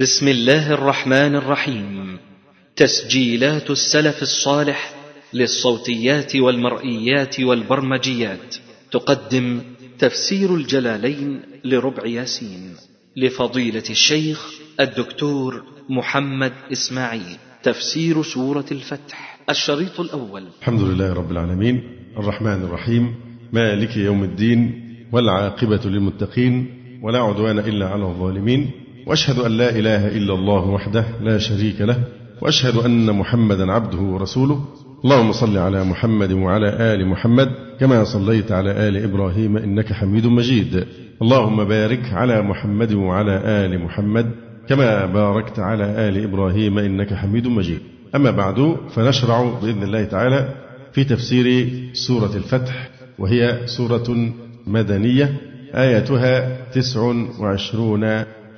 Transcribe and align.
بسم 0.00 0.28
الله 0.28 0.72
الرحمن 0.72 1.34
الرحيم. 1.34 2.18
تسجيلات 2.76 3.70
السلف 3.70 4.22
الصالح 4.22 4.94
للصوتيات 5.34 6.36
والمرئيات 6.36 7.40
والبرمجيات. 7.40 8.56
تقدم 8.90 9.60
تفسير 9.98 10.54
الجلالين 10.54 11.40
لربع 11.64 12.06
ياسين. 12.06 12.74
لفضيلة 13.16 13.82
الشيخ 13.90 14.52
الدكتور 14.80 15.64
محمد 15.88 16.52
إسماعيل. 16.72 17.36
تفسير 17.62 18.22
سورة 18.22 18.66
الفتح. 18.72 19.40
الشريط 19.50 20.00
الأول. 20.00 20.42
الحمد 20.60 20.80
لله 20.80 21.12
رب 21.12 21.30
العالمين. 21.30 21.82
الرحمن 22.18 22.62
الرحيم. 22.64 23.14
مالك 23.52 23.96
يوم 23.96 24.24
الدين. 24.24 24.84
والعاقبة 25.12 25.80
للمتقين. 25.84 26.66
ولا 27.02 27.18
عدوان 27.18 27.58
إلا 27.58 27.88
على 27.88 28.04
الظالمين. 28.04 28.83
وأشهد 29.06 29.38
أن 29.38 29.52
لا 29.52 29.70
إله 29.70 30.08
إلا 30.08 30.34
الله 30.34 30.68
وحده 30.68 31.04
لا 31.20 31.38
شريك 31.38 31.80
له 31.80 31.98
وأشهد 32.40 32.76
أن 32.76 33.12
محمدا 33.12 33.72
عبده 33.72 33.98
ورسوله. 33.98 34.64
اللهم 35.04 35.32
صل 35.32 35.58
على 35.58 35.84
محمد 35.84 36.32
وعلى 36.32 36.68
آل 36.68 37.06
محمد 37.06 37.48
كما 37.80 38.04
صليت 38.04 38.52
على 38.52 38.88
آل 38.88 38.96
إبراهيم 38.96 39.56
إنك 39.56 39.92
حميد 39.92 40.26
مجيد. 40.26 40.86
اللهم 41.22 41.64
بارك 41.64 42.12
على 42.12 42.42
محمد 42.42 42.92
وعلى 42.92 43.40
آل 43.44 43.84
محمد 43.84 44.30
كما 44.68 45.06
باركت 45.06 45.58
على 45.58 45.84
آل 45.84 46.24
إبراهيم 46.24 46.78
إنك 46.78 47.14
حميد 47.14 47.46
مجيد. 47.46 47.78
أما 48.14 48.30
بعد 48.30 48.76
فنشرع 48.94 49.58
بإذن 49.62 49.82
الله 49.82 50.04
تعالى 50.04 50.48
في 50.92 51.04
تفسير 51.04 51.74
سورة 51.92 52.36
الفتح 52.36 52.88
وهي 53.18 53.60
سورة 53.66 54.32
مدنية 54.66 55.40
آياتها 55.74 56.56
تسع 56.72 57.00
وعشرون 57.40 58.04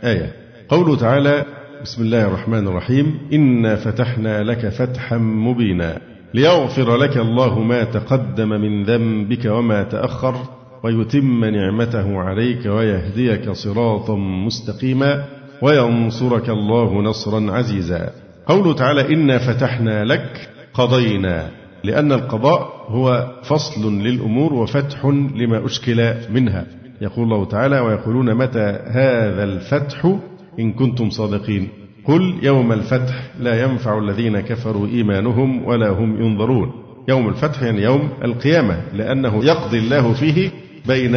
آية. 0.04 0.45
قوله 0.68 0.96
تعالى 0.96 1.44
بسم 1.82 2.02
الله 2.02 2.26
الرحمن 2.26 2.66
الرحيم 2.66 3.18
إنا 3.32 3.76
فتحنا 3.76 4.42
لك 4.42 4.68
فتحا 4.68 5.16
مبينا 5.16 5.98
ليغفر 6.34 6.96
لك 6.96 7.16
الله 7.16 7.58
ما 7.58 7.84
تقدم 7.84 8.48
من 8.48 8.82
ذنبك 8.84 9.44
وما 9.44 9.82
تأخر 9.82 10.34
ويتم 10.82 11.44
نعمته 11.44 12.20
عليك 12.20 12.66
ويهديك 12.66 13.50
صراطا 13.50 14.16
مستقيما 14.16 15.24
وينصرك 15.62 16.48
الله 16.48 17.02
نصرا 17.02 17.52
عزيزا. 17.52 18.10
قوله 18.46 18.74
تعالى 18.74 19.14
إنا 19.14 19.38
فتحنا 19.38 20.04
لك 20.04 20.48
قضينا 20.74 21.50
لأن 21.84 22.12
القضاء 22.12 22.86
هو 22.88 23.32
فصل 23.42 23.98
للأمور 23.98 24.54
وفتح 24.54 25.04
لما 25.34 25.66
أشكل 25.66 26.14
منها. 26.30 26.66
يقول 27.00 27.24
الله 27.24 27.44
تعالى 27.44 27.80
ويقولون 27.80 28.34
متى 28.34 28.78
هذا 28.86 29.44
الفتح 29.44 30.16
إن 30.60 30.72
كنتم 30.72 31.10
صادقين. 31.10 31.68
قل 32.04 32.34
يوم 32.42 32.72
الفتح 32.72 33.30
لا 33.40 33.62
ينفع 33.62 33.98
الذين 33.98 34.40
كفروا 34.40 34.86
إيمانهم 34.86 35.64
ولا 35.64 35.88
هم 35.88 36.22
ينظرون. 36.22 36.72
يوم 37.08 37.28
الفتح 37.28 37.62
يعني 37.62 37.82
يوم 37.82 38.08
القيامة 38.24 38.82
لأنه 38.94 39.44
يقضي 39.44 39.78
الله 39.78 40.12
فيه 40.12 40.50
بين 40.86 41.16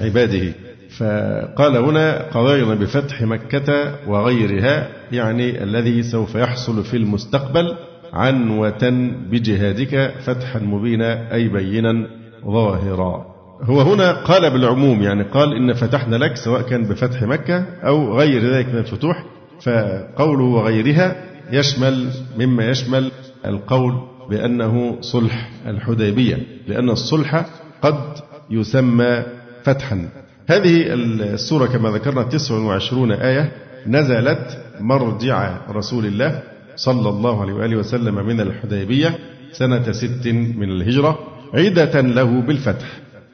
عباده. 0.00 0.52
فقال 0.98 1.76
هنا 1.76 2.22
قضينا 2.22 2.74
بفتح 2.74 3.22
مكة 3.22 3.94
وغيرها 4.08 4.88
يعني 5.12 5.62
الذي 5.62 6.02
سوف 6.02 6.34
يحصل 6.34 6.84
في 6.84 6.96
المستقبل 6.96 7.74
عنوة 8.12 9.10
بجهادك 9.30 10.14
فتحا 10.20 10.58
مبينا 10.58 11.34
أي 11.34 11.48
بينا 11.48 12.06
ظاهرا. 12.46 13.27
هو 13.62 13.80
هنا 13.80 14.12
قال 14.12 14.50
بالعموم 14.50 15.02
يعني 15.02 15.22
قال 15.22 15.52
إن 15.56 15.72
فتحنا 15.72 16.16
لك 16.16 16.36
سواء 16.36 16.62
كان 16.62 16.84
بفتح 16.84 17.22
مكة 17.22 17.64
أو 17.82 18.18
غير 18.18 18.54
ذلك 18.54 18.68
من 18.68 18.78
الفتوح 18.78 19.24
فقوله 19.62 20.44
وغيرها 20.44 21.16
يشمل 21.52 22.10
مما 22.38 22.70
يشمل 22.70 23.10
القول 23.46 23.92
بأنه 24.30 24.98
صلح 25.00 25.50
الحديبية 25.66 26.38
لأن 26.66 26.90
الصلح 26.90 27.46
قد 27.82 28.00
يسمى 28.50 29.22
فتحا. 29.62 30.08
هذه 30.46 30.84
السورة 30.94 31.66
كما 31.66 31.90
ذكرنا 31.90 32.22
29 32.22 33.12
آية 33.12 33.52
نزلت 33.86 34.58
مرجع 34.80 35.58
رسول 35.70 36.06
الله 36.06 36.42
صلى 36.76 37.08
الله 37.08 37.40
عليه 37.42 37.52
وآله 37.52 37.76
وسلم 37.76 38.26
من 38.26 38.40
الحديبية 38.40 39.18
سنة 39.52 39.92
ست 39.92 40.26
من 40.56 40.70
الهجرة 40.70 41.18
عدة 41.54 42.00
له 42.00 42.40
بالفتح. 42.40 42.86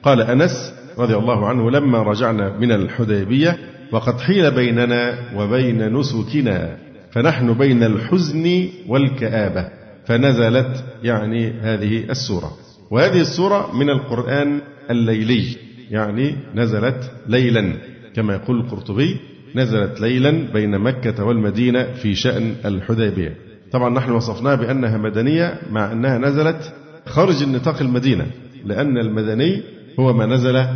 قال 0.05 0.21
أنس 0.21 0.75
رضي 0.99 1.17
الله 1.17 1.47
عنه 1.47 1.71
لما 1.71 2.03
رجعنا 2.03 2.59
من 2.59 2.73
الحديبية 2.73 3.59
وقد 3.93 4.21
حيل 4.21 4.51
بيننا 4.51 5.15
وبين 5.37 5.99
نسكنا 5.99 6.77
فنحن 7.13 7.53
بين 7.53 7.83
الحزن 7.83 8.69
والكآبة 8.89 9.69
فنزلت 10.07 10.85
يعني 11.03 11.51
هذه 11.51 12.11
السورة. 12.11 12.53
وهذه 12.91 13.21
السورة 13.21 13.77
من 13.77 13.91
القرآن 13.91 14.61
الليلي 14.91 15.57
يعني 15.91 16.37
نزلت 16.55 17.11
ليلا. 17.29 17.73
كما 18.15 18.35
يقول 18.35 18.61
القرطبي 18.61 19.17
نزلت 19.55 20.01
ليلا 20.01 20.31
بين 20.53 20.79
مكة 20.79 21.25
والمدينة 21.25 21.83
في 21.85 22.15
شأن 22.15 22.55
الحديبية. 22.65 23.37
طبعا 23.73 23.95
نحن 23.95 24.11
وصفناها 24.11 24.55
بأنها 24.55 24.99
مدنية 24.99 25.59
مع 25.71 25.93
أنها 25.93 26.19
نزلت 26.19 26.73
خارج 27.07 27.43
النطاق 27.43 27.81
المدينة 27.81 28.27
لأن 28.65 28.99
المدني 28.99 29.63
هو 30.01 30.13
ما 30.13 30.27
نزل 30.27 30.67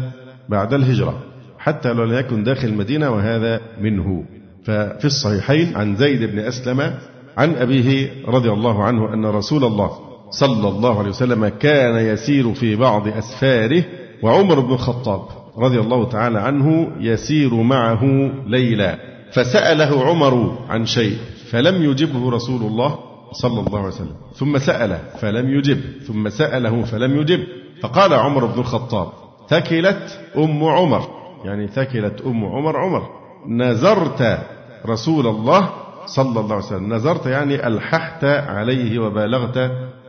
بعد 0.49 0.75
الهجرة 0.75 1.19
حتى 1.59 1.93
لو 1.93 2.05
لم 2.05 2.19
يكن 2.19 2.45
داخل 2.45 2.69
المدينة 2.69 3.11
وهذا 3.11 3.61
منه. 3.81 4.25
ففي 4.65 5.05
الصحيحين 5.05 5.77
عن 5.77 5.97
زيد 5.97 6.31
بن 6.31 6.39
أسلم 6.39 6.95
عن 7.37 7.55
أبيه 7.55 8.11
رضي 8.29 8.51
الله 8.51 8.85
عنه 8.85 9.15
أن 9.15 9.27
رسول 9.27 9.65
الله 9.65 9.91
صلى 10.31 10.69
الله 10.69 10.99
عليه 10.99 11.09
وسلم 11.09 11.49
كان 11.49 12.07
يسير 12.07 12.55
في 12.55 12.77
بعض 12.77 13.09
أسفاره 13.09 13.85
وعمر 14.23 14.61
بن 14.61 14.73
الخطاب 14.73 15.23
رضي 15.59 15.81
الله 15.81 16.09
تعالى 16.09 16.39
عنه 16.39 16.91
يسير 17.01 17.55
معه 17.55 18.33
ليلا. 18.47 18.99
فسأله 19.33 20.05
عمر 20.05 20.59
عن 20.69 20.87
شيء 20.87 21.17
فلم 21.51 21.91
يجبه 21.91 22.31
رسول 22.31 22.63
الله 22.63 22.99
صلى 23.33 23.61
الله 23.61 23.79
عليه 23.79 23.89
وسلم. 23.89 24.17
ثم 24.35 24.59
سأل 24.59 24.99
فلم 25.21 25.59
يجب. 25.59 25.79
ثم 26.07 26.29
سأله 26.29 26.83
فلم 26.83 27.21
يجب. 27.21 27.41
فقال 27.83 28.15
عمر 28.15 28.47
بن 28.47 28.61
الخطاب 28.61 29.09
ثكلت 29.49 30.21
أم 30.37 30.65
عمر. 30.65 31.09
يعني 31.45 31.69
ثكلت 31.69 32.23
أم 32.27 32.45
عمر 32.45 32.77
عمر 32.77 33.09
نزرت 33.49 34.39
رسول 34.87 35.27
الله 35.27 35.71
صلى 36.07 36.41
الله 36.41 36.55
عليه 36.55 36.67
وسلم. 36.67 36.95
نزرت 36.95 37.27
يعني 37.27 37.67
ألححت 37.67 38.25
عليه 38.25 38.99
وبالغت 38.99 39.59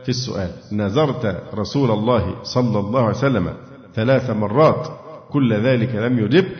في 0.02 0.08
السؤال. 0.08 0.50
نزرت 0.72 1.42
رسول 1.54 1.90
الله 1.90 2.34
صلى 2.42 2.80
الله 2.80 3.00
عليه 3.00 3.16
وسلم 3.16 3.52
ثلاث 3.94 4.30
مرات 4.30 4.88
كل 5.30 5.54
ذلك 5.54 5.94
لم 5.94 6.18
يجبك. 6.18 6.56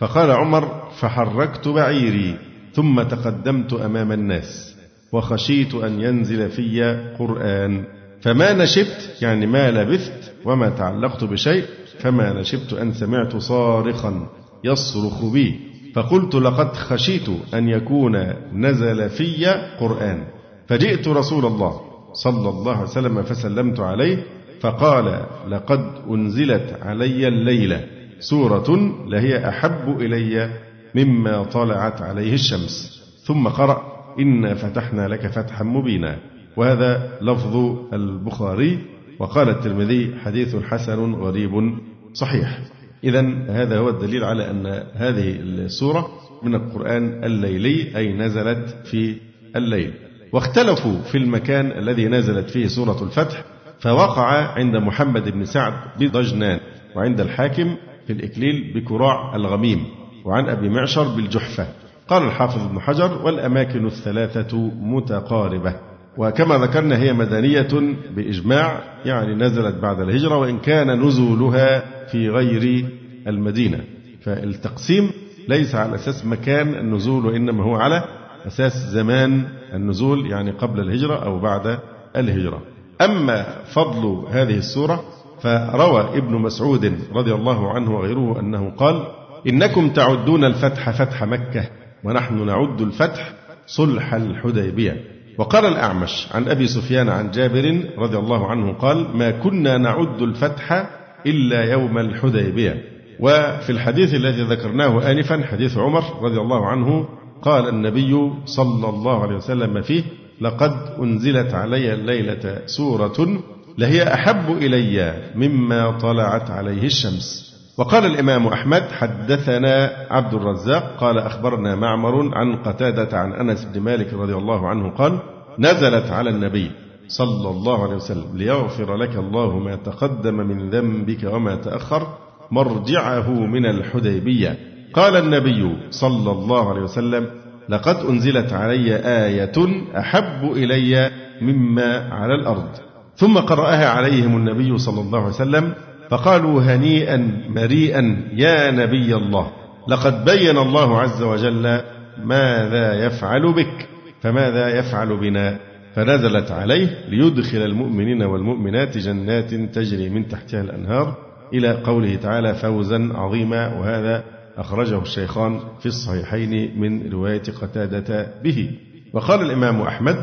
فقال 0.00 0.30
عمر 0.30 0.82
فحركت 1.00 1.68
بعيري 1.68 2.38
ثم 2.74 3.02
تقدمت 3.02 3.72
أمام 3.72 4.12
الناس 4.12 4.76
وخشيت 5.12 5.74
أن 5.74 6.00
ينزل 6.00 6.50
في 6.50 6.82
قرآن. 7.18 7.84
فما 8.20 8.52
نشبت 8.52 9.16
يعني 9.22 9.46
ما 9.46 9.70
لبثت 9.70 10.23
وما 10.44 10.68
تعلقت 10.68 11.24
بشيء 11.24 11.64
فما 11.98 12.32
نشبت 12.32 12.72
أن 12.72 12.92
سمعت 12.92 13.36
صارخا 13.36 14.26
يصرخ 14.64 15.24
بي. 15.24 15.60
فقلت 15.94 16.34
لقد 16.34 16.76
خشيت 16.76 17.28
أن 17.54 17.68
يكون 17.68 18.16
نزل 18.52 19.10
في 19.10 19.46
قرآن. 19.80 20.24
فجئت 20.66 21.08
رسول 21.08 21.46
الله 21.46 21.80
صلى 22.12 22.48
الله 22.48 22.72
عليه 22.72 22.88
وسلم 22.88 23.22
فسلمت 23.22 23.80
عليه 23.80 24.24
فقال 24.60 25.26
لقد 25.48 25.84
أنزلت 26.10 26.78
علي 26.82 27.28
الليلة 27.28 27.84
سورة 28.20 28.96
لهي 29.06 29.48
أحب 29.48 30.00
إلي 30.00 30.50
مما 30.94 31.42
طلعت 31.42 32.02
عليه 32.02 32.34
الشمس. 32.34 33.02
ثم 33.24 33.48
قرأ 33.48 33.82
إنا 34.20 34.54
فتحنا 34.54 35.08
لك 35.08 35.26
فتحا 35.26 35.64
مبينا. 35.64 36.18
وهذا 36.56 37.18
لفظ 37.20 37.56
البخاري 37.92 38.78
وقال 39.18 39.48
الترمذي 39.48 40.14
حديث 40.24 40.56
حسن 40.56 41.14
غريب 41.14 41.78
صحيح. 42.12 42.58
إذا 43.04 43.20
هذا 43.48 43.78
هو 43.78 43.88
الدليل 43.88 44.24
على 44.24 44.50
أن 44.50 44.66
هذه 44.94 45.36
السورة 45.40 46.08
من 46.42 46.54
القرآن 46.54 47.24
الليلي 47.24 47.96
أي 47.96 48.12
نزلت 48.12 48.76
في 48.84 49.16
الليل. 49.56 49.94
واختلفوا 50.32 51.02
في 51.02 51.18
المكان 51.18 51.66
الذي 51.72 52.08
نزلت 52.08 52.50
فيه 52.50 52.66
سورة 52.66 53.02
الفتح 53.02 53.44
فوقع 53.80 54.52
عند 54.58 54.76
محمد 54.76 55.28
بن 55.28 55.44
سعد 55.44 55.72
بضجنان 56.00 56.60
وعند 56.96 57.20
الحاكم 57.20 57.76
في 58.06 58.12
الإكليل 58.12 58.72
بكراع 58.74 59.36
الغميم 59.36 59.86
وعن 60.24 60.48
أبي 60.48 60.68
معشر 60.68 61.08
بالجحفة. 61.08 61.66
قال 62.08 62.22
الحافظ 62.22 62.64
ابن 62.64 62.80
حجر 62.80 63.22
والأماكن 63.22 63.86
الثلاثة 63.86 64.56
متقاربة. 64.80 65.93
وكما 66.16 66.58
ذكرنا 66.58 66.98
هي 66.98 67.12
مدنية 67.12 67.68
بإجماع 68.16 68.80
يعني 69.04 69.34
نزلت 69.34 69.74
بعد 69.74 70.00
الهجرة 70.00 70.36
وإن 70.36 70.58
كان 70.58 71.06
نزولها 71.06 71.82
في 72.06 72.28
غير 72.28 72.86
المدينة. 73.26 73.80
فالتقسيم 74.22 75.10
ليس 75.48 75.74
على 75.74 75.94
أساس 75.94 76.26
مكان 76.26 76.74
النزول 76.74 77.26
وإنما 77.26 77.64
هو 77.64 77.76
على 77.76 78.04
أساس 78.46 78.72
زمان 78.72 79.44
النزول 79.74 80.30
يعني 80.30 80.50
قبل 80.50 80.80
الهجرة 80.80 81.24
أو 81.24 81.38
بعد 81.38 81.78
الهجرة. 82.16 82.62
أما 83.00 83.46
فضل 83.64 84.24
هذه 84.30 84.58
السورة 84.58 85.04
فروى 85.40 86.18
ابن 86.18 86.34
مسعود 86.34 86.98
رضي 87.12 87.34
الله 87.34 87.72
عنه 87.72 87.96
وغيره 87.96 88.40
أنه 88.40 88.70
قال 88.70 89.06
إنكم 89.48 89.88
تعدون 89.88 90.44
الفتح 90.44 90.90
فتح 90.90 91.24
مكة 91.24 91.64
ونحن 92.04 92.46
نعد 92.46 92.80
الفتح 92.80 93.32
صلح 93.66 94.14
الحديبية. 94.14 95.13
وقال 95.38 95.64
الأعمش 95.64 96.28
عن 96.34 96.48
أبي 96.48 96.66
سفيان 96.66 97.08
عن 97.08 97.30
جابر 97.30 97.80
رضي 97.98 98.18
الله 98.18 98.46
عنه 98.50 98.72
قال 98.72 99.16
ما 99.16 99.30
كنا 99.30 99.78
نعد 99.78 100.22
الفتح 100.22 100.86
إلا 101.26 101.64
يوم 101.72 101.98
الحديبية. 101.98 102.84
وفي 103.20 103.70
الحديث 103.70 104.14
الذي 104.14 104.42
ذكرناه 104.42 105.10
آنفا 105.10 105.42
حديث 105.46 105.78
عمر 105.78 106.04
رضي 106.22 106.40
الله 106.40 106.66
عنه 106.66 107.08
قال 107.42 107.68
النبي 107.68 108.30
صلى 108.46 108.88
الله 108.88 109.22
عليه 109.22 109.36
وسلم 109.36 109.82
فيه 109.82 110.02
لقد 110.40 110.72
أنزلت 111.02 111.54
علي 111.54 111.94
الليلة 111.94 112.58
سورة 112.66 113.42
لهي 113.78 114.14
أحب 114.14 114.50
إلي 114.50 115.14
مما 115.34 115.90
طلعت 115.90 116.50
عليه 116.50 116.82
الشمس. 116.82 117.53
وقال 117.78 118.06
الإمام 118.06 118.46
أحمد 118.46 118.82
حدثنا 118.82 119.90
عبد 120.10 120.34
الرزاق 120.34 120.96
قال 121.00 121.18
أخبرنا 121.18 121.74
معمر 121.74 122.38
عن 122.38 122.56
قتادة 122.56 123.18
عن 123.18 123.32
أنس 123.32 123.64
بن 123.64 123.80
مالك 123.80 124.14
رضي 124.14 124.34
الله 124.34 124.68
عنه 124.68 124.90
قال 124.90 125.18
نزلت 125.58 126.10
على 126.10 126.30
النبي 126.30 126.70
صلى 127.08 127.50
الله 127.50 127.82
عليه 127.82 127.94
وسلم 127.94 128.26
ليغفر 128.34 128.96
لك 128.96 129.16
الله 129.16 129.58
ما 129.58 129.76
تقدم 129.76 130.34
من 130.34 130.70
ذنبك 130.70 131.24
وما 131.24 131.54
تأخر 131.54 132.06
مرجعه 132.50 133.30
من 133.30 133.66
الحديبية. 133.66 134.58
قال 134.92 135.16
النبي 135.16 135.76
صلى 135.90 136.30
الله 136.30 136.70
عليه 136.70 136.80
وسلم 136.82 137.26
لقد 137.68 137.96
أنزلت 137.96 138.52
علي 138.52 138.96
آية 138.96 139.86
أحب 139.98 140.52
إلي 140.52 141.10
مما 141.42 142.08
على 142.12 142.34
الأرض. 142.34 142.68
ثم 143.16 143.38
قرأها 143.38 143.88
عليهم 143.88 144.36
النبي 144.36 144.78
صلى 144.78 145.00
الله 145.00 145.18
عليه 145.18 145.34
وسلم 145.34 145.74
فقالوا 146.10 146.62
هنيئا 146.62 147.42
مريئا 147.48 148.30
يا 148.32 148.70
نبي 148.70 149.14
الله 149.16 149.50
لقد 149.88 150.24
بين 150.24 150.58
الله 150.58 151.00
عز 151.00 151.22
وجل 151.22 151.80
ماذا 152.24 153.06
يفعل 153.06 153.52
بك 153.52 153.88
فماذا 154.20 154.78
يفعل 154.78 155.16
بنا؟ 155.16 155.58
فنزلت 155.94 156.50
عليه 156.50 156.88
ليدخل 157.08 157.58
المؤمنين 157.58 158.22
والمؤمنات 158.22 158.98
جنات 158.98 159.54
تجري 159.54 160.08
من 160.08 160.28
تحتها 160.28 160.60
الأنهار 160.60 161.16
إلى 161.54 161.70
قوله 161.70 162.16
تعالى 162.16 162.54
فوزا 162.54 163.10
عظيما 163.14 163.74
وهذا 163.78 164.24
أخرجه 164.56 165.02
الشيخان 165.02 165.60
في 165.80 165.86
الصحيحين 165.86 166.80
من 166.80 167.12
رواية 167.12 167.42
قتادة 167.62 168.26
به. 168.44 168.70
وقال 169.12 169.40
الإمام 169.40 169.80
أحمد 169.82 170.16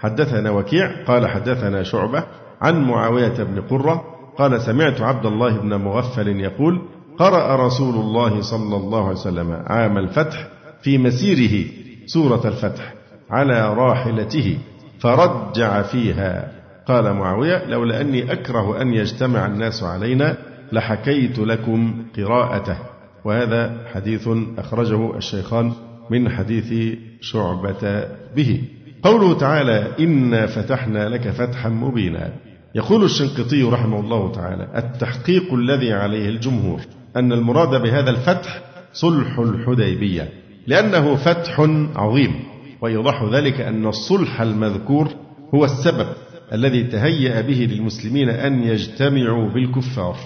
حدثنا 0.00 0.50
وكيع 0.50 1.04
قال 1.04 1.26
حدثنا 1.26 1.82
شعبة 1.82 2.24
عن 2.60 2.82
معاوية 2.84 3.42
بن 3.42 3.60
قرة 3.60 4.04
قال 4.38 4.60
سمعت 4.60 5.00
عبد 5.00 5.26
الله 5.26 5.58
بن 5.58 5.74
مغفل 5.74 6.40
يقول 6.40 6.82
قرأ 7.18 7.66
رسول 7.66 7.94
الله 7.94 8.40
صلى 8.40 8.76
الله 8.76 9.02
عليه 9.02 9.16
وسلم 9.16 9.52
عام 9.66 9.98
الفتح 9.98 10.48
في 10.82 10.98
مسيره 10.98 11.66
سورة 12.06 12.46
الفتح 12.46 12.94
على 13.30 13.74
راحلته 13.74 14.58
فرجع 14.98 15.82
فيها. 15.82 16.52
قال 16.86 17.12
معاوية 17.12 17.64
لولا 17.64 18.00
أني 18.00 18.32
أكره 18.32 18.82
أن 18.82 18.94
يجتمع 18.94 19.46
الناس 19.46 19.82
علينا 19.82 20.36
لحكيت 20.72 21.38
لكم 21.38 22.04
قراءته. 22.16 22.76
وهذا 23.24 23.76
حديث 23.94 24.28
أخرجه 24.58 25.16
الشيخان 25.16 25.72
من 26.10 26.28
حديث 26.28 26.98
شعبة 27.20 28.04
به. 28.36 28.62
قوله 29.02 29.38
تعالى 29.38 29.86
إنا 30.00 30.46
فتحنا 30.46 31.08
لك 31.08 31.28
فتحا 31.28 31.68
مبينا. 31.68 32.32
يقول 32.74 33.04
الشنقيطي 33.04 33.62
رحمه 33.62 34.00
الله 34.00 34.32
تعالى 34.32 34.68
التحقيق 34.76 35.54
الذي 35.54 35.92
عليه 35.92 36.28
الجمهور 36.28 36.80
أن 37.16 37.32
المراد 37.32 37.82
بهذا 37.82 38.10
الفتح 38.10 38.62
صلح 38.92 39.38
الحديبية 39.38 40.28
لأنه 40.66 41.16
فتح 41.16 41.60
عظيم 41.96 42.34
ويوضح 42.80 43.22
ذلك 43.32 43.60
أن 43.60 43.86
الصلح 43.86 44.40
المذكور 44.40 45.08
هو 45.54 45.64
السبب 45.64 46.06
الذي 46.52 46.84
تهيأ 46.84 47.40
به 47.40 47.68
للمسلمين 47.70 48.28
أن 48.28 48.62
يجتمعوا 48.62 49.48
بالكفار 49.48 50.16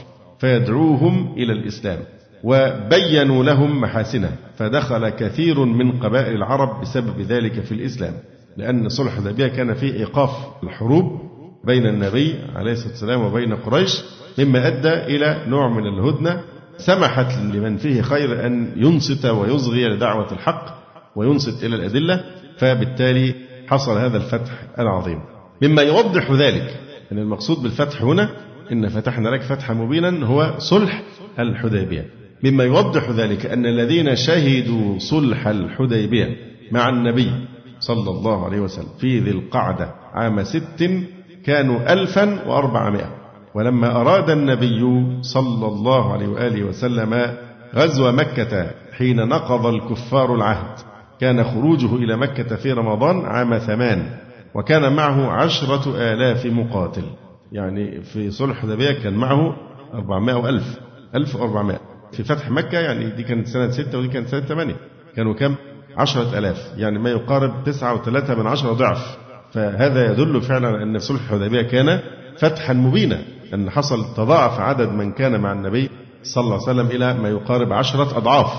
فيدعوهم 0.41 1.33
إلى 1.37 1.53
الإسلام 1.53 1.99
وبينوا 2.45 3.45
لهم 3.45 3.81
محاسنه 3.81 4.33
فدخل 4.57 5.09
كثير 5.09 5.65
من 5.65 5.93
قبائل 5.93 6.35
العرب 6.37 6.81
بسبب 6.81 7.21
ذلك 7.21 7.61
في 7.61 7.73
الإسلام 7.73 8.13
لأن 8.57 8.89
صلح 8.89 9.17
الحديبية 9.19 9.47
كان 9.47 9.75
فيه 9.75 9.93
إيقاف 9.93 10.31
الحروب 10.63 11.28
بين 11.65 11.87
النبي 11.87 12.35
عليه 12.55 12.73
الصلاة 12.73 12.91
والسلام 12.91 13.21
وبين 13.21 13.55
قريش 13.55 14.03
مما 14.39 14.67
أدى 14.67 14.95
إلى 14.95 15.43
نوع 15.47 15.69
من 15.69 15.87
الهدنة. 15.87 16.41
سمحت 16.77 17.39
لمن 17.39 17.77
فيه 17.77 18.03
خير 18.03 18.47
أن 18.47 18.73
ينصت 18.77 19.27
ويصغي 19.27 19.89
لدعوة 19.89 20.33
الحق 20.33 20.65
وينصت 21.17 21.65
إلى 21.65 21.77
الأدلة 21.77 22.25
فبالتالي 22.59 23.35
حصل 23.67 23.99
هذا 23.99 24.17
الفتح 24.17 24.53
العظيم. 24.79 25.21
مما 25.63 25.83
يوضح 25.83 26.31
ذلك 26.31 26.81
أن 27.13 27.19
المقصود 27.19 27.63
بالفتح 27.63 28.03
هنا 28.03 28.31
إن 28.73 28.89
فتحنا 28.89 29.29
لك 29.29 29.43
فتحا 29.43 29.75
مبينا 29.75 30.27
هو 30.27 30.55
صلح 30.59 31.03
الحديبية. 31.39 32.07
مما 32.45 32.65
يوضح 32.65 33.11
ذلك 33.11 33.47
أن 33.47 33.67
الذين 33.67 34.17
شهدوا 34.17 34.99
صلح 34.99 35.47
الحديبية 35.47 36.37
مع 36.73 36.89
النبي 36.89 37.31
صلى 37.81 38.11
الله 38.11 38.45
عليه 38.45 38.61
وسلم 38.61 38.89
في 39.01 39.19
ذي 39.19 39.31
القعدة 39.31 39.95
عام 40.15 40.45
ست 40.45 40.91
كانوا 41.49 41.93
ألفا 41.93 42.49
وأربعمائة. 42.49 43.11
ولما 43.55 44.01
أراد 44.01 44.31
النبي 44.31 44.83
صلى 45.23 45.67
الله 45.67 46.13
عليه 46.13 46.29
وآله 46.29 46.65
وسلم 46.65 47.35
غزو 47.75 48.13
مكة 48.13 48.71
حين 48.93 49.17
نقض 49.29 49.67
الكفار 49.67 50.35
العهد 50.35 50.79
كان 51.21 51.45
خروجه 51.45 51.95
إلى 51.95 52.17
مكة 52.17 52.57
في 52.57 52.73
رمضان 52.73 53.25
عام 53.25 53.59
ثمان 53.59 54.07
وكان 54.55 54.93
معه 54.93 55.31
عشرة 55.31 56.13
آلاف 56.13 56.47
مقاتل. 56.47 57.05
يعني 57.53 58.01
في 58.03 58.31
صلح 58.31 58.51
الحديبية 58.65 58.93
كان 58.93 59.15
معه 59.15 59.57
أربعمائة 59.95 60.37
وألف 60.37 60.79
ألف 61.15 61.37
وأربعمائة. 61.37 61.81
في 62.13 62.25
فتح 62.25 62.51
مكة 62.51 62.79
يعني 62.79 63.11
دي 63.11 63.23
كانت 63.23 63.47
سنة 63.47 63.71
ستة 63.71 63.99
ودي 63.99 64.09
كانت 64.09 64.29
سنة 64.29 64.41
ثمانية 64.41 64.77
كانوا 65.17 65.35
كم؟ 65.35 65.55
عشرة 65.97 66.39
ألاف. 66.39 66.73
يعني 66.77 66.99
ما 66.99 67.11
يقارب 67.11 67.65
تسعة 67.65 67.95
وثلاثة 67.95 68.35
من 68.35 68.47
عشرة 68.47 68.73
ضعف. 68.73 69.28
فهذا 69.53 70.13
يدل 70.13 70.43
فعلا 70.43 70.83
أن 70.83 70.99
صلح 70.99 71.21
الحديبية 71.21 71.63
كان 71.63 72.01
فتحا 72.39 72.73
مبينا 72.73 73.19
أن 73.55 73.71
حصل 73.71 74.15
تضاعف 74.17 74.61
عدد 74.61 74.89
من 74.89 75.13
كان 75.13 75.41
مع 75.41 75.53
النبي 75.53 75.91
صلى 76.23 76.45
الله 76.45 76.55
عليه 76.55 76.63
وسلم 76.63 76.87
إلى 76.97 77.15
ما 77.15 77.29
يقارب 77.29 77.73
عشرة 77.73 78.19
أضعاف 78.19 78.53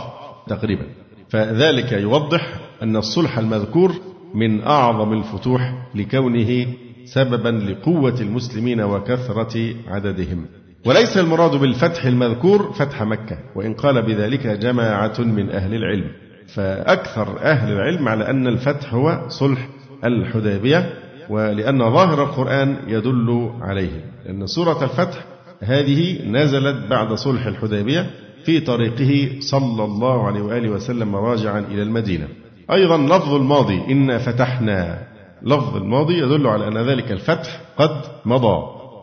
تقريبا. 0.47 0.85
فذلك 1.29 1.91
يوضح 1.91 2.59
أن 2.83 2.95
الصلح 2.95 3.37
المذكور 3.37 3.93
من 4.33 4.63
أعظم 4.63 5.13
الفتوح 5.13 5.87
لكونه 5.95 6.67
سببا 7.05 7.49
لقوة 7.49 8.21
المسلمين 8.21 8.81
وكثرة 8.81 9.73
عددهم. 9.87 10.45
وليس 10.85 11.17
المراد 11.17 11.55
بالفتح 11.55 12.05
المذكور 12.05 12.73
فتح 12.73 13.03
مكة 13.03 13.37
وإن 13.55 13.73
قال 13.73 14.01
بذلك 14.01 14.47
جماعة 14.47 15.19
من 15.19 15.49
أهل 15.49 15.75
العلم. 15.75 16.11
فأكثر 16.55 17.39
أهل 17.41 17.73
العلم 17.73 18.07
على 18.07 18.29
أن 18.29 18.47
الفتح 18.47 18.93
هو 18.93 19.25
صلح 19.27 19.67
الحديبية 20.05 20.93
ولأن 21.29 21.79
ظاهر 21.79 22.23
القرآن 22.23 22.77
يدل 22.87 23.51
عليه 23.61 24.05
أن 24.29 24.47
سورة 24.47 24.83
الفتح 24.83 25.25
هذه 25.61 26.27
نزلت 26.27 26.89
بعد 26.89 27.13
صلح 27.13 27.45
الحديبية 27.45 28.09
في 28.43 28.59
طريقه 28.59 29.39
صلى 29.39 29.83
الله 29.83 30.27
عليه 30.27 30.41
وآله 30.41 30.69
وسلم 30.69 31.15
راجعا 31.15 31.59
إلى 31.59 31.81
المدينة. 31.81 32.27
أيضا 32.71 32.97
لفظ 32.97 33.33
الماضي 33.33 33.81
إنا 33.91 34.17
فتحنا. 34.17 35.07
لفظ 35.43 35.75
الماضي 35.75 36.17
يدل 36.17 36.47
على 36.47 36.67
أن 36.67 36.77
ذلك 36.77 37.11
الفتح 37.11 37.61
قد 37.77 38.01
مضى. 38.25 38.57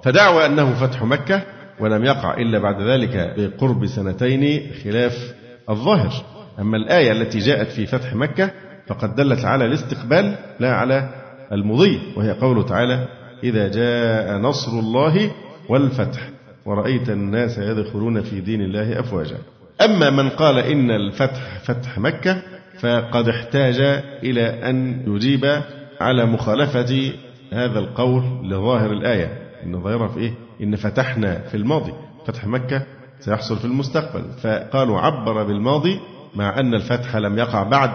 فدعوى 0.05 0.47
أنه 0.47 0.75
فتح 0.75 1.03
مكة 1.03 1.43
ولم 1.81 2.05
يقع 2.05 2.35
إلا 2.35 2.59
بعد 2.59 2.83
ذلك 2.83 3.35
بقرب 3.39 3.87
سنتين 3.87 4.71
خلاف 4.85 5.35
الظاهر. 5.71 6.13
أما 6.59 6.77
الآية 6.77 7.13
التي 7.13 7.39
جاءت 7.39 7.69
في 7.69 7.87
فتح 7.87 8.15
مكة 8.15 8.51
فقد 8.87 9.15
دلت 9.15 9.45
على 9.45 9.65
الاستقبال 9.65 10.35
لا 10.61 10.75
على 10.75 11.09
المضي 11.53 12.01
وهي 12.17 12.31
قوله 12.33 12.63
تعالى 12.63 13.09
إذا 13.45 13.69
جاء 13.69 14.39
نصر 14.39 14.73
الله 14.73 15.31
والفتح 15.69 16.29
ورأيت 16.67 17.11
الناس 17.11 17.59
يدخلون 17.59 18.23
في 18.23 18.41
دين 18.41 18.61
الله 18.61 19.01
أفواجا. 19.01 19.37
أما 19.81 20.11
من 20.11 20.29
قال 20.29 20.59
إن 20.59 20.91
الفتح 20.91 21.59
فتح 21.65 21.99
مكة 21.99 22.43
فقد 22.81 23.29
احتاج 23.29 23.81
إلى 24.23 24.71
أن 24.71 25.03
يجيب 25.07 25.63
على 26.01 26.27
مخالفة 26.27 27.13
هذا 27.53 27.79
القول 27.79 28.23
لظاهر 28.51 28.93
الآية 28.93 29.39
إن 29.65 29.83
ظاهرها 29.83 30.09
في 30.09 30.19
إيه؟ 30.21 30.35
إن 30.63 30.77
فتحنا 30.77 31.39
في 31.39 31.57
الماضي. 31.57 31.93
فتح 32.27 32.47
مكة 32.47 32.83
سيحصل 33.21 33.57
في 33.59 33.65
المستقبل. 33.65 34.23
فقالوا 34.43 35.01
عبر 35.01 35.43
بالماضي 35.43 36.01
مع 36.35 36.61
أن 36.61 36.75
الفتح 36.75 37.17
لم 37.17 37.39
يقع 37.39 37.63
بعد 37.63 37.91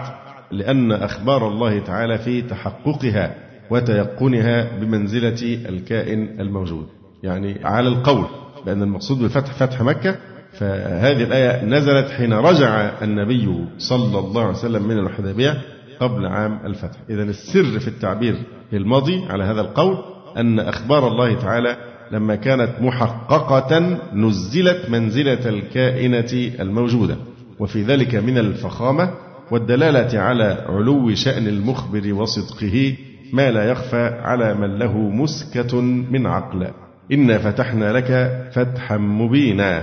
لأن 0.52 0.92
أخبار 0.92 1.48
الله 1.48 1.78
تعالى 1.78 2.18
في 2.18 2.42
تحققها 2.42 3.34
وتيقنها 3.70 4.78
بمنزلة 4.80 5.58
الكائن 5.68 6.40
الموجود 6.40 6.86
يعني 7.22 7.64
على 7.64 7.88
القول 7.88 8.26
بأن 8.66 8.82
المقصود 8.82 9.18
بالفتح 9.18 9.52
فتح 9.52 9.82
مكة. 9.82 10.16
فهذه 10.52 11.22
الآية 11.22 11.64
نزلت 11.64 12.10
حين 12.10 12.32
رجع 12.32 12.90
النبي 13.02 13.66
صلى 13.78 14.18
الله 14.18 14.42
عليه 14.42 14.52
وسلم 14.52 14.88
من 14.88 14.98
الحديبية 14.98 15.62
قبل 16.00 16.26
عام 16.26 16.58
الفتح. 16.64 16.98
إذا 17.10 17.22
السر 17.22 17.80
في 17.80 17.88
التعبير 17.88 18.34
الماضي 18.72 19.24
على 19.30 19.44
هذا 19.44 19.60
القول 19.60 19.98
أن 20.36 20.60
أخبار 20.60 21.08
الله 21.08 21.34
تعالى 21.34 21.76
لما 22.12 22.34
كانت 22.34 22.70
محققة 22.80 23.98
نزلت 24.14 24.90
منزلة 24.90 25.48
الكائنة 25.48 26.52
الموجودة 26.60 27.16
وفي 27.58 27.82
ذلك 27.82 28.14
من 28.14 28.38
الفخامة 28.38 29.10
والدلالة 29.52 30.20
على 30.20 30.64
علو 30.68 31.14
شأن 31.14 31.46
المخبر 31.46 32.14
وصدقه 32.14 32.96
ما 33.32 33.50
لا 33.50 33.70
يخفى 33.70 34.20
على 34.22 34.54
من 34.54 34.78
له 34.78 34.98
مسكة 34.98 35.80
من 35.80 36.26
عقل. 36.26 36.68
إنا 37.12 37.38
فتحنا 37.38 37.92
لك 37.92 38.40
فتحا 38.52 38.96
مبينا. 38.96 39.82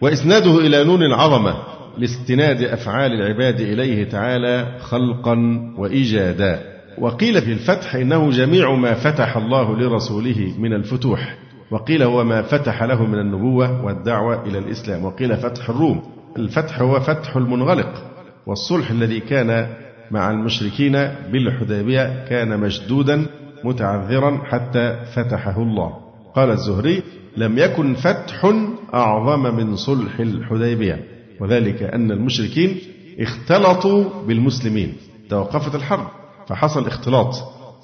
وإسناده 0.00 0.58
إلى 0.58 0.84
نون 0.84 1.02
العظمة 1.02 1.54
لاستناد 1.98 2.62
أفعال 2.62 3.12
العباد 3.12 3.60
إليه 3.60 4.04
تعالى 4.04 4.78
خلقا 4.80 5.36
وإيجادا. 5.78 6.60
وقيل 6.98 7.42
في 7.42 7.52
الفتح 7.52 7.94
إنه 7.94 8.30
جميع 8.30 8.74
ما 8.74 8.94
فتح 8.94 9.36
الله 9.36 9.76
لرسوله 9.76 10.54
من 10.58 10.72
الفتوح. 10.72 11.38
وقيل 11.70 12.02
هو 12.02 12.24
ما 12.24 12.42
فتح 12.42 12.82
له 12.82 13.06
من 13.06 13.18
النبوة 13.18 13.84
والدعوة 13.84 14.46
إلى 14.46 14.58
الإسلام. 14.58 15.04
وقيل 15.04 15.36
فتح 15.36 15.70
الروم. 15.70 16.02
الفتح 16.36 16.80
هو 16.80 17.00
فتح 17.00 17.36
المنغلق. 17.36 18.17
والصلح 18.48 18.90
الذي 18.90 19.20
كان 19.20 19.68
مع 20.10 20.30
المشركين 20.30 20.92
بالحديبية 21.32 22.24
كان 22.28 22.60
مشدودا 22.60 23.26
متعذرا 23.64 24.40
حتى 24.44 24.96
فتحه 25.14 25.62
الله. 25.62 25.92
قال 26.34 26.50
الزهري 26.50 27.02
لم 27.36 27.58
يكن 27.58 27.94
فتح 27.94 28.52
أعظم 28.94 29.56
من 29.56 29.76
صلح 29.76 30.20
الحديبية 30.20 31.04
وذلك 31.40 31.82
أن 31.82 32.10
المشركين 32.10 32.76
اختلطوا 33.20 34.04
بالمسلمين. 34.26 34.92
توقفت 35.30 35.74
الحرب 35.74 36.06
فحصل 36.48 36.86
اختلاط 36.86 37.34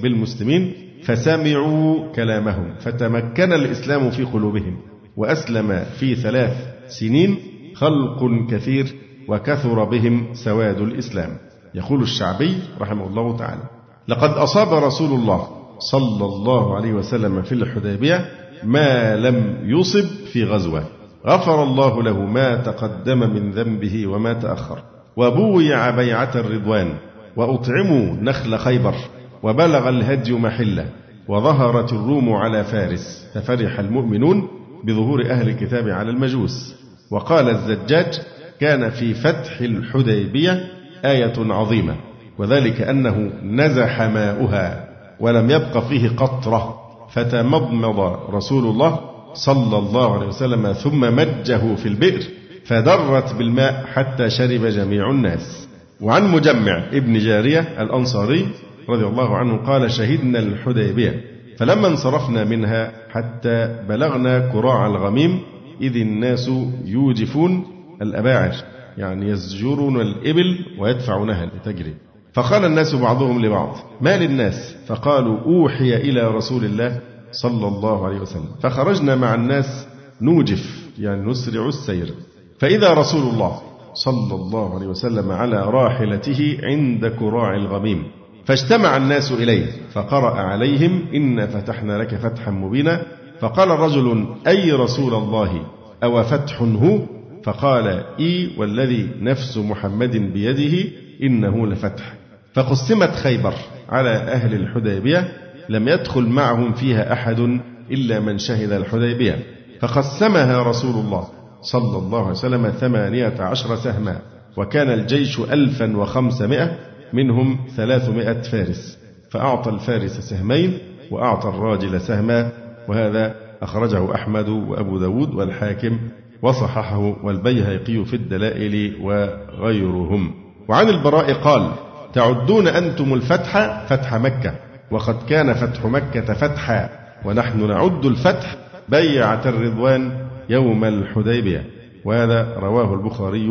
بالمسلمين 0.00 0.73
فسمعوا 1.02 2.12
كلامهم 2.12 2.75
فتمكن 2.80 3.52
الإسلام 3.52 4.11
في 4.11 4.25
قلوبهم 4.25 4.76
وأسلم 5.16 5.85
في 5.99 6.14
ثلاث 6.14 6.52
سنين 6.88 7.37
خلق 7.75 8.50
كثير 8.50 9.03
وكثر 9.28 9.85
بهم 9.85 10.26
سواد 10.35 10.81
الإسلام. 10.81 11.31
يقول 11.75 12.02
الشعبي 12.02 12.59
رحمه 12.81 13.07
الله 13.07 13.37
تعالى 13.37 13.62
لقد 14.09 14.31
أصاب 14.31 14.85
رسول 14.85 15.21
الله 15.21 15.49
صلى 15.78 16.25
الله 16.25 16.76
عليه 16.76 16.93
وسلم 16.93 17.43
في 17.43 17.52
الحديبية 17.52 18.25
ما 18.64 19.16
لم 19.16 19.59
يصب 19.62 20.09
في 20.33 20.45
غزوة. 20.45 20.85
غفر 21.26 21.62
الله 21.62 22.02
له 22.02 22.21
ما 22.21 22.57
تقدم 22.57 23.19
من 23.19 23.50
ذنبه 23.50 24.07
وما 24.07 24.33
تأخر. 24.33 24.78
وبويع 25.16 25.90
بيعة 25.90 26.31
الرضوان. 26.35 26.95
وأطعموا 27.37 28.16
نخل 28.23 28.59
خيبر. 28.59 28.95
وبلغ 29.43 29.88
الهدي 29.88 30.33
محلة. 30.33 30.87
وظهرت 31.28 31.93
الروم 31.93 32.33
على 32.33 32.64
فارس. 32.64 33.31
ففرح 33.35 33.78
المؤمنون 33.78 34.49
بظهور 34.85 35.31
أهل 35.31 35.49
الكتاب 35.49 35.88
على 35.88 36.11
المجوس. 36.11 36.75
وقال 37.11 37.49
الزجاج 37.49 38.21
كان 38.61 38.90
في 38.90 39.14
فتح 39.14 39.61
الحديبية 39.61 40.64
آية 41.04 41.32
عظيمة 41.38 41.94
وذلك 42.38 42.80
أنه 42.80 43.30
نزح 43.42 44.02
ماؤها 44.02 44.88
ولم 45.20 45.50
يبق 45.50 45.78
فيه 45.78 46.08
قطرة 46.08 46.80
فتمضمض 47.11 48.00
رسول 48.34 48.64
الله 48.64 49.00
صلى 49.34 49.78
الله 49.78 50.14
عليه 50.14 50.26
وسلم 50.26 50.73
ثم 50.73 51.00
مجه 51.16 51.75
في 51.75 51.87
البئر 51.88 52.20
فدرت 52.64 53.34
بالماء 53.34 53.84
حتى 53.94 54.30
شرب 54.30 54.66
جميع 54.66 55.11
الناس. 55.11 55.68
وعن 56.00 56.28
مجمع 56.30 56.84
ابن 56.92 57.18
جارية 57.18 57.61
الأنصاري 57.61 58.46
رضي 58.88 59.04
الله 59.06 59.37
عنه 59.37 59.56
قال 59.56 59.90
شهدنا 59.90 60.38
الحديبية 60.38 61.20
فلما 61.58 61.88
انصرفنا 61.88 62.44
منها 62.44 62.92
حتى 63.11 63.76
بلغنا 63.88 64.38
كراع 64.38 64.87
الغميم 64.87 65.40
إذ 65.80 65.96
الناس 65.96 66.50
يوجفون 66.84 67.64
الأباعر 68.02 68.52
يعني 68.98 69.30
يزجرون 69.30 70.00
الإبل 70.00 70.58
ويدفعونها 70.78 71.46
لتجري. 71.46 71.94
فقال 72.32 72.64
الناس 72.64 72.94
بعضهم 72.94 73.44
لبعض 73.44 73.76
ما 74.00 74.16
للناس؟ 74.18 74.76
فقالوا 74.86 75.40
أوحي 75.40 75.96
إلى 75.96 76.28
رسول 76.28 76.64
الله 76.64 77.00
صلى 77.32 77.68
الله 77.68 78.06
عليه 78.06 78.20
وسلم. 78.20 78.48
فخرجنا 78.62 79.16
مع 79.16 79.34
الناس 79.34 79.86
نوجف 80.20 80.90
يعني 80.98 81.30
نسرع 81.30 81.68
السير. 81.68 82.14
فإذا 82.58 82.94
رسول 82.94 83.22
الله 83.22 83.60
صلى 83.94 84.34
الله 84.34 84.74
عليه 84.74 84.86
وسلم 84.86 85.30
على 85.30 85.62
راحلته 85.62 86.58
عند 86.62 87.06
كراع 87.06 87.56
الغميم 87.56 88.04
فاجتمع 88.44 88.96
الناس 88.96 89.32
إليه 89.32 89.66
فقرأ 89.92 90.34
عليهم 90.40 91.04
إنا 91.14 91.46
فتحنا 91.46 91.98
لك 91.98 92.14
فتحا 92.14 92.50
مبينا. 92.50 93.02
فقال 93.40 93.68
رجل 93.68 94.26
أي 94.46 94.72
رسول 94.72 95.14
الله؟ 95.14 95.66
أو 96.02 96.22
فتح 96.22 96.62
هو؟ 96.62 96.98
فقال 97.44 98.04
إي 98.20 98.50
والذي 98.58 99.10
نفس 99.20 99.56
محمد 99.58 100.16
بيده 100.16 100.88
إنه 101.22 101.66
لفتح. 101.66 102.14
فقسمت 102.54 103.10
خيبر 103.10 103.54
على 103.88 104.10
أهل 104.10 104.54
الحديبية 104.54 105.32
لم 105.68 105.88
يدخل 105.88 106.22
معهم 106.22 106.72
فيها 106.72 107.12
أحد 107.12 107.60
إلا 107.90 108.20
من 108.20 108.38
شهد 108.38 108.72
الحديبية. 108.72 109.38
فقسمها 109.80 110.62
رسول 110.62 111.04
الله 111.04 111.28
صلى 111.60 111.98
الله 111.98 112.20
عليه 112.20 112.30
وسلم 112.30 112.70
ثمانية 112.70 113.34
عشر 113.38 113.76
سهما 113.76 114.18
وكان 114.56 114.90
الجيش 114.90 115.40
ألفا 115.40 115.96
وخمسمائة 115.96 116.78
منهم 117.12 117.58
ثلاثمائة 117.76 118.42
فارس. 118.42 118.98
فأعطى 119.30 119.70
الفارس 119.70 120.10
سهمين 120.10 120.78
وأعطى 121.10 121.48
الراجل 121.48 122.00
سهما 122.00 122.52
وهذا 122.88 123.34
أخرجه 123.62 124.14
أحمد 124.14 124.48
وأبو 124.48 124.98
داود 124.98 125.34
والحاكم 125.34 125.98
وصححه 126.42 127.16
والبيهقي 127.24 128.04
في 128.04 128.14
الدلائل 128.14 128.96
وغيرهم. 129.02 130.34
وعن 130.68 130.88
البراء 130.88 131.32
قال 131.32 131.72
تعدون 132.14 132.68
أنتم 132.68 133.14
الفتح 133.14 133.84
فتح 133.88 134.14
مكة 134.14 134.54
وقد 134.90 135.16
كان 135.28 135.54
فتح 135.54 135.86
مكة 135.86 136.34
فتحا 136.34 136.90
ونحن 137.24 137.68
نعد 137.68 138.04
الفتح 138.04 138.56
بيعة 138.88 139.48
الرضوان 139.48 140.26
يوم 140.50 140.84
الحديبية. 140.84 141.66
وهذا 142.04 142.54
رواه 142.56 142.94
البخاري 142.94 143.48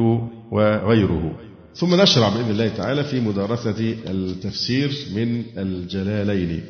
وغيره. 0.52 1.32
ثم 1.76 2.02
نشرع 2.02 2.30
بإذن 2.30 2.50
الله 2.50 2.68
تعالى 2.68 3.04
في 3.04 3.20
مدارسة 3.20 3.96
التفسير 4.10 4.92
من 5.16 5.44
الجلالين. 5.58 6.62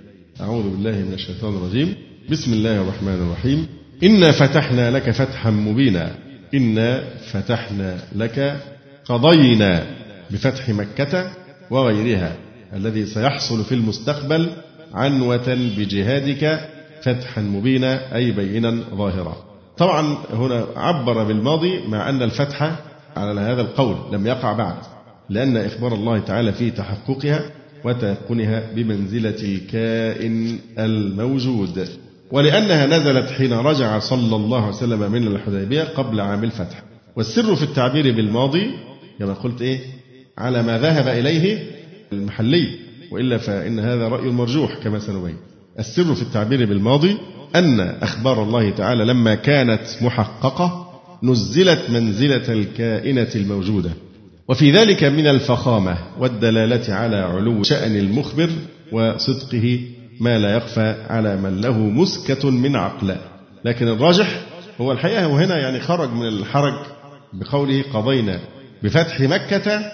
أعوذ 0.41 0.63
بالله 0.63 0.91
من 0.91 1.13
الشيطان 1.13 1.55
الرجيم. 1.55 1.95
بسم 2.31 2.53
الله 2.53 2.81
الرحمن 2.81 3.27
الرحيم. 3.27 3.82
إنا 4.03 4.31
فتحنا 4.31 4.91
لك 4.91 5.11
فتحا 5.11 5.49
مبينا. 5.49 6.11
إنا 6.53 7.03
فتحنا 7.31 7.97
لك 8.15 8.57
قضينا 9.05 9.83
بفتح 10.31 10.69
مكة 10.69 11.31
وغيرها. 11.69 12.35
الذي 12.73 13.05
سيحصل 13.05 13.63
في 13.63 13.75
المستقبل 13.75 14.49
عنوة 14.93 15.57
بجهادك 15.77 16.69
فتحا 17.03 17.41
مبينا 17.41 18.15
أي 18.15 18.31
بينا 18.31 18.83
ظاهرا. 18.95 19.35
طبعا 19.77 20.17
هنا 20.33 20.65
عبر 20.75 21.23
بالماضي 21.23 21.87
مع 21.87 22.09
أن 22.09 22.21
الفتح 22.21 22.75
على 23.17 23.41
هذا 23.41 23.61
القول 23.61 24.13
لم 24.13 24.27
يقع 24.27 24.53
بعد 24.53 24.75
لأن 25.29 25.57
إخبار 25.57 25.93
الله 25.93 26.19
تعالى 26.19 26.53
في 26.53 26.71
تحققها 26.71 27.41
وتيقنها 27.83 28.63
بمنزلة 28.75 29.35
الكائن 29.43 30.59
الموجود. 30.79 31.89
ولأنها 32.33 32.85
نزلت 32.85 33.29
حين 33.29 33.53
رجع 33.53 33.99
صلى 33.99 34.35
الله 34.35 34.61
عليه 34.61 34.75
وسلم 34.75 35.11
من 35.11 35.27
الحديبية 35.27 35.83
قبل 35.83 36.21
عام 36.21 36.43
الفتح. 36.43 36.83
والسر 37.15 37.55
في 37.55 37.63
التعبير 37.63 38.15
بالماضي 38.15 38.71
كما 39.19 39.33
قلت 39.33 39.61
إيه؟ 39.61 39.79
على 40.37 40.63
ما 40.63 40.77
ذهب 40.77 41.07
إليه 41.07 41.63
المحلي. 42.13 42.67
وإلا 43.11 43.37
فإن 43.37 43.79
هذا 43.79 44.07
رأي 44.07 44.29
مرجوح 44.29 44.75
كما 44.83 44.99
سنبين. 44.99 45.37
السر 45.79 46.15
في 46.15 46.21
التعبير 46.21 46.65
بالماضي 46.65 47.17
أن 47.55 47.79
أخبار 47.79 48.43
الله 48.43 48.69
تعالى 48.69 49.05
لما 49.05 49.35
كانت 49.35 49.81
محققة 50.01 50.89
نزلت 51.23 51.89
منزلة 51.89 52.53
الكائنة 52.53 53.29
الموجودة. 53.35 53.91
وفي 54.47 54.71
ذلك 54.71 55.03
من 55.03 55.27
الفخامة 55.27 55.97
والدلالة 56.19 56.93
على 56.93 57.15
علو 57.15 57.63
شأن 57.63 57.95
المخبر 57.95 58.49
وصدقه 58.91 59.79
ما 60.19 60.39
لا 60.39 60.55
يخفى 60.57 60.95
على 61.09 61.37
من 61.37 61.61
له 61.61 61.77
مسكة 61.77 62.49
من 62.49 62.75
عقل. 62.75 63.15
لكن 63.65 63.87
الراجح 63.87 64.41
هو 64.81 64.91
الحقيقة 64.91 65.27
وهنا 65.27 65.57
يعني 65.57 65.79
خرج 65.79 66.09
من 66.09 66.27
الحرج 66.27 66.73
بقوله 67.33 67.83
قضينا 67.93 68.39
بفتح 68.83 69.21
مكة 69.21 69.91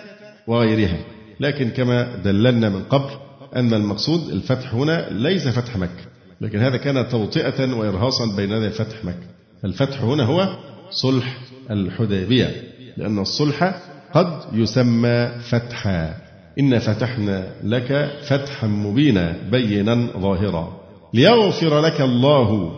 وغيرها. 0.47 0.97
لكن 1.39 1.69
كما 1.69 2.15
دللنا 2.15 2.69
من 2.69 2.83
قبل 2.83 3.09
أن 3.55 3.73
المقصود 3.73 4.29
الفتح 4.29 4.73
هنا 4.73 5.09
ليس 5.09 5.47
فتح 5.47 5.77
مكة 5.77 6.05
لكن 6.41 6.59
هذا 6.59 6.77
كان 6.77 7.09
توطئة 7.09 7.73
وإرهاصا 7.73 8.35
بين 8.35 8.69
فتح 8.69 9.05
مكة. 9.05 9.27
الفتح 9.65 10.01
هنا 10.01 10.23
هو 10.23 10.57
صلح 10.91 11.38
الحديبية 11.71 12.63
لأن 12.97 13.19
الصلح 13.19 13.81
قد 14.13 14.41
يسمى 14.53 15.31
فتحا. 15.49 16.28
إن 16.60 16.79
فتحنا 16.79 17.48
لك 17.63 18.12
فتحا 18.27 18.68
مبينا 18.68 19.36
بينا 19.51 20.08
ظاهرا 20.18 20.79
ليغفر 21.13 21.79
لك 21.82 22.01
الله 22.01 22.72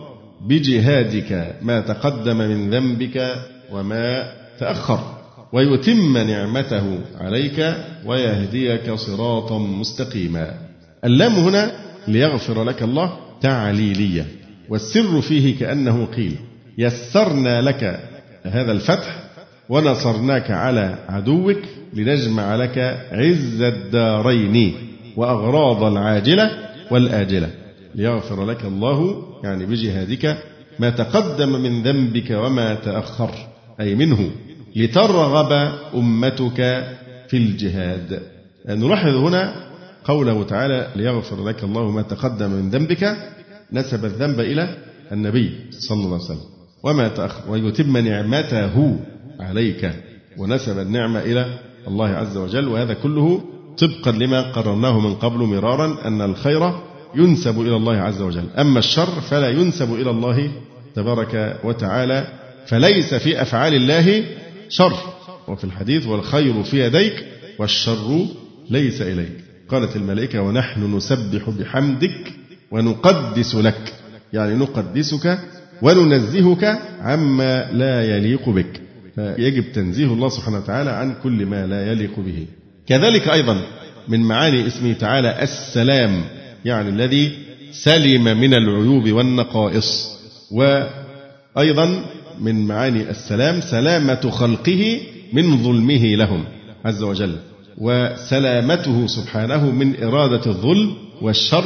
بجهادك 0.48 1.56
ما 1.62 1.80
تقدم 1.80 2.38
من 2.38 2.70
ذنبك 2.70 3.34
وما 3.72 4.32
تأخر 4.58 5.00
ويتم 5.52 6.18
نعمته 6.18 6.98
عليك 7.20 7.74
ويهديك 8.06 8.94
صراطا 8.94 9.58
مستقيما 9.58 10.54
اللام 11.04 11.32
هنا 11.32 11.72
ليغفر 12.08 12.64
لك 12.64 12.82
الله 12.82 13.12
تعليلية 13.40 14.26
والسر 14.68 15.20
فيه 15.20 15.58
كأنه 15.58 16.04
قيل 16.04 16.36
يسرنا 16.78 17.62
لك 17.62 18.00
هذا 18.44 18.72
الفتح 18.72 19.21
ونصرناك 19.72 20.50
على 20.50 20.98
عدوك 21.08 21.56
لنجمع 21.94 22.56
لك 22.56 22.78
عز 23.12 23.60
الدارين 23.62 24.74
وأغراض 25.16 25.84
العاجلة 25.84 26.50
والآجلة. 26.90 27.50
ليغفر 27.94 28.44
لك 28.44 28.64
الله 28.64 29.22
يعني 29.44 29.66
بجهادك 29.66 30.38
ما 30.78 30.90
تقدم 30.90 31.52
من 31.62 31.82
ذنبك 31.82 32.30
وما 32.30 32.74
تأخر 32.74 33.30
أي 33.80 33.94
منه 33.94 34.30
لترغب 34.76 35.52
أمتك 35.94 36.84
في 37.28 37.36
الجهاد. 37.36 38.20
نلاحظ 38.68 39.14
هنا 39.14 39.54
قوله 40.04 40.42
تعالى 40.42 40.88
ليغفر 40.96 41.44
لك 41.48 41.64
الله 41.64 41.90
ما 41.90 42.02
تقدم 42.02 42.50
من 42.50 42.70
ذنبك. 42.70 43.16
نسب 43.72 44.04
الذنب 44.04 44.40
إلى 44.40 44.76
النبي 45.12 45.50
صلى 45.70 46.04
الله 46.04 46.14
عليه 46.14 46.24
وسلم. 46.24 46.52
وما 46.84 47.08
تأخر 47.08 47.50
ويتم 47.50 47.96
نعمته 47.96 48.98
عليك 49.40 49.90
ونسب 50.38 50.78
النعمة 50.78 51.20
إلى 51.20 51.58
الله 51.88 52.08
عز 52.08 52.36
وجل 52.36 52.68
وهذا 52.68 52.94
كله 52.94 53.42
طبقا 53.78 54.12
لما 54.12 54.52
قررناه 54.52 55.00
من 55.00 55.14
قبل 55.14 55.38
مرارا 55.38 55.98
أن 56.04 56.20
الخير 56.20 56.72
ينسب 57.14 57.60
إلى 57.60 57.76
الله 57.76 57.96
عز 57.96 58.22
وجل. 58.22 58.44
أما 58.58 58.78
الشر 58.78 59.20
فلا 59.20 59.48
ينسب 59.48 59.94
إلى 59.94 60.10
الله 60.10 60.50
تبارك 60.94 61.60
وتعالى 61.64 62.26
فليس 62.66 63.14
في 63.14 63.42
أفعال 63.42 63.74
الله 63.74 64.24
شر. 64.68 64.96
وفي 65.48 65.64
الحديث 65.64 66.06
والخير 66.06 66.62
في 66.62 66.86
يديك 66.86 67.24
والشر 67.58 68.26
ليس 68.70 69.02
إليك. 69.02 69.44
قالت 69.68 69.96
الملائكة 69.96 70.42
ونحن 70.42 70.96
نسبح 70.96 71.50
بحمدك 71.50 72.32
ونقدس 72.70 73.54
لك. 73.54 73.94
يعني 74.32 74.54
نقدسك 74.54 75.38
وننزهك 75.82 76.78
عما 77.00 77.70
لا 77.72 78.16
يليق 78.16 78.48
بك. 78.48 78.80
فيجب 79.14 79.72
تنزيه 79.72 80.06
الله 80.06 80.28
سبحانه 80.28 80.58
وتعالى 80.58 80.90
عن 80.90 81.14
كل 81.22 81.46
ما 81.46 81.66
لا 81.66 81.92
يليق 81.92 82.20
به. 82.20 82.46
كذلك 82.86 83.28
أيضا 83.28 83.60
من 84.08 84.20
معاني 84.20 84.66
اسمه 84.66 84.92
تعالى 84.92 85.42
السلام 85.42 86.24
يعني 86.64 86.88
الذي 86.88 87.32
سلم 87.72 88.24
من 88.24 88.54
العيوب 88.54 89.12
والنقائص. 89.12 90.18
وأيضا 90.50 92.04
من 92.40 92.66
معاني 92.66 93.10
السلام 93.10 93.60
سلامة 93.60 94.30
خلقه 94.30 95.00
من 95.32 95.62
ظلمه 95.62 96.14
لهم 96.16 96.44
عز 96.84 97.02
وجل 97.02 97.36
وسلامته 97.78 99.06
سبحانه 99.06 99.70
من 99.70 100.02
إرادة 100.04 100.46
الظلم 100.46 100.94
والشر 101.22 101.64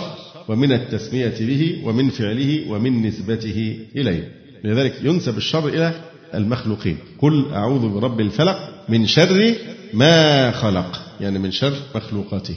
ومن 0.49 0.73
التسمية 0.73 1.35
به 1.41 1.83
ومن 1.85 2.11
فعله 2.11 2.71
ومن 2.71 3.07
نسبته 3.07 3.79
إليه. 3.97 4.33
لذلك 4.65 4.95
ينسب 5.03 5.37
الشر 5.37 5.69
إلى 5.69 5.95
المخلوقين. 6.37 6.97
قل 7.19 7.45
أعوذ 7.53 7.89
برب 7.89 8.21
الفلق 8.21 8.59
من 8.89 9.07
شر 9.07 9.55
ما 9.95 10.51
خلق. 10.51 11.03
يعني 11.21 11.39
من 11.39 11.51
شر 11.51 11.73
مخلوقاته. 11.95 12.55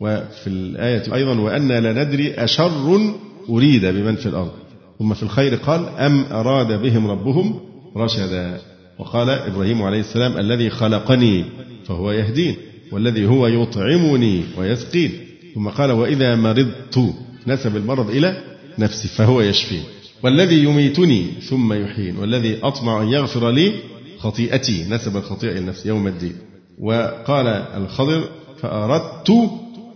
وفي 0.00 0.46
الآية 0.46 1.14
أيضا 1.14 1.40
وأنا 1.40 1.80
لا 1.80 2.04
ندري 2.04 2.34
أشر 2.34 3.14
أريد 3.48 3.86
بمن 3.86 4.16
في 4.16 4.26
الأرض. 4.26 4.50
ثم 4.98 5.14
في 5.14 5.22
الخير 5.22 5.54
قال 5.54 5.88
أم 5.88 6.24
أراد 6.32 6.82
بهم 6.82 7.10
ربهم 7.10 7.60
رشدا. 7.96 8.58
وقال 8.98 9.30
إبراهيم 9.30 9.82
عليه 9.82 10.00
السلام 10.00 10.38
الذي 10.38 10.70
خلقني 10.70 11.44
فهو 11.86 12.12
يهدين 12.12 12.56
والذي 12.92 13.26
هو 13.26 13.46
يطعمني 13.46 14.44
ويسقين. 14.58 15.12
ثم 15.54 15.68
قال 15.68 15.90
وإذا 15.90 16.36
مرضت 16.36 17.14
نسب 17.46 17.76
المرض 17.76 18.10
إلى 18.10 18.42
نفسي 18.78 19.08
فهو 19.08 19.40
يشفين. 19.40 19.82
والذي 20.22 20.64
يميتني 20.64 21.26
ثم 21.50 21.72
يحيين 21.72 22.16
والذي 22.16 22.58
أطمع 22.62 23.02
أن 23.02 23.08
يغفر 23.08 23.50
لي 23.50 23.72
خطيئتي 24.18 24.84
نسب 24.90 25.16
الخطيئة 25.16 25.52
إلى 25.52 25.60
نفسي 25.60 25.88
يوم 25.88 26.06
الدين. 26.06 26.36
وقال 26.78 27.46
الخضر 27.46 28.28
فأردت 28.62 29.30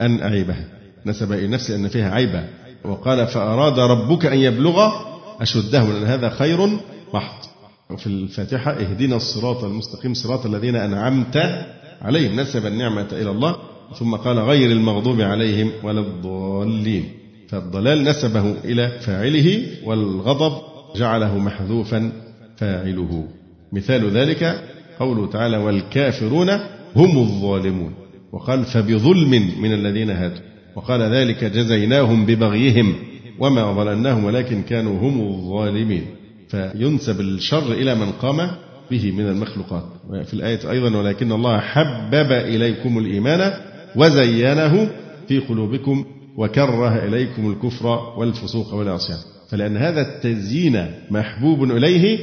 أن 0.02 0.22
أعيبها. 0.22 0.64
نسب 1.06 1.32
إلى 1.32 1.46
نفسي 1.46 1.74
أن 1.74 1.88
فيها 1.88 2.10
عيبا 2.10 2.48
وقال 2.84 3.26
فأراد 3.26 3.78
ربك 3.78 4.26
أن 4.26 4.38
يبلغ 4.38 4.92
أشده. 5.40 5.84
لأن 5.92 6.04
هذا 6.04 6.30
خير 6.30 6.66
محض 7.14 7.44
وفي 7.90 8.06
الفاتحة 8.06 8.70
اهدنا 8.72 9.16
الصراط 9.16 9.64
المستقيم 9.64 10.14
صراط 10.14 10.46
الذين 10.46 10.76
أنعمت 10.76 11.66
عليهم. 12.02 12.40
نسب 12.40 12.66
النعمة 12.66 13.08
إلى 13.12 13.30
الله. 13.30 13.56
ثم 13.98 14.14
قال 14.16 14.38
غير 14.38 14.70
المغضوب 14.70 15.20
عليهم 15.20 15.70
ولا 15.82 16.00
الضالين. 16.00 17.23
فالضلال 17.54 18.04
نسبه 18.04 18.54
إلى 18.64 18.88
فاعله 18.88 19.66
والغضب 19.84 20.52
جعله 20.96 21.38
محذوفا 21.38 22.12
فاعله. 22.56 23.28
مثال 23.72 24.10
ذلك 24.10 24.62
قوله 24.98 25.26
تعالى 25.30 25.56
والكافرون 25.56 26.50
هم 26.96 27.18
الظالمون. 27.18 27.94
وقال 28.32 28.64
فبظلم 28.64 29.30
من 29.60 29.72
الذين 29.72 30.10
هادوا. 30.10 30.42
وقال 30.76 31.00
ذلك 31.00 31.44
جزيناهم 31.44 32.26
ببغيهم 32.26 32.94
وما 33.38 33.72
ظلمناهم 33.72 34.24
ولكن 34.24 34.62
كانوا 34.62 34.98
هم 34.98 35.20
الظالمين. 35.20 36.06
فينسب 36.48 37.20
الشر 37.20 37.72
إلى 37.72 37.94
من 37.94 38.12
قام 38.12 38.50
به 38.90 39.12
من 39.12 39.28
المخلوقات. 39.28 39.84
في 40.24 40.34
الآية 40.34 40.70
أيضا 40.70 40.96
ولكن 40.96 41.32
الله 41.32 41.60
حبب 41.60 42.32
إليكم 42.32 42.98
الإيمان 42.98 43.52
وزينه 43.96 44.90
في 45.28 45.38
قلوبكم 45.38 46.04
وكره 46.36 47.04
إليكم 47.04 47.50
الكفر 47.50 47.86
والفسوق 48.18 48.74
والعصيان. 48.74 49.18
فلأن 49.50 49.76
هذا 49.76 50.00
التزيين 50.00 50.86
محبوب 51.10 51.64
إليه 51.64 52.18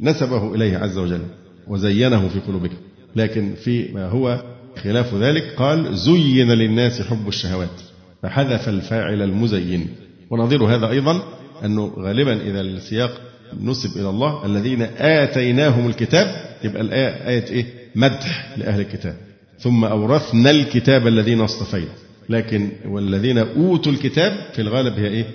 نسبه 0.00 0.54
إليه 0.54 0.76
عز 0.78 0.98
وجل 0.98 1.20
وزينه 1.68 2.28
في 2.28 2.40
قلوبكم. 2.40 2.76
لكن 3.16 3.54
في 3.64 3.92
ما 3.92 4.08
هو 4.08 4.42
خلاف 4.82 5.14
ذلك 5.14 5.54
قال 5.56 5.96
زين 5.96 6.52
للناس 6.52 7.02
حب 7.02 7.28
الشهوات. 7.28 7.80
فحذف 8.22 8.68
الفاعل 8.68 9.22
المزين. 9.22 9.88
ونظير 10.30 10.64
هذا 10.64 10.90
أيضا 10.90 11.22
أنه 11.64 11.92
غالبا 11.98 12.32
إذا 12.32 12.60
السياق 12.60 13.20
نسب 13.62 14.00
إلى 14.00 14.10
الله 14.10 14.46
الذين 14.46 14.82
آتيناهم 14.98 15.86
الكتاب 15.86 16.26
يبقى 16.64 16.82
الآية 16.82 17.28
آية 17.28 17.50
إيه؟ 17.50 17.66
مدح 17.94 18.54
لأهل 18.58 18.80
الكتاب. 18.80 19.16
ثم 19.58 19.84
أورثنا 19.84 20.50
الكتاب 20.50 21.06
الذين 21.06 21.40
اصطفينا. 21.40 22.07
لكن 22.28 22.70
والذين 22.86 23.38
أوتوا 23.38 23.92
الكتاب 23.92 24.32
في 24.52 24.62
الغالب 24.62 24.94
هي 24.94 25.06
إيه؟ 25.06 25.26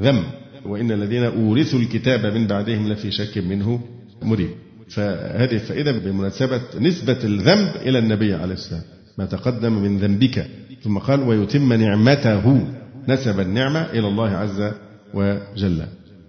ذم 0.00 0.22
وإن 0.66 0.92
الذين 0.92 1.22
أورثوا 1.22 1.78
الكتاب 1.78 2.26
من 2.26 2.46
بعدهم 2.46 2.88
لفي 2.88 3.10
شك 3.10 3.38
منه 3.38 3.80
مريب 4.22 4.50
فهذه 4.88 5.52
الفائدة 5.52 5.92
بمناسبة 5.92 6.60
نسبة 6.80 7.18
الذنب 7.24 7.68
إلى 7.86 7.98
النبي 7.98 8.34
عليه 8.34 8.54
السلام. 8.54 8.82
ما 9.18 9.24
تقدم 9.24 9.72
من 9.72 9.98
ذنبك. 9.98 10.46
ثم 10.84 10.98
قال 10.98 11.20
ويتم 11.20 11.72
نعمته. 11.72 12.66
نسب 13.08 13.40
النعمة 13.40 13.82
إلى 13.82 14.08
الله 14.08 14.28
عز 14.28 14.72
وجل. 15.14 15.82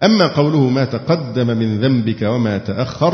أما 0.04 0.28
قوله 0.28 0.70
ما 0.70 0.86
تقدم 0.86 1.48
من 1.48 1.80
ذنبك 1.82 2.22
وما 2.22 2.58
تأخر. 2.58 3.14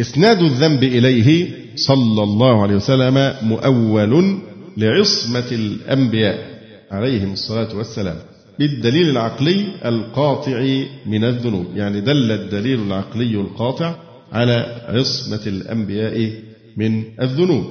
إسناد 0.00 0.42
الذنب 0.42 0.82
إليه 0.82 1.50
صلى 1.76 2.22
الله 2.22 2.62
عليه 2.62 2.76
وسلم 2.76 3.34
مؤول 3.42 4.38
لعصمة 4.76 5.46
الأنبياء 5.52 6.38
عليهم 6.90 7.32
الصلاة 7.32 7.76
والسلام 7.76 8.16
بالدليل 8.58 9.10
العقلي 9.10 9.66
القاطع 9.84 10.84
من 11.06 11.24
الذنوب. 11.24 11.66
يعني 11.74 12.00
دل 12.00 12.32
الدليل 12.32 12.82
العقلي 12.82 13.34
القاطع 13.40 13.94
على 14.32 14.82
عصمة 14.88 15.46
الأنبياء 15.46 16.32
من 16.76 17.04
الذنوب. 17.20 17.64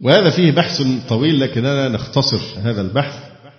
وهذا 0.00 0.30
فيه 0.30 0.50
بحث 0.50 0.82
طويل 1.08 1.40
لكننا 1.40 1.88
نختصر 1.88 2.40
هذا 2.62 2.80
البحث 2.80 3.14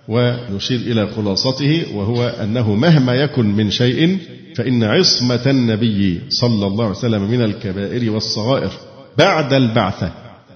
ونشير 0.08 0.80
إلى 0.80 1.06
خلاصته 1.06 1.84
وهو 1.94 2.26
أنه 2.26 2.74
مهما 2.74 3.14
يكن 3.14 3.46
من 3.46 3.70
شيء 3.70 4.18
فإن 4.56 4.82
عصمة 4.82 5.42
النبي 5.46 6.20
صلى 6.28 6.66
الله 6.66 6.84
عليه 6.84 6.96
وسلم 6.96 7.30
من 7.30 7.42
الكبائر 7.42 8.10
والصغائر 8.10 8.70
بعد 9.18 9.52
البعثة 9.52 10.12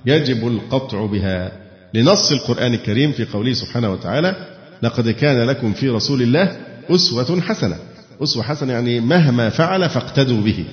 يجب 0.07 0.49
القطع 0.49 1.07
بها. 1.07 1.68
لنص 1.95 2.33
القرآن 2.33 2.75
الكريم 2.75 3.13
في 3.13 3.25
قوله 3.25 3.53
سبحانه 3.53 3.93
وتعالى 3.93 4.37
لقد 4.83 5.11
كان 5.11 5.47
لكم 5.47 5.73
في 5.73 5.89
رسول 5.89 6.23
الله 6.23 6.57
أسوة 6.91 7.41
حسنة. 7.41 7.77
أسوة 8.23 8.43
حسنة 8.43 8.73
يعني 8.73 9.01
مهما 9.01 9.51
فعل 9.51 9.89
فاقتدوا 9.89 10.41
به. 10.41 10.65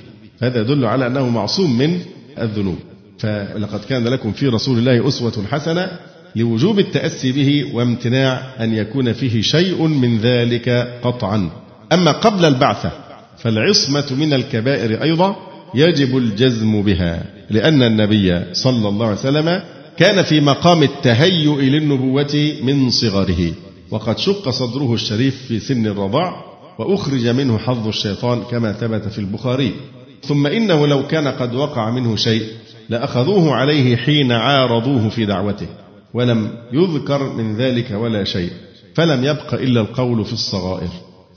هذا 0.42 0.60
يدل 0.60 0.84
على 0.84 1.06
أنه 1.06 1.28
معصوم 1.28 1.78
من 1.78 2.00
الذنوب. 2.38 2.78
فلقد 3.18 3.80
كان 3.88 4.08
لكم 4.08 4.32
في 4.32 4.48
رسول 4.48 4.78
الله 4.78 5.08
أسوة 5.08 5.44
حسنة 5.50 5.90
لوجوب 6.36 6.78
التأسي 6.78 7.32
به 7.32 7.74
وامتناع 7.74 8.54
أن 8.60 8.74
يكون 8.74 9.12
فيه 9.12 9.42
شيء 9.42 9.86
من 9.86 10.18
ذلك 10.18 10.68
قطعا. 11.02 11.50
أما 11.92 12.12
قبل 12.12 12.44
البعثة 12.44 12.90
فالعصمة 13.38 14.06
من 14.10 14.32
الكبائر 14.32 15.02
أيضا 15.02 15.36
يجب 15.74 16.16
الجزم 16.16 16.82
بها 16.82 17.22
لأن 17.50 17.82
النبي 17.82 18.54
صلى 18.54 18.88
الله 18.88 19.06
عليه 19.06 19.18
وسلم 19.18 19.62
كان 19.96 20.22
في 20.22 20.40
مقام 20.40 20.82
التهيؤ 20.82 21.60
للنبوة 21.60 22.54
من 22.62 22.90
صغره 22.90 23.52
وقد 23.90 24.18
شق 24.18 24.50
صدره 24.50 24.94
الشريف 24.94 25.46
في 25.48 25.60
سن 25.60 25.86
الرضاع 25.86 26.44
وأخرج 26.78 27.26
منه 27.26 27.58
حظ 27.58 27.88
الشيطان 27.88 28.42
كما 28.42 28.72
ثبت 28.72 29.08
في 29.08 29.18
البخاري. 29.18 29.72
ثم 30.22 30.46
إنه 30.46 30.86
لو 30.86 31.06
كان 31.06 31.28
قد 31.28 31.54
وقع 31.54 31.90
منه 31.90 32.16
شيء 32.16 32.42
لأخذوه 32.88 33.54
عليه 33.54 33.96
حين 33.96 34.32
عارضوه 34.32 35.08
في 35.08 35.26
دعوته 35.26 35.66
ولم 36.14 36.50
يذكر 36.72 37.32
من 37.32 37.56
ذلك 37.56 37.90
ولا 37.90 38.24
شيء 38.24 38.50
فلم 38.94 39.24
يبق 39.24 39.54
إلا 39.54 39.80
القول 39.80 40.24
في 40.24 40.32
الصغائر. 40.32 40.88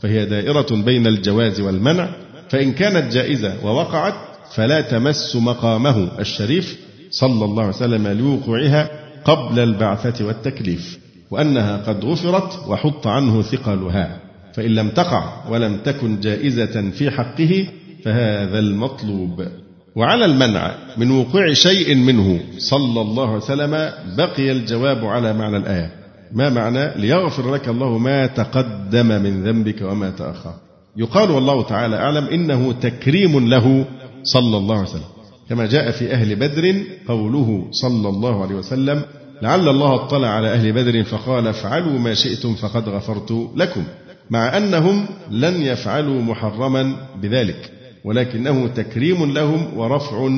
فهي 0.02 0.26
دائرة 0.26 0.68
بين 0.72 1.08
الجواز 1.08 1.62
والمنع 1.62 2.10
فإن 2.50 2.74
كانت 2.74 3.14
جائزة 3.14 3.56
ووقعت 3.64 4.14
فلا 4.56 4.82
تمس 4.82 5.36
مقامه 5.36 6.20
الشريف 6.20 6.78
صلى 7.12 7.46
الله 7.46 7.64
عليه 7.64 7.76
وسلم 7.76 8.08
لوقوعها 8.08 8.90
قبل 9.26 9.60
البعثة 9.60 10.26
والتكليف 10.26 11.00
وأنها 11.32 11.78
قد 11.78 12.06
غفرت 12.06 12.68
وحط 12.68 13.08
عنه 13.08 13.42
ثقلها. 13.42 14.20
فإن 14.54 14.76
لم 14.76 14.90
تقع 14.90 15.50
ولم 15.50 15.78
تكن 15.78 16.20
جائزة 16.20 16.90
في 16.90 17.12
حقه 17.12 17.68
فهذا 18.06 18.60
المطلوب. 18.60 19.48
وعلى 19.96 20.26
المنع 20.26 20.76
من 20.98 21.12
وقوع 21.12 21.54
شيء 21.54 21.96
منه 21.96 22.40
صلى 22.58 23.02
الله 23.02 23.28
عليه 23.28 23.38
وسلم 23.38 23.92
بقي 24.18 24.52
الجواب 24.52 25.06
على 25.06 25.34
معنى 25.34 25.58
الآية. 25.58 25.92
ما 26.32 26.50
معنى؟ 26.50 27.02
ليغفر 27.02 27.54
لك 27.54 27.70
الله 27.70 27.98
ما 27.98 28.28
تقدم 28.28 29.08
من 29.08 29.44
ذنبك 29.44 29.82
وما 29.82 30.10
تأخر. 30.10 30.54
يقال 30.98 31.32
والله 31.32 31.64
تعالى 31.64 31.96
أعلم 31.96 32.26
إنه 32.26 32.72
تكريم 32.72 33.50
له 33.50 33.86
صلى 34.24 34.58
الله 34.58 34.76
عليه 34.78 34.90
وسلم. 34.90 35.19
كما 35.50 35.66
جاء 35.66 35.92
في 35.92 36.14
أهل 36.14 36.36
بدر 36.36 36.84
قوله 37.08 37.68
صلى 37.72 38.10
الله 38.10 38.42
عليه 38.44 38.56
وسلم 38.56 39.02
لعل 39.42 39.70
الله 39.70 39.96
اطلع 39.96 40.28
على 40.28 40.54
أهل 40.54 40.72
بدر 40.72 41.04
فقال 41.04 41.48
افعلوا 41.48 42.00
ما 42.00 42.14
شئتم 42.14 42.56
فقد 42.56 42.90
غفرت 42.90 43.32
لكم. 43.56 43.84
مع 44.30 44.58
أنهم 44.58 45.06
لن 45.32 45.62
يفعلوا 45.62 46.22
محرما 46.22 46.96
بذلك 47.22 47.72
ولكنه 48.04 48.68
تكريم 48.68 49.34
لهم 49.34 49.78
ورفع 49.78 50.30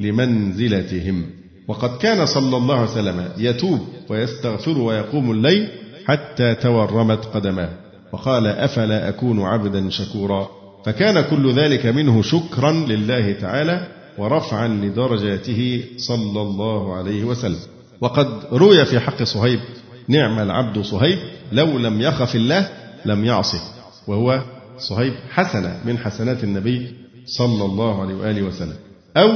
لمنزلتهم. 0.00 1.26
وقد 1.68 1.98
كان 1.98 2.26
صلى 2.26 2.56
الله 2.56 2.74
عليه 2.74 2.90
وسلم 2.90 3.28
يتوب 3.38 3.80
ويستغفر 4.08 4.78
ويقوم 4.78 5.30
الليل 5.30 5.68
حتى 6.06 6.54
تورمت 6.54 7.24
قدماه 7.24 7.70
وقال 8.12 8.46
أفلا 8.46 9.08
أكون 9.08 9.42
عبدا 9.42 9.90
شكورا؟ 9.90 10.48
فكان 10.86 11.20
كل 11.20 11.52
ذلك 11.52 11.86
منه 11.86 12.22
شكرا 12.22 12.72
لله 12.72 13.32
تعالى 13.32 13.97
ورفعا 14.18 14.68
لدرجاته 14.68 15.84
صلى 15.96 16.42
الله 16.42 16.96
عليه 16.96 17.24
وسلم. 17.24 17.60
وقد 18.00 18.28
روي 18.52 18.84
في 18.84 19.00
حق 19.00 19.22
صهيب 19.22 19.60
نعم 20.08 20.38
العبد 20.38 20.78
صهيب 20.78 21.18
لو 21.52 21.78
لم 21.78 22.00
يخف 22.00 22.34
الله 22.34 22.68
لم 23.04 23.24
يعصه. 23.24 23.60
وهو 24.06 24.42
صهيب 24.78 25.12
حسنة 25.30 25.80
من 25.84 25.98
حسنات 25.98 26.44
النبي 26.44 26.92
صلى 27.26 27.64
الله 27.64 28.02
عليه 28.02 28.14
وآله 28.14 28.42
وسلم. 28.42 28.76
أو 29.16 29.30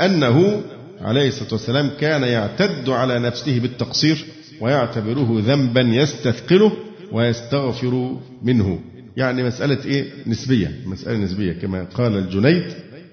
أنه 0.00 0.62
عليه 1.00 1.28
الصلاة 1.28 1.52
والسلام 1.52 1.90
كان 2.00 2.22
يعتد 2.22 2.88
على 2.88 3.18
نفسه 3.18 3.58
بالتقصير 3.60 4.24
ويعتبره 4.60 5.42
ذنبا 5.46 5.80
يستثقله 5.80 6.72
ويستغفر 7.12 8.16
منه. 8.42 8.80
يعني 9.16 9.42
مسألة 9.42 9.84
إيه؟ 9.84 10.04
نسبية. 10.26 10.80
مسألة 10.86 11.18
نسبية. 11.18 11.52
كما 11.52 11.86
قال 11.94 12.16
الجنيد 12.16 12.64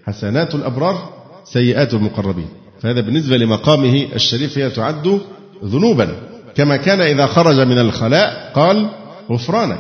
حسنات 0.06 0.56
الأبرار 0.56 1.10
سيئات 1.44 1.94
المقربين. 1.94 2.48
فهذا 2.82 3.02
بالنسبة 3.02 3.38
لمقامه 3.38 4.06
الشريف 4.15 4.58
هي 4.58 4.70
تعد 4.70 5.22
ذنوبا. 5.65 6.15
كما 6.56 6.78
كان 6.78 7.02
إذا 7.02 7.26
خرج 7.26 7.60
من 7.60 7.80
الخلاء 7.80 8.52
قال 8.56 8.89
غفرانك. 9.32 9.80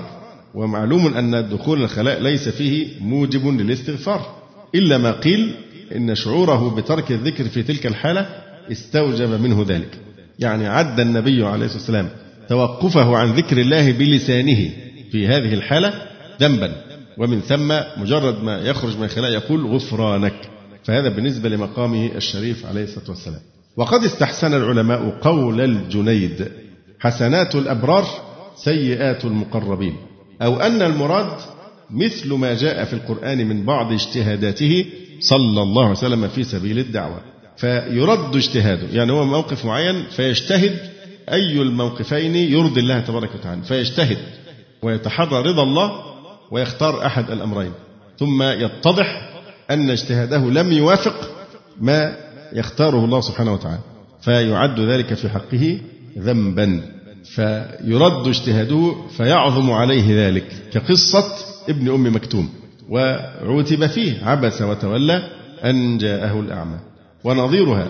ومعلوم 0.53 1.17
أن 1.17 1.49
دخول 1.49 1.83
الخلاء 1.83 2.21
ليس 2.21 2.49
فيه 2.49 2.87
موجب 3.01 3.47
للاستغفار. 3.47 4.35
إلا 4.75 4.97
ما 4.97 5.11
قيل 5.11 5.55
إن 5.95 6.15
شعوره 6.15 6.75
بترك 6.75 7.11
الذكر 7.11 7.43
في 7.43 7.63
تلك 7.63 7.85
الحالة 7.85 8.29
استوجب 8.71 9.41
منه 9.41 9.65
ذلك. 9.67 9.99
يعني 10.39 10.67
عد 10.67 10.99
النبي 10.99 11.45
عليه 11.45 11.65
الصلاة 11.65 11.79
والسلام 11.79 12.09
توقفه 12.49 13.17
عن 13.17 13.31
ذكر 13.31 13.57
الله 13.57 13.91
بلسانه 13.91 14.69
في 15.11 15.27
هذه 15.27 15.53
الحالة 15.53 15.93
ذنبا. 16.41 16.71
ومن 17.17 17.41
ثم 17.41 17.73
مجرد 17.97 18.43
ما 18.43 18.57
يخرج 18.59 18.97
من 18.97 19.03
الخلاء 19.03 19.31
يقول 19.31 19.65
غفرانك. 19.65 20.49
فهذا 20.83 21.09
بالنسبة 21.09 21.49
لمقامه 21.49 22.09
الشريف 22.15 22.65
عليه 22.65 22.83
الصلاة 22.83 23.09
والسلام. 23.09 23.41
وقد 23.77 24.03
استحسن 24.03 24.53
العلماء 24.53 25.19
قول 25.21 25.61
الجنيد 25.61 26.47
حسنات 26.99 27.55
الأبرار 27.55 28.05
سيئات 28.55 29.25
المقربين. 29.25 29.95
أو 30.41 30.59
أن 30.59 30.81
المراد 30.81 31.37
مثل 31.91 32.33
ما 32.33 32.53
جاء 32.53 32.85
في 32.85 32.93
القرآن 32.93 33.47
من 33.47 33.65
بعض 33.65 33.91
اجتهاداته 33.91 34.85
صلى 35.19 35.61
الله 35.61 35.83
عليه 35.83 35.91
وسلم 35.91 36.27
في 36.27 36.43
سبيل 36.43 36.79
الدعوة. 36.79 37.21
فيرد 37.57 38.35
اجتهاده 38.35 38.87
يعني 38.91 39.11
هو 39.11 39.25
موقف 39.25 39.65
معين 39.65 40.03
فيجتهد 40.03 40.79
أي 41.31 41.61
الموقفين 41.61 42.35
يرضي 42.35 42.81
الله 42.81 42.99
تبارك 42.99 43.35
وتعالى 43.35 43.63
فيجتهد 43.63 44.17
ويتحرى 44.81 45.41
رضا 45.41 45.63
الله 45.63 46.14
ويختار 46.51 47.05
أحد 47.05 47.31
الأمرين 47.31 47.71
ثم 48.19 48.43
يتضح 48.43 49.29
أن 49.71 49.89
اجتهاده 49.89 50.37
لم 50.37 50.71
يوافق 50.71 51.15
ما 51.79 52.15
يختاره 52.53 53.05
الله 53.05 53.21
سبحانه 53.21 53.53
وتعالى 53.53 53.79
فيعد 54.21 54.79
ذلك 54.79 55.13
في 55.13 55.29
حقه 55.29 55.79
ذنبا 56.17 56.81
فيرد 57.25 58.27
اجتهاده 58.27 58.95
فيعظم 59.17 59.71
عليه 59.71 60.27
ذلك 60.27 60.45
كقصة 60.71 61.23
ابن 61.69 61.93
أم 61.93 62.15
مكتوم 62.15 62.49
وعوتب 62.89 63.85
فيه 63.85 64.25
عبس 64.25 64.61
وتولى 64.61 65.23
أن 65.63 65.97
جاءه 65.97 66.39
الأعمى. 66.39 66.79
ونظيرها 67.23 67.87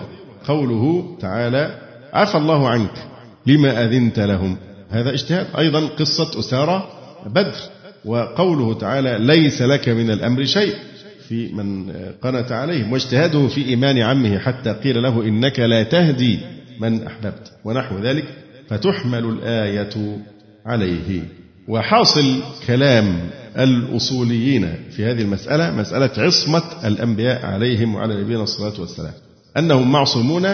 قوله 0.48 1.16
تعالى 1.20 1.78
عفى 2.12 2.38
الله 2.38 2.68
عنك 2.68 3.06
لما 3.46 3.84
أذنت 3.84 4.18
لهم. 4.18 4.56
هذا 4.90 5.10
اجتهاد 5.14 5.46
أيضا 5.58 5.86
قصة 5.86 6.40
أسارة 6.40 6.88
بدر. 7.26 7.54
وقوله 8.06 8.74
تعالى 8.74 9.18
ليس 9.20 9.62
لك 9.62 9.88
من 9.88 10.10
الأمر 10.10 10.44
شيء 10.44 10.74
في 11.28 11.52
من 11.52 11.92
قنت 12.22 12.52
عليهم 12.52 12.92
واجتهاده 12.92 13.48
في 13.48 13.64
إيمان 13.64 13.98
عمه 13.98 14.38
حتى 14.38 14.72
قيل 14.72 15.02
له 15.02 15.22
إنك 15.22 15.60
لا 15.60 15.82
تهدي 15.82 16.38
من 16.80 17.02
أحببت 17.06 17.52
ونحو 17.64 17.98
ذلك 17.98 18.24
فتحمل 18.68 19.24
الآية 19.24 20.18
عليه. 20.66 21.22
وحاصل 21.68 22.42
كلام 22.66 23.30
الأصوليين 23.58 24.74
في 24.90 25.04
هذه 25.04 25.22
المسألة 25.22 25.70
مسألة 25.70 26.10
عصمة 26.18 26.62
الأنبياء 26.84 27.46
عليهم 27.46 27.94
وعلى 27.94 28.22
نبينا 28.22 28.42
الصلاة 28.42 28.80
والسلام 28.80 29.12
أنهم 29.56 29.92
معصومون 29.92 30.48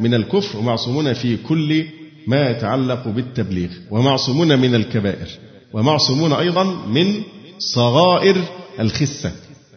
من 0.00 0.14
الكفر 0.14 0.58
ومعصومون 0.58 1.12
في 1.12 1.36
كل 1.36 1.84
ما 2.26 2.50
يتعلق 2.50 3.08
بالتبليغ 3.08 3.68
ومعصومون 3.90 4.58
من 4.58 4.74
الكبائر. 4.74 5.28
ومعصومون 5.72 6.32
أيضا 6.32 6.64
من 6.86 7.22
صغائر 7.58 8.36
الخسة 8.80 9.32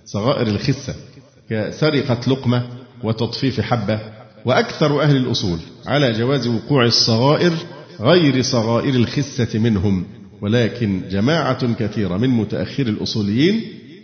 صغائر 0.05 0.47
الخسة 0.47 0.95
كسرقة 1.49 2.19
لقمة 2.31 2.67
وتطفيف 3.03 3.61
حبة 3.61 3.99
وأكثر 4.45 5.01
أهل 5.01 5.15
الأصول 5.15 5.59
على 5.85 6.11
جواز 6.11 6.47
وقوع 6.47 6.85
الصغائر 6.85 7.53
غير 7.99 8.41
صغائر 8.41 8.95
الخسة 8.95 9.59
منهم. 9.59 10.05
ولكن 10.41 11.01
جماعة 11.11 11.73
كثيرة 11.73 12.17
من 12.17 12.29
متأخر 12.29 12.87
الأصوليين 12.87 13.61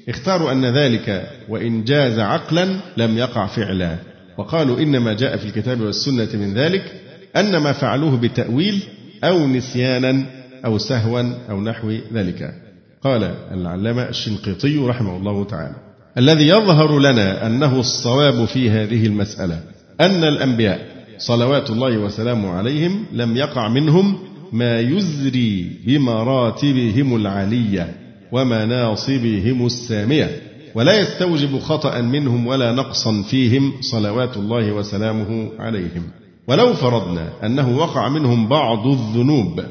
اختاروا 0.09 0.51
أن 0.51 0.65
ذلك 0.65 1.29
وإن 1.49 1.83
جاز 1.83 2.19
عقلا 2.19 2.79
لم 2.97 3.17
يقع 3.17 3.47
فعلا. 3.47 3.97
وقالوا 4.37 4.79
إنما 4.79 5.13
جاء 5.13 5.37
في 5.37 5.45
الكتاب 5.45 5.81
والسنة 5.81 6.29
من 6.33 6.53
ذلك 6.53 7.01
أن 7.35 7.57
ما 7.57 7.71
فعلوه 7.71 8.17
بتأويل 8.17 8.83
أو 9.23 9.47
نسيانا 9.47 10.25
أو 10.65 10.77
سهوا 10.77 11.33
أو 11.49 11.61
نحو 11.61 11.91
ذلك. 12.13 12.53
قال 13.03 13.23
العلامة 13.51 14.09
الشنقيطي 14.09 14.77
رحمه 14.77 15.17
الله 15.17 15.43
تعالى 15.43 15.75
الذي 16.17 16.47
يظهر 16.47 16.99
لنا 16.99 17.47
أنه 17.47 17.79
الصواب 17.79 18.45
في 18.45 18.69
هذه 18.69 19.05
المسألة 19.05 19.59
أن 20.01 20.23
الأنبياء 20.23 20.79
صلوات 21.17 21.69
الله 21.69 21.97
وسلامه 21.97 22.49
عليهم 22.49 23.05
لم 23.11 23.37
يقع 23.37 23.67
منهم 23.67 24.17
ما 24.51 24.79
يزري 24.79 25.71
بمراتبهم 25.85 27.15
العلية 27.15 27.95
ومناصبهم 28.31 29.65
السامية 29.65 30.41
ولا 30.75 30.99
يستوجب 30.99 31.59
خطأ 31.59 32.01
منهم 32.01 32.47
ولا 32.47 32.71
نقصا 32.71 33.21
فيهم 33.21 33.73
صلوات 33.81 34.37
الله 34.37 34.71
وسلامه 34.71 35.49
عليهم. 35.59 36.03
ولو 36.47 36.73
فرضنا 36.73 37.29
أنه 37.45 37.77
وقع 37.77 38.09
منهم 38.09 38.47
بعض 38.47 38.87
الذنوب 38.87 39.61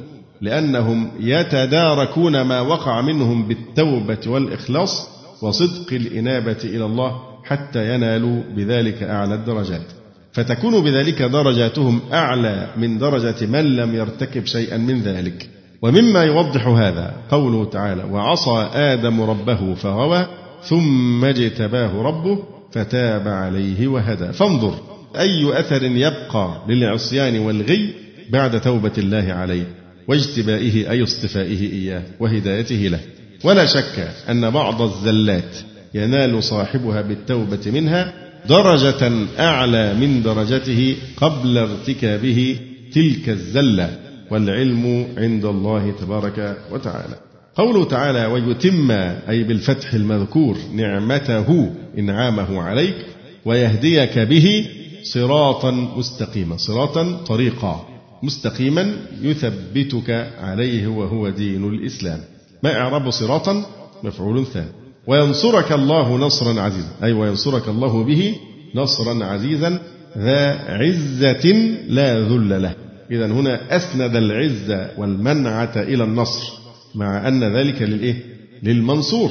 لأنهم 0.40 1.11
يتداركون 1.20 2.40
ما 2.40 2.61
وقع 2.61 3.01
منهم 3.01 3.49
بالتوبة 3.49 4.18
والإخلاص 4.27 5.09
وصدق 5.42 5.92
الإنابة 5.92 6.57
إلى 6.64 6.85
الله 6.85 7.20
حتى 7.44 7.94
ينالوا 7.94 8.42
بذلك 8.57 9.03
أعلى 9.03 9.35
الدرجات. 9.35 9.87
فتكون 10.33 10.85
بذلك 10.85 11.22
درجاتهم 11.22 12.01
أعلى 12.12 12.68
من 12.77 12.99
درجة 12.99 13.46
من 13.46 13.77
لم 13.77 13.94
يرتكب 13.94 14.46
شيئا 14.46 14.77
من 14.77 15.03
ذلك. 15.03 15.49
ومما 15.83 16.25
يوضح 16.25 16.66
هذا 16.66 17.14
قوله 17.31 17.64
تعالى 17.64 18.05
وعصى 18.05 18.68
آدم 18.75 19.22
ربه 19.22 19.75
فغوى 19.75 20.27
ثم 20.62 21.25
اجتباه 21.25 22.03
ربه 22.03 22.38
فتاب 22.72 23.29
عليه 23.29 23.88
وهدى. 23.88 24.33
فانظر 24.33 24.75
أي 25.18 25.61
أثر 25.61 25.83
يبقى 25.83 26.62
للعصيان 26.68 27.38
والغي 27.38 27.94
بعد 28.31 28.61
توبة 28.61 28.92
الله 28.99 29.33
عليه. 29.33 29.86
واجتبائه 30.09 30.90
أي 30.90 31.03
اصطفائه 31.03 31.73
إياه 31.73 32.03
وهدايته 32.21 32.88
له 32.88 33.01
ولا 33.45 33.66
شك 33.66 34.09
أن 34.31 34.51
بعض 34.51 34.83
الزلات 34.83 35.57
ينال 35.95 36.42
صاحبها 36.42 37.03
بالتوبة 37.03 37.61
منها 37.66 38.12
درجة 38.49 39.12
أعلى 39.38 39.95
من 39.95 40.23
درجته 40.23 40.97
قبل 41.16 41.59
ارتكابه 41.59 42.57
تلك 42.92 43.29
الزلة 43.29 43.99
والعلم 44.31 45.07
عند 45.19 45.45
الله 45.45 45.95
تبارك 46.01 46.57
وتعالى. 46.73 47.14
قوله 47.57 47.85
تعالى: 47.85 48.27
ويتم 48.27 48.90
أي 49.29 49.45
بالفتح 49.45 49.95
المذكور 49.95 50.59
نعمته 50.75 51.71
إنعامه 51.99 52.62
عليك 52.62 52.97
ويهديك 53.45 54.19
به 54.19 54.66
صراطا 55.03 55.71
مستقيما، 55.71 56.57
صراطا 56.57 57.12
طريقا 57.12 57.95
مستقيما 58.22 58.96
يثبتك 59.22 60.11
عليه 60.38 60.87
وهو 60.87 61.29
دين 61.29 61.68
الإسلام. 61.68 62.20
ما 62.62 62.72
إعراب 62.76 63.11
صراطا؟ 63.11 63.66
مفعول 64.02 64.46
ثاني. 64.46 64.68
وينصرك 65.07 65.72
الله 65.72 66.16
نصرا 66.16 66.61
عزيزا 66.61 66.88
أي 67.02 67.12
وينصرك 67.12 67.68
الله 67.68 68.05
به 68.05 68.37
نصرا 68.74 69.24
عزيزا 69.24 69.79
ذا 70.18 70.50
عزة 70.68 71.46
لا 71.88 72.20
ذل 72.20 72.62
له 72.62 72.74
إذا 73.11 73.26
هنا 73.26 73.76
أسند 73.76 74.16
العزة 74.16 74.90
والمنعة 74.98 75.72
إلى 75.76 76.05
النصر 76.05 76.52
مع 76.94 77.29
أن 77.29 77.44
ذلك 77.44 77.83
للإيه؟ 77.83 78.14
للمنصور 78.62 79.31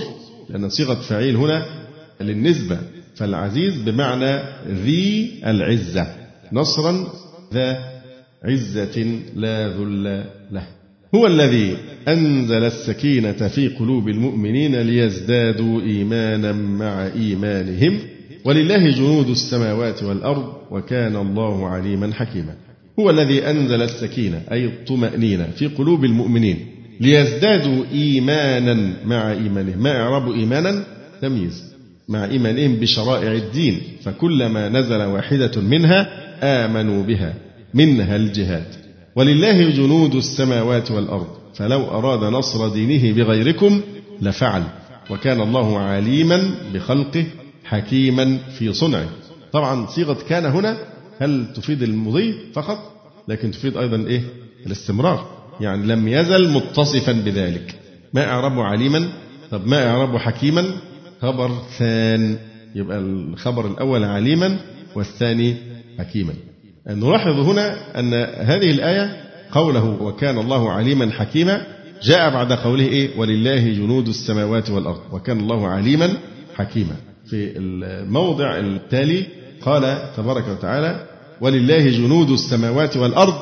لأن 0.49 0.69
صيغة 0.69 0.93
فعيل 0.93 1.35
هنا 1.35 1.65
للنسبة 2.21 2.77
فالعزيز 3.15 3.81
بمعنى 3.81 4.41
ذي 4.67 5.31
العزة 5.45 6.07
نصرا 6.53 7.07
ذا 7.53 7.94
عزة 8.43 9.19
لا 9.35 9.67
ذل 9.67 10.23
له. 10.51 10.67
هو 11.15 11.27
الذي 11.27 11.77
أنزل 12.07 12.63
السكينة 12.63 13.47
في 13.47 13.67
قلوب 13.67 14.09
المؤمنين 14.09 14.75
ليزدادوا 14.75 15.81
إيمانا 15.81 16.51
مع 16.51 17.07
إيمانهم. 17.07 17.99
ولله 18.45 18.89
جنود 18.89 19.29
السماوات 19.29 20.03
والأرض 20.03 20.53
وكان 20.71 21.15
الله 21.15 21.67
عليما 21.67 22.13
حكيما. 22.13 22.55
هو 22.99 23.09
الذي 23.09 23.49
أنزل 23.49 23.81
السكينة 23.81 24.41
أي 24.51 24.65
الطمأنينة 24.65 25.47
في 25.55 25.67
قلوب 25.67 26.05
المؤمنين 26.05 26.57
ليزدادوا 26.99 27.83
إيمانا 27.93 28.93
مع 29.05 29.31
إيمانهم. 29.31 29.83
ما 29.83 29.91
إعراب 29.91 30.31
إيمانا؟ 30.31 30.83
تمييز. 31.21 31.75
مع 32.09 32.25
إيمانهم 32.25 32.75
بشرائع 32.75 33.31
الدين 33.31 33.81
فكلما 34.03 34.69
نزل 34.69 35.01
واحدة 35.01 35.61
منها 35.61 36.07
آمنوا 36.43 37.03
بها. 37.03 37.33
منها 37.75 38.15
الجهاد. 38.15 38.65
ولله 39.15 39.69
جنود 39.69 40.15
السماوات 40.15 40.91
والأرض 40.91 41.27
فلو 41.53 41.83
أراد 41.83 42.33
نصر 42.33 42.67
دينه 42.69 43.13
بغيركم 43.13 43.81
لفعل. 44.21 44.63
وكان 45.09 45.41
الله 45.41 45.79
عليما 45.79 46.51
بخلقه 46.73 47.25
حكيما 47.63 48.37
في 48.37 48.73
صنعه. 48.73 49.09
طبعا 49.51 49.85
صيغة 49.87 50.17
كان 50.29 50.45
هنا 50.45 50.77
هل 51.19 51.53
تفيد 51.55 51.83
المضي 51.83 52.35
فقط؟ 52.53 52.79
لكن 53.27 53.51
تفيد 53.51 53.77
أيضا 53.77 53.97
إيه؟ 54.07 54.21
الاستمرار. 54.65 55.27
يعني 55.61 55.85
لم 55.87 56.07
يزل 56.07 56.49
متصفا 56.53 57.11
بذلك. 57.11 57.75
ما 58.13 58.25
أعربه 58.25 58.63
عليما 58.63 59.09
طب 59.51 59.67
ما 59.67 59.89
أعربه 59.89 60.17
حكيما؟ 60.19 60.65
خبر 61.21 61.51
ثان. 61.77 62.37
يبقى 62.75 62.99
الخبر 62.99 63.67
الأول 63.67 64.03
عليما 64.03 64.57
والثاني 64.95 65.55
حكيما. 65.99 66.33
نلاحظ 66.89 67.39
هنا 67.39 67.99
أن 67.99 68.13
هذه 68.45 68.71
الآية 68.71 69.23
قوله 69.51 69.97
وكان 70.01 70.37
الله 70.37 70.71
عليما 70.71 71.11
حكيما 71.11 71.61
جاء 72.03 72.29
بعد 72.29 72.53
قوله 72.53 72.83
إيه؟ 72.83 73.19
ولله 73.19 73.73
جنود 73.73 74.07
السماوات 74.07 74.69
والأرض. 74.69 74.99
وكان 75.11 75.39
الله 75.39 75.67
عليما 75.67 76.09
حكيما. 76.55 76.95
في 77.29 77.57
الموضع 77.57 78.57
التالي 78.57 79.25
قال 79.61 79.99
تبارك 80.17 80.47
وتعالى 80.47 81.05
ولله 81.41 81.89
جنود 81.89 82.29
السماوات 82.29 82.97
والأرض 82.97 83.35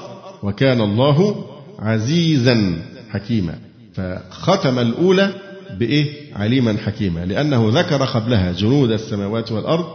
وكان 0.43 0.81
الله 0.81 1.45
عزيزا 1.79 2.81
حكيما. 3.09 3.55
فختم 3.93 4.79
الأولى 4.79 5.33
بإيه؟ 5.79 6.05
عليما 6.35 6.77
حكيما. 6.85 7.25
لأنه 7.25 7.69
ذكر 7.79 8.05
قبلها 8.05 8.51
جنود 8.51 8.91
السماوات 8.91 9.51
والأرض 9.51 9.85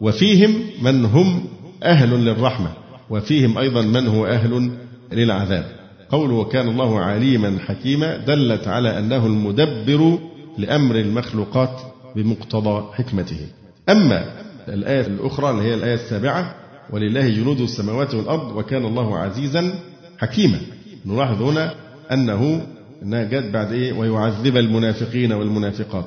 وفيهم 0.00 0.60
من 0.82 1.04
هم 1.04 1.44
أهل 1.82 2.10
للرحمة. 2.10 2.85
وفيهم 3.10 3.58
أيضا 3.58 3.82
من 3.82 4.06
هو 4.06 4.26
أهل 4.26 4.70
للعذاب. 5.12 5.64
قوله 6.10 6.34
وكان 6.34 6.68
الله 6.68 7.00
عليما 7.00 7.58
حكيما 7.66 8.16
دلت 8.16 8.68
على 8.68 8.98
أنه 8.98 9.26
المدبر 9.26 10.18
لأمر 10.58 10.96
المخلوقات 10.96 11.80
بمقتضى 12.16 12.92
حكمته. 12.92 13.40
أما 13.88 14.24
الآية 14.68 15.06
الأخرى 15.06 15.50
اللي 15.50 15.62
هي 15.62 15.74
الآية 15.74 15.94
السابعة 15.94 16.54
ولله 16.90 17.28
جنود 17.28 17.60
السماوات 17.60 18.14
والأرض 18.14 18.56
وكان 18.56 18.84
الله 18.84 19.18
عزيزا 19.18 19.74
حكيما 20.18 20.58
نلاحظ 21.06 21.42
هنا 21.42 21.74
أنه 22.12 22.66
أنها 23.02 23.50
بعد 23.50 23.72
إيه؟ 23.72 23.92
ويعذب 23.92 24.56
المنافقين 24.56 25.32
والمنافقات. 25.32 26.06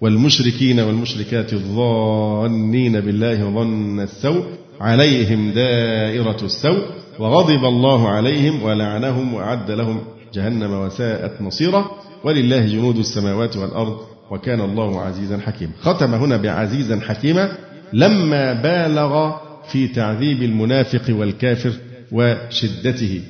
والمشركين 0.00 0.80
والمشركات 0.80 1.52
الظانين 1.52 3.00
بالله 3.00 3.34
ظن 3.34 4.00
السوء. 4.00 4.44
عليهم 4.80 5.50
دائرة 5.50 6.36
السوء 6.42 6.84
وغضب 7.18 7.64
الله 7.64 8.08
عليهم 8.08 8.62
ولعنهم 8.62 9.34
وأعد 9.34 9.70
لهم 9.70 10.00
جهنم 10.34 10.72
وساءت 10.72 11.42
مصيرا. 11.42 11.90
ولله 12.24 12.66
جنود 12.66 12.98
السماوات 12.98 13.56
والأرض 13.56 13.98
وكان 14.30 14.60
الله 14.60 15.00
عزيزا 15.00 15.38
حكيما. 15.38 15.72
ختم 15.80 16.14
هنا 16.14 16.36
بعزيزا 16.36 17.00
حكيما. 17.00 17.52
لما 17.92 18.52
بالغ 18.52 19.32
في 19.72 19.88
تعذيب 19.88 20.42
المنافق 20.42 21.16
والكافر 21.16 21.72
وشدته 22.12 23.20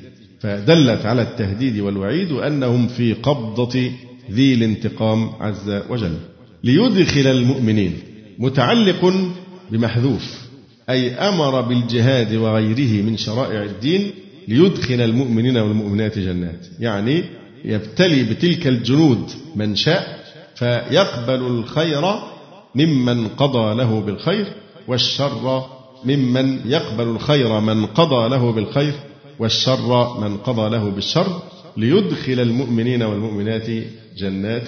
فدلت 0.41 1.07
على 1.07 1.23
التهديد 1.23 1.81
والوعيد 1.81 2.33
وأنهم 2.33 2.89
في 2.89 3.13
قبضة 3.13 3.91
ذي 4.31 4.55
الانتقام 4.55 5.31
عز 5.41 5.83
وجل. 5.91 6.15
ليدخل 6.65 7.27
المؤمنين 7.27 7.93
متعلق 8.39 9.15
بمحذوف 9.71 10.44
أي 10.91 11.15
أمر 11.15 11.61
بالجهاد 11.61 12.35
وغيره 12.35 13.03
من 13.03 13.17
شرائع 13.17 13.63
الدين 13.63 14.11
ليدخل 14.49 15.01
المؤمنين 15.01 15.57
والمؤمنات 15.57 16.19
جنات. 16.19 16.67
يعني 16.81 17.25
يبتلي 17.65 18.23
بتلك 18.23 18.67
الجنود 18.67 19.31
من 19.57 19.77
شاء 19.77 20.25
فيقبل 20.55 21.47
الخير 21.47 22.03
ممن 22.75 23.29
قضى 23.29 23.75
له 23.75 24.01
بالخير 24.01 24.47
والشر 24.89 25.67
ممن 26.05 26.61
يقبل 26.67 27.05
الخير 27.05 27.61
من 27.61 27.87
قضى 27.87 28.29
له 28.29 28.53
بالخير 28.53 28.93
والشر 29.39 30.21
من 30.21 30.37
قضى 30.37 30.71
له 30.71 30.91
بالشر 30.91 31.43
ليدخل 31.77 32.41
المؤمنين 32.41 33.03
والمؤمنات 33.03 33.67
جنات 34.17 34.67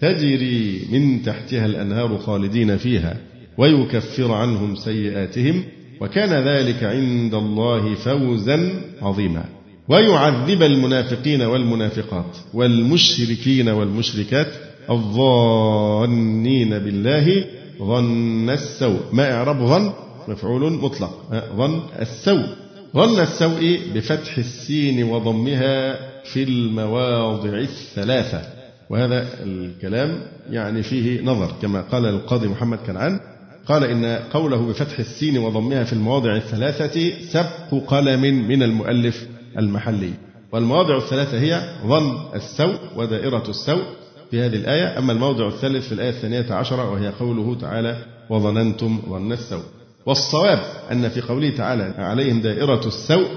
تجري 0.00 0.88
من 0.92 1.22
تحتها 1.22 1.66
الأنهار 1.66 2.18
خالدين 2.18 2.76
فيها. 2.76 3.16
ويكفر 3.58 4.32
عنهم 4.32 4.74
سيئاتهم 4.76 5.64
وكان 6.00 6.48
ذلك 6.48 6.84
عند 6.84 7.34
الله 7.34 7.94
فوزا 7.94 8.70
عظيما. 9.02 9.44
ويعذب 9.88 10.62
المنافقين 10.62 11.42
والمنافقات 11.42 12.36
والمشركين 12.54 13.68
والمشركات 13.68 14.46
الظانين 14.90 16.78
بالله 16.78 17.44
ظن 17.78 18.50
السوء. 18.50 19.00
ما 19.12 19.32
إعراب 19.32 19.66
ظن؟ 19.66 19.92
مفعول 20.28 20.72
مطلق. 20.72 21.10
ظن 21.56 21.80
السوء. 22.00 22.46
ظن 22.94 23.20
السوء 23.20 23.80
بفتح 23.94 24.38
السين 24.38 25.02
وضمها 25.04 25.98
في 26.24 26.42
المواضع 26.42 27.58
الثلاثة. 27.58 28.42
وهذا 28.90 29.26
الكلام 29.42 30.20
يعني 30.50 30.82
فيه 30.82 31.22
نظر 31.22 31.52
كما 31.62 31.80
قال 31.80 32.06
القاضي 32.06 32.48
محمد 32.48 32.78
كنعان 32.86 33.20
قال 33.68 33.84
إن 33.84 34.04
قوله 34.32 34.56
بفتح 34.56 34.98
السين 34.98 35.38
وضمها 35.38 35.84
في 35.84 35.92
المواضع 35.92 36.36
الثلاثة 36.36 37.12
سبق 37.32 37.84
قلم 37.86 38.20
من 38.48 38.62
المؤلف 38.62 39.26
المحلي. 39.58 40.12
والمواضع 40.52 40.96
الثلاثة 40.96 41.40
هي 41.40 41.62
ظن 41.86 42.18
السوء 42.34 42.78
ودائرة 42.96 43.44
السوء 43.48 43.82
في 44.30 44.40
هذه 44.40 44.56
الآية. 44.56 44.98
أما 44.98 45.12
الموضع 45.12 45.48
الثالث 45.48 45.86
في 45.86 45.92
الآية 45.92 46.10
الثانية 46.10 46.52
عشرة 46.54 46.90
وهي 46.90 47.08
قوله 47.08 47.54
تعالى 47.60 47.96
وظننتم 48.30 49.02
ظن 49.08 49.32
السوء. 49.32 49.62
والصواب 50.06 50.58
أن 50.92 51.08
في 51.08 51.20
قوله 51.20 51.50
تعالى 51.50 51.94
عليهم 51.98 52.40
دائرة 52.40 52.86
السوء 52.86 53.28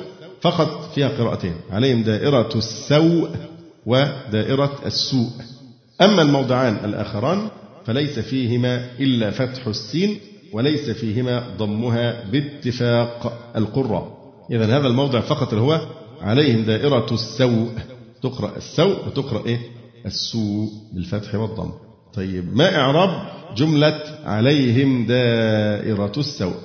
فقط 0.41 0.91
فيها 0.95 1.09
قراءتين. 1.09 1.55
عليهم 1.71 2.03
دائرة 2.03 2.49
السوء 2.55 3.29
ودائرة 3.85 4.79
السوء. 4.85 5.29
أما 6.01 6.21
الموضعان 6.21 6.77
الآخران 6.85 7.49
فليس 7.85 8.19
فيهما 8.19 8.85
إلا 8.99 9.31
فتح 9.31 9.67
السين 9.67 10.19
وليس 10.53 10.89
فيهما 10.89 11.43
ضمها 11.57 12.23
باتفاق 12.31 13.51
القراء. 13.55 14.17
إذا 14.51 14.77
هذا 14.77 14.87
الموضع 14.87 15.19
فقط 15.19 15.53
اللي 15.53 15.61
هو 15.61 15.81
عليهم 16.21 16.61
دائرة 16.61 17.07
السوء. 17.11 17.69
تقرأ 18.23 18.57
السوء 18.57 19.07
وتقرأ 19.07 19.45
إيه؟ 19.45 19.59
السوء 20.05 20.69
بالفتح 20.93 21.35
والضم. 21.35 21.71
طيب 22.13 22.55
ما 22.55 22.75
إعراب 22.75 23.27
جملة 23.57 23.99
عليهم 24.25 25.05
دائرة 25.05 26.11
السوء؟ 26.17 26.55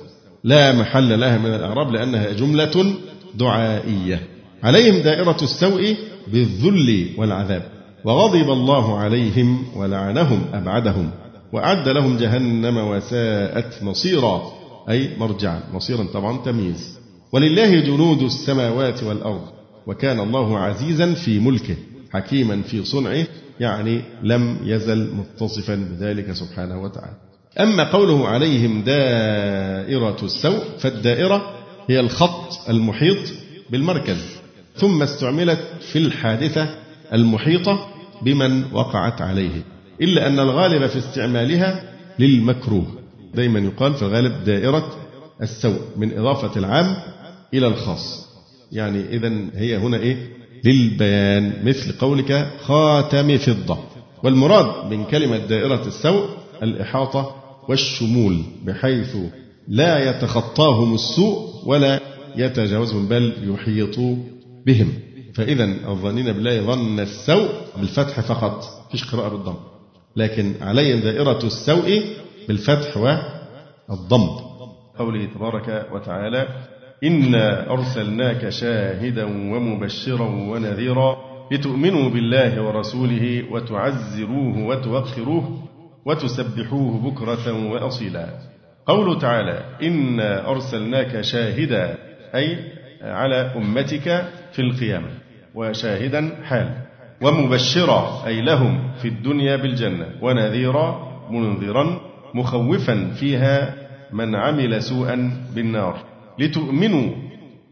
لا 0.43 0.73
محل 0.73 1.19
لها 1.19 1.37
من 1.37 1.53
الإعراب 1.53 1.91
لأنها 1.91 2.31
جملة 2.31 2.93
دعائية. 3.35 4.27
عليهم 4.63 5.01
دائرة 5.01 5.37
السوء 5.41 5.97
بالذل 6.27 7.09
والعذاب. 7.17 7.76
وغضب 8.03 8.51
الله 8.51 8.97
عليهم 8.97 9.65
ولعنهم 9.75 10.41
أبعدهم 10.53 11.11
وأعد 11.53 11.89
لهم 11.89 12.17
جهنم 12.17 12.77
وساءت 12.77 13.83
مصيرا 13.83 14.51
أي 14.89 15.09
مرجعا 15.17 15.63
مصيرا 15.73 16.03
طبعا 16.13 16.37
تمييز. 16.37 16.97
ولله 17.31 17.79
جنود 17.79 18.21
السماوات 18.21 19.03
والأرض 19.03 19.41
وكان 19.87 20.19
الله 20.19 20.57
عزيزا 20.59 21.13
في 21.13 21.39
ملكه 21.39 21.75
حكيما 22.13 22.61
في 22.61 22.85
صنعه 22.85 23.25
يعني 23.59 24.01
لم 24.23 24.57
يزل 24.63 25.09
متصفا 25.15 25.75
بذلك 25.75 26.31
سبحانه 26.31 26.81
وتعالى. 26.81 27.15
أما 27.59 27.91
قوله 27.91 28.27
عليهم 28.27 28.81
دائرة 28.81 30.17
السوء 30.23 30.63
فالدائرة 30.79 31.53
هي 31.89 31.99
الخط 31.99 32.69
المحيط 32.69 33.17
بالمركز. 33.69 34.17
ثم 34.75 35.03
استعملت 35.03 35.59
في 35.91 35.99
الحادثة 35.99 36.69
المحيطة 37.13 37.87
بمن 38.21 38.73
وقعت 38.73 39.21
عليه. 39.21 39.63
إلا 40.01 40.27
أن 40.27 40.39
الغالب 40.39 40.87
في 40.87 40.97
استعمالها 40.97 41.83
للمكروه. 42.19 42.85
دايما 43.33 43.59
يقال 43.59 43.93
في 43.93 44.01
الغالب 44.01 44.43
دائرة 44.43 44.91
السوء 45.41 45.79
من 45.97 46.17
إضافة 46.17 46.59
العام 46.59 46.95
إلى 47.53 47.67
الخاص. 47.67 48.27
يعني 48.71 49.01
إذا 49.09 49.31
هي 49.55 49.77
هنا 49.77 49.97
إيه؟ 49.97 50.17
للبيان 50.65 51.53
مثل 51.65 51.91
قولك 51.91 52.51
خاتم 52.61 53.37
فضة. 53.37 53.77
والمراد 54.23 54.91
من 54.93 55.03
كلمة 55.03 55.37
دائرة 55.37 55.87
السوء 55.87 56.27
الإحاطة 56.63 57.35
والشمول 57.69 58.43
بحيث 58.65 59.17
لا 59.67 60.09
يتخطاهم 60.09 60.93
السوء 60.95 61.49
ولا 61.65 61.99
يتجاوزهم 62.35 63.07
بل 63.07 63.33
يحيط 63.43 63.99
بهم. 64.65 64.93
فإذا 65.37 65.63
الظانين 65.63 66.25
بالله 66.25 66.61
ظن 66.61 66.99
السوء 66.99 67.49
بالفتح 67.77 68.19
فقط 68.19 68.63
فيش 68.91 69.15
قراءة 69.15 69.29
بالضم. 69.29 69.55
لكن 70.15 70.53
عليهم 70.61 70.99
دائرة 70.99 71.43
السوء 71.43 72.03
بالفتح 72.47 72.97
والضم. 72.97 74.27
قوله 74.99 75.25
تبارك 75.35 75.87
وتعالى 75.91 76.47
إنا 77.03 77.69
أرسلناك 77.69 78.49
شاهدا 78.49 79.25
ومبشرا 79.25 80.27
ونذيرا 80.27 81.17
لتؤمنوا 81.51 82.09
بالله 82.09 82.61
ورسوله 82.61 83.43
وتعزروه 83.51 84.57
وتوقروه 84.67 85.63
وتسبحوه 86.05 87.11
بكرة 87.11 87.71
وأصيلا. 87.71 88.29
قوله 88.85 89.19
تعالى 89.19 89.63
إنا 89.83 90.49
أرسلناك 90.49 91.21
شاهدا 91.21 91.97
أي 92.35 92.57
على 93.01 93.35
أمتك 93.35 94.25
في 94.51 94.61
القيامة. 94.61 95.26
وشاهدا 95.57 96.43
حال 96.43 96.69
ومبشرا 97.21 98.23
أي 98.27 98.41
لهم 98.41 98.73
في 99.01 99.07
الدنيا 99.07 99.55
بالجنة. 99.55 100.07
ونذيرا 100.21 100.87
منذرا 101.31 102.01
مخوفا 102.33 103.07
فيها 103.19 103.73
من 104.13 104.35
عمل 104.35 104.81
سوءا 104.83 105.31
بالنار. 105.55 105.95
لتؤمنوا 106.39 107.09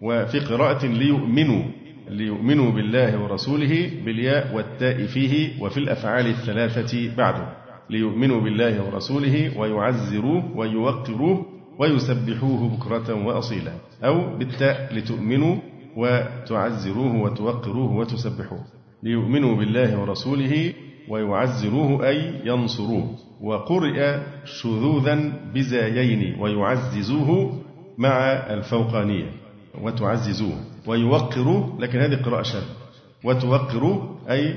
وفي 0.02 0.39
قراءة 0.39 0.86
ليؤمنوا 0.86 1.63
ليؤمنوا 2.10 2.71
بالله 2.71 3.24
ورسوله 3.24 3.91
بالياء 4.06 4.56
والتاء 4.56 5.06
فيه 5.06 5.62
وفي 5.62 5.78
الأفعال 5.78 6.28
الثلاثة 6.28 7.15
بعده. 7.17 7.48
ليؤمنوا 7.89 8.41
بالله 8.41 8.84
ورسوله 8.86 9.58
ويعزروه 9.60 10.58
ويوقروه 10.58 11.45
ويسبحوه 11.80 12.69
بكرة 12.69 13.26
وأصيلا. 13.26 13.71
أو 14.04 14.38
بالتاء 14.38 14.89
لتؤمنوا 14.93 15.56
وتعزروه 15.95 17.15
وتوقروه 17.21 17.91
وتسبحوه 17.95 18.60
ليؤمنوا 19.03 19.55
بالله 19.55 19.99
ورسوله 20.01 20.73
ويعزروه 21.10 22.08
أي 22.08 22.41
ينصروه 22.45 23.10
وقرئ 23.41 24.17
شذوذا 24.45 25.34
بزايين 25.53 26.39
ويعززوه 26.41 27.62
مع 27.97 28.17
الفوقانية 28.49 29.29
وتعززوه 29.81 30.58
ويوقروه 30.88 31.77
لكن 31.79 31.99
هذه 31.99 32.15
قراءة 32.21 32.41
شاذة 32.41 32.73
وتوقروه 33.23 34.17
أي 34.29 34.55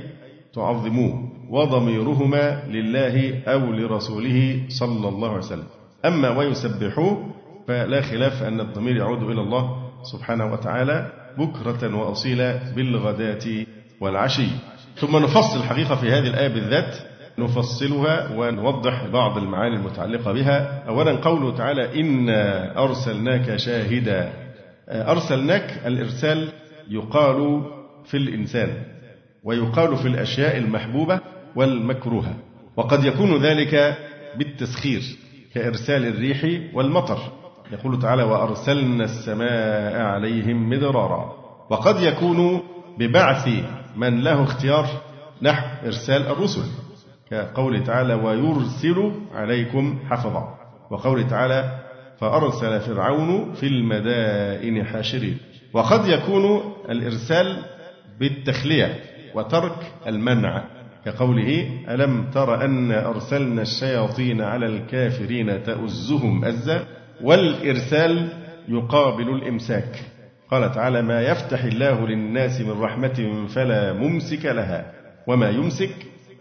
تعظموه 0.54 1.28
وضميرهما 1.50 2.62
لله 2.68 3.42
أو 3.46 3.72
لرسوله 3.72 4.60
صلى 4.68 5.08
الله 5.08 5.28
عليه 5.28 5.38
وسلم 5.38 5.66
أما 6.04 6.30
ويسبحوه 6.38 7.26
فلا 7.68 8.00
خلاف 8.00 8.42
أن 8.42 8.60
الضمير 8.60 8.96
يعود 8.96 9.22
إلى 9.22 9.40
الله 9.40 9.76
سبحانه 10.02 10.52
وتعالى 10.52 11.12
بكرة 11.38 11.96
وأصيلا 11.96 12.58
بالغداة 12.76 13.66
والعشي. 14.00 14.46
ثم 14.96 15.16
نفصل 15.16 15.58
الحقيقة 15.60 15.96
في 15.96 16.06
هذه 16.06 16.26
الآية 16.26 16.48
بالذات. 16.48 16.96
نفصلها 17.38 18.30
ونوضح 18.36 19.06
بعض 19.06 19.38
المعاني 19.38 19.76
المتعلقة 19.76 20.32
بها. 20.32 20.84
أولا 20.88 21.12
قوله 21.16 21.56
تعالى 21.56 22.00
إنا 22.00 22.72
أرسلناك 22.78 23.56
شاهدا. 23.56 24.32
أرسلناك 24.88 25.80
الإرسال 25.86 26.48
يقال 26.90 27.62
في 28.04 28.16
الإنسان 28.16 28.68
ويقال 29.44 29.96
في 29.96 30.08
الأشياء 30.08 30.56
المحبوبة 30.58 31.20
والمكروهة 31.56 32.34
وقد 32.76 33.04
يكون 33.04 33.42
ذلك 33.42 33.96
بالتسخير 34.38 35.02
كإرسال 35.54 36.06
الريح 36.06 36.60
والمطر. 36.74 37.18
يقول 37.72 37.98
تعالى 38.02 38.22
وأرسلنا 38.22 39.04
السماء 39.04 40.00
عليهم 40.00 40.70
مدرارا. 40.70 41.32
وقد 41.70 42.00
يكون 42.00 42.60
ببعث 42.98 43.48
من 43.96 44.20
له 44.20 44.42
اختيار 44.42 44.86
نحو 45.42 45.86
إرسال 45.86 46.26
الرسل 46.26 46.62
كقول 47.30 47.84
تعالى 47.84 48.14
ويرسل 48.14 49.12
عليكم 49.34 49.98
حفظا. 50.10 50.54
وقول 50.90 51.28
تعالى 51.28 51.78
فأرسل 52.20 52.80
فرعون 52.80 53.52
في 53.52 53.66
المدائن 53.66 54.84
حاشرين. 54.84 55.38
وقد 55.72 56.08
يكون 56.08 56.60
الإرسال 56.90 57.56
بالتخلية 58.20 59.00
وترك 59.34 59.92
المنع 60.06 60.64
كقوله 61.04 61.68
ألم 61.88 62.30
تر 62.30 62.64
أن 62.64 62.92
أرسلنا 62.92 63.62
الشياطين 63.62 64.40
على 64.40 64.66
الكافرين 64.66 65.62
تؤزهم 65.62 66.44
أزا؟ 66.44 66.97
والإرسال 67.22 68.28
يقابل 68.68 69.28
الإمساك. 69.28 70.04
قال 70.50 70.72
تعالى 70.72 71.02
ما 71.02 71.22
يفتح 71.22 71.64
الله 71.64 72.06
للناس 72.06 72.60
من 72.60 72.80
رحمة 72.80 73.46
فلا 73.54 73.92
ممسك 73.92 74.44
لها 74.46 74.92
وما 75.26 75.50
يمسك 75.50 75.94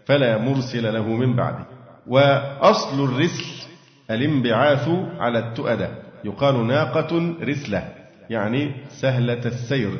فلا 0.06 0.38
مرسل 0.38 0.94
له 0.94 1.08
من 1.08 1.36
بعده. 1.36 1.66
وأصل 2.06 3.04
الرسل 3.04 3.66
الانبعاث 4.10 4.88
على 5.18 5.38
التؤدة. 5.38 5.88
يقال 6.24 6.66
ناقة 6.66 7.34
رسلة 7.42 7.88
يعني 8.30 8.72
سهلة 8.88 9.46
السير 9.46 9.90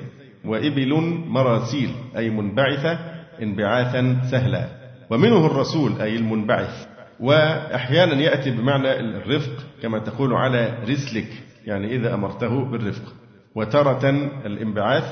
وإبل 0.45 0.95
مراسيل 1.27 1.91
أي 2.17 2.31
منبعثة 2.31 2.99
انبعاثا 3.43 4.19
سهلا 4.31 4.67
ومنه 5.11 5.47
الرسول 5.47 6.01
أي 6.01 6.17
المنبعث. 6.17 6.87
وأحيانا 7.21 8.15
يأتي 8.15 8.51
بمعنى 8.51 9.01
الرفق 9.01 9.53
كما 9.83 9.99
تقول 9.99 10.35
على 10.35 10.79
رسلك 10.89 11.29
يعني 11.67 11.97
إذا 11.97 12.15
أمرته 12.15 12.65
بالرفق. 12.65 13.13
وتارة 13.55 14.11
الانبعاث 14.47 15.05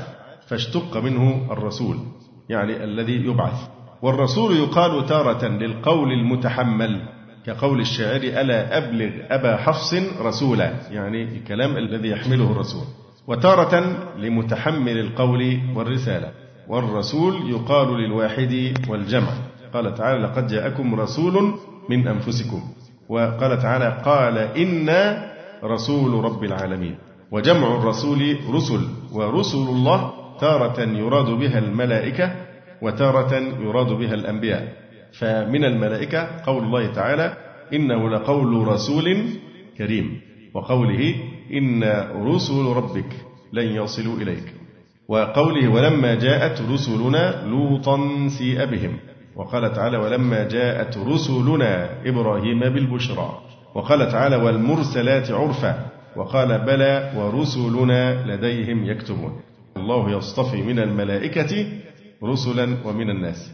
فاشتق 0.49 0.97
منه 0.97 1.47
الرسول 1.51 1.97
يعني 2.49 2.85
الذي 2.85 3.27
يبعث. 3.27 3.69
والرسول 4.03 4.57
يقال 4.57 5.07
تارة 5.07 5.49
للقول 5.49 6.13
المتحمل 6.13 7.03
كقول 7.47 7.81
الشاعر 7.81 8.21
ألا 8.21 8.79
أبلغ 8.79 9.11
أبا 9.31 9.57
حفص 9.57 9.95
رسولا 10.21 10.73
يعني 10.91 11.23
الكلام 11.23 11.77
الذي 11.77 12.09
يحمله 12.09 12.53
الرسول. 12.53 12.85
وتارة 13.27 13.97
لمتحمل 14.19 14.99
القول 14.99 15.61
والرسالة. 15.75 16.31
والرسول 16.69 17.51
يقال 17.51 17.89
للواحد 17.99 18.75
والجمع. 18.89 19.29
قال 19.75 19.95
تعالى 19.95 20.23
لقد 20.23 20.47
جاءكم 20.47 20.95
رسول 20.95 21.55
من 21.91 22.09
أنفسكم. 22.09 22.61
وقال 23.09 23.59
تعالى 23.59 24.03
قال 24.05 24.39
إنا 24.39 25.33
رسول 25.65 26.25
رب 26.25 26.45
العالمين. 26.45 26.95
وجمع 27.33 27.77
الرسول 27.77 28.37
رسل 28.51 28.81
ورسل 29.13 29.59
الله 29.59 30.13
تارة 30.41 30.81
يراد 30.81 31.31
بها 31.31 31.59
الملائكة 31.59 32.35
وتارة 32.83 33.33
يراد 33.61 33.87
بها 33.87 34.15
الأنبياء. 34.15 34.73
فمن 35.19 35.65
الملائكة 35.65 36.29
قول 36.47 36.65
الله 36.65 36.87
تعالى 36.87 37.37
إنه 37.75 38.11
لقول 38.11 38.69
رسول 38.69 39.19
كريم 39.79 40.21
وقوله 40.55 41.15
إن 41.53 41.85
رسل 42.27 42.65
ربك 42.65 43.11
لن 43.53 43.67
يصلوا 43.67 44.17
إليك. 44.17 44.55
وقوله 45.09 45.69
ولما 45.69 46.15
جاءت 46.15 46.63
رسلنا 46.73 47.47
لوطا 47.47 48.29
سيء 48.39 48.65
بهم. 48.65 48.99
وقال 49.37 49.73
تعالى 49.73 49.97
ولما 49.97 50.49
جاءت 50.49 50.99
رسلنا 50.99 51.89
إبراهيم 52.09 52.61
بالبشرى 52.61 53.41
وقال 53.75 54.13
تعالى 54.13 54.37
والمرسلات 54.37 55.31
عرفا 55.31 55.87
وقال 56.17 56.59
بلى 56.59 57.13
ورسلنا 57.17 58.27
لديهم 58.27 58.85
يكتبون. 58.85 59.41
الله 59.77 60.11
يصطفي 60.11 60.63
من 60.63 60.79
الملائكة 60.79 61.67
رسلا 62.25 62.77
ومن 62.85 63.11
الناس. 63.11 63.53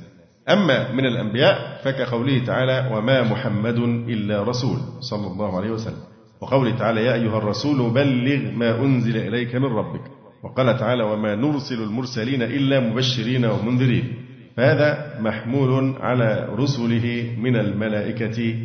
أما 0.48 0.92
من 0.92 1.06
الأنبياء 1.06 1.80
فكقوله 1.84 2.44
تعالى 2.44 2.90
وما 2.94 3.22
محمد 3.22 3.78
إلا 4.08 4.42
رسول 4.42 4.78
صلى 5.00 5.26
الله 5.26 5.56
عليه 5.56 5.70
وسلم. 5.70 6.02
وقوله 6.40 6.76
تعالى 6.76 7.04
يا 7.04 7.14
أيها 7.14 7.38
الرسول 7.38 7.90
بلغ 7.90 8.50
ما 8.56 8.80
أنزل 8.84 9.16
إليك 9.16 9.54
من 9.54 9.64
ربك. 9.64 10.02
وقال 10.44 10.78
تعالى 10.78 11.02
وما 11.02 11.34
نرسل 11.34 11.82
المرسلين 11.82 12.42
إلا 12.42 12.80
مبشرين 12.80 13.44
ومنذرين. 13.44 14.14
فهذا 14.56 15.18
محمول 15.20 15.94
على 16.00 16.48
رسله 16.58 17.36
من 17.38 17.56
الملائكة 17.56 18.56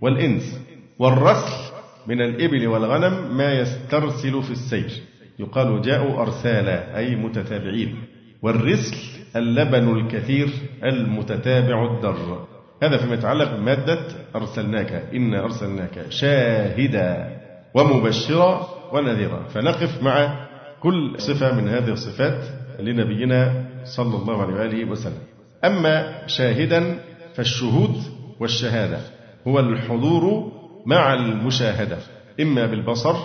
والإنس 0.00 0.60
والرسل 0.98 1.72
من 2.06 2.20
الإبل 2.22 2.66
والغنم 2.66 3.36
ما 3.36 3.52
يسترسل 3.52 4.42
في 4.42 4.50
السير. 4.50 4.90
يقال 5.38 5.82
جاءوا 5.82 6.22
أرسالا 6.22 6.98
أي 6.98 7.16
متتابعين. 7.16 7.96
والرسل 8.42 8.96
اللبن 9.36 9.96
الكثير 9.98 10.48
المتتابع 10.84 11.94
الدر. 11.94 12.46
هذا 12.82 12.96
فيما 12.96 13.14
يتعلق 13.14 13.56
بمادة 13.56 14.00
أرسلناك. 14.36 14.92
إنا 15.14 15.44
أرسلناك 15.44 16.06
شاهدا 16.10 17.40
ومبشرا 17.74 18.68
ونذيرا. 18.92 19.42
فنقف 19.54 20.02
مع 20.02 20.46
كل 20.80 21.14
صفة 21.18 21.60
من 21.60 21.68
هذه 21.68 21.88
الصفات 21.88 22.44
لنبينا 22.80 23.64
صلى 23.84 24.16
الله 24.16 24.42
عليه 24.42 24.54
وآله 24.54 24.90
وسلم. 24.90 25.31
أما 25.64 26.26
شاهدا 26.26 26.98
فالشهود 27.34 27.96
والشهادة 28.40 28.98
هو 29.48 29.60
الحضور 29.60 30.52
مع 30.86 31.14
المشاهدة 31.14 31.98
إما 32.40 32.66
بالبصر 32.66 33.16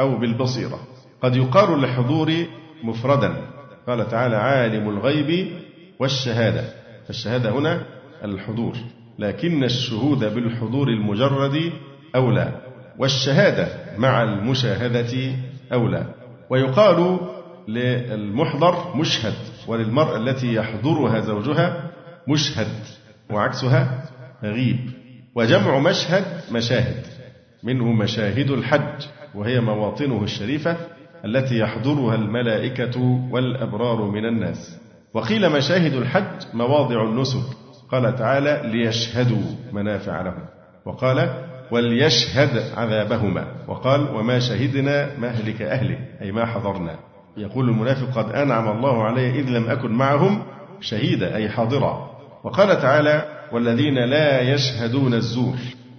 أو 0.00 0.18
بالبصيرة. 0.18 0.80
قد 1.22 1.36
يقال 1.36 1.80
للحضور 1.80 2.32
مفردا. 2.82 3.36
قال 3.86 4.08
تعالى 4.08 4.36
عالم 4.36 4.88
الغيب 4.88 5.48
والشهادة. 5.98 6.64
فالشهادة 7.06 7.50
هنا 7.50 7.82
الحضور. 8.24 8.76
لكن 9.18 9.64
الشهود 9.64 10.18
بالحضور 10.34 10.88
المجرد 10.88 11.72
أولى 12.16 12.60
والشهادة 12.98 13.68
مع 13.98 14.22
المشاهدة 14.22 15.32
أولى. 15.72 16.04
ويقال 16.50 17.18
للمحضر 17.68 18.96
مشهد. 18.96 19.34
وللمرأة 19.66 20.16
التي 20.16 20.54
يحضرها 20.54 21.20
زوجها 21.20 21.90
مشهد 22.28 22.68
وعكسها 23.30 24.04
غيب. 24.42 24.90
وجمع 25.34 25.78
مشهد 25.78 26.24
مشاهد 26.52 27.06
منه 27.62 27.92
مشاهد 27.92 28.50
الحج 28.50 29.06
وهي 29.34 29.60
مواطنه 29.60 30.22
الشريفة 30.22 30.76
التي 31.24 31.58
يحضرها 31.58 32.14
الملائكة 32.14 33.00
والأبرار 33.30 34.02
من 34.02 34.26
الناس. 34.26 34.80
وقيل 35.14 35.50
مشاهد 35.50 35.94
الحج 35.94 36.54
مواضع 36.54 37.04
النسك. 37.04 37.56
قال 37.90 38.14
تعالى 38.14 38.62
ليشهدوا 38.64 39.42
منافع 39.72 40.22
لهم. 40.22 40.44
وقال 40.86 41.44
وليشهد 41.70 42.62
عذابهما. 42.76 43.46
وقال 43.68 44.00
وما 44.14 44.38
شهدنا 44.38 45.18
مهلك 45.18 45.62
أهله 45.62 45.98
أي 46.22 46.32
ما 46.32 46.46
حضرنا. 46.46 47.09
يقول 47.36 47.68
المنافق 47.68 48.18
قد 48.18 48.32
أنعم 48.32 48.76
الله 48.76 49.02
علي 49.02 49.30
إذ 49.40 49.48
لم 49.48 49.70
أكن 49.70 49.90
معهم 49.90 50.42
شهيدا 50.80 51.36
أي 51.36 51.48
حاضرا. 51.48 52.10
وقال 52.44 52.80
تعالى 52.82 53.24
والذين 53.52 54.04
لا 54.04 54.40
يشهدون 54.40 55.14
الزور 55.14 55.56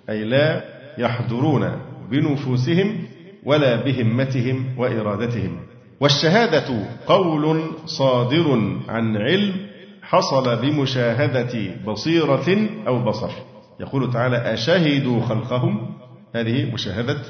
أي 0.09 0.23
لا 0.23 0.63
يحضرون 0.97 1.71
بنفوسهم 2.11 3.03
ولا 3.43 3.75
بهمتهم 3.75 4.75
وإرادتهم. 4.77 5.59
والشهادة 5.99 6.85
قول 7.07 7.61
صادر 7.85 8.77
عن 8.89 9.17
علم 9.17 9.53
حصل 10.01 10.61
بمشاهدة 10.61 11.75
بصيرة 11.87 12.69
أو 12.87 13.03
بصر. 13.03 13.31
يقول 13.79 14.13
تعالى 14.13 14.53
أشهدوا 14.53 15.21
خلقهم؟ 15.21 15.95
هذه 16.35 16.73
مشاهدة 16.73 17.21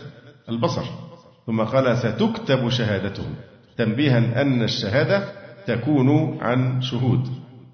البصر. 0.50 0.84
ثم 1.48 1.62
قال 1.62 1.98
ستكتب 1.98 2.70
شهادتهم. 2.70 3.36
تنبيها 3.86 4.42
أن 4.42 4.64
الشهادة 4.64 5.24
تكون 5.68 6.38
عن 6.42 6.82
شهود. 6.82 7.28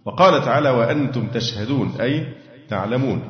وقال 0.05 0.45
تعالى 0.45 0.69
وأنتم 0.69 1.27
تشهدون 1.27 1.91
أي 2.01 2.23
تعلمون. 2.69 3.21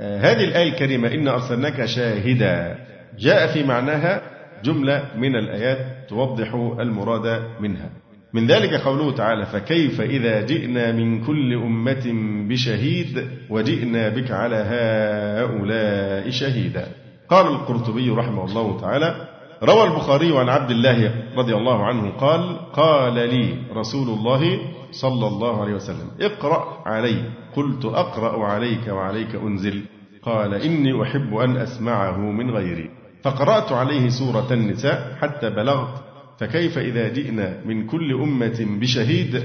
آه، 0.00 0.18
هذه 0.18 0.44
الآية 0.44 0.68
الكريمة 0.68 1.08
إن 1.08 1.28
أرسلناك 1.28 1.84
شاهدا. 1.84 2.78
جاء 3.18 3.46
في 3.52 3.64
معناها 3.64 4.22
جملة 4.64 5.02
من 5.16 5.36
الآيات 5.36 6.08
توضح 6.08 6.54
المراد 6.54 7.42
منها. 7.60 7.90
من 8.32 8.46
ذلك 8.46 8.74
قوله 8.74 9.14
تعالى 9.14 9.46
فكيف 9.46 10.00
إذا 10.00 10.40
جئنا 10.40 10.92
من 10.92 11.24
كل 11.24 11.54
أمة 11.54 12.04
بشهيد 12.48 13.28
وجئنا 13.50 14.08
بك 14.08 14.30
على 14.30 14.56
هؤلاء 14.56 16.30
شهيدا. 16.30 16.86
قال 17.28 17.46
القرطبي 17.46 18.10
رحمه 18.10 18.44
الله 18.44 18.80
تعالى 18.80 19.37
روى 19.62 19.84
البخاري 19.84 20.38
عن 20.38 20.48
عبد 20.48 20.70
الله 20.70 21.14
رضي 21.36 21.54
الله 21.54 21.84
عنه 21.84 22.10
قال 22.10 22.72
قال 22.72 23.14
لي 23.14 23.54
رسول 23.74 24.08
الله 24.08 24.58
صلى 24.90 25.26
الله 25.26 25.62
عليه 25.62 25.74
وسلم 25.74 26.10
اقرأ 26.20 26.82
علي 26.86 27.22
قلت 27.56 27.84
أقرأ 27.84 28.46
عليك 28.46 28.88
وعليك 28.88 29.34
أنزل. 29.34 29.82
قال 30.22 30.54
إني 30.54 31.02
أحب 31.02 31.34
أن 31.34 31.56
أسمعه 31.56 32.18
من 32.18 32.50
غيري. 32.50 32.90
فقرأت 33.22 33.72
عليه 33.72 34.08
سورة 34.08 34.52
النساء 34.52 35.16
حتى 35.20 35.50
بلغت 35.50 36.02
فكيف 36.40 36.78
إذا 36.78 37.08
جئنا 37.08 37.60
من 37.64 37.86
كل 37.86 38.12
أمة 38.12 38.66
بشهيد 38.80 39.42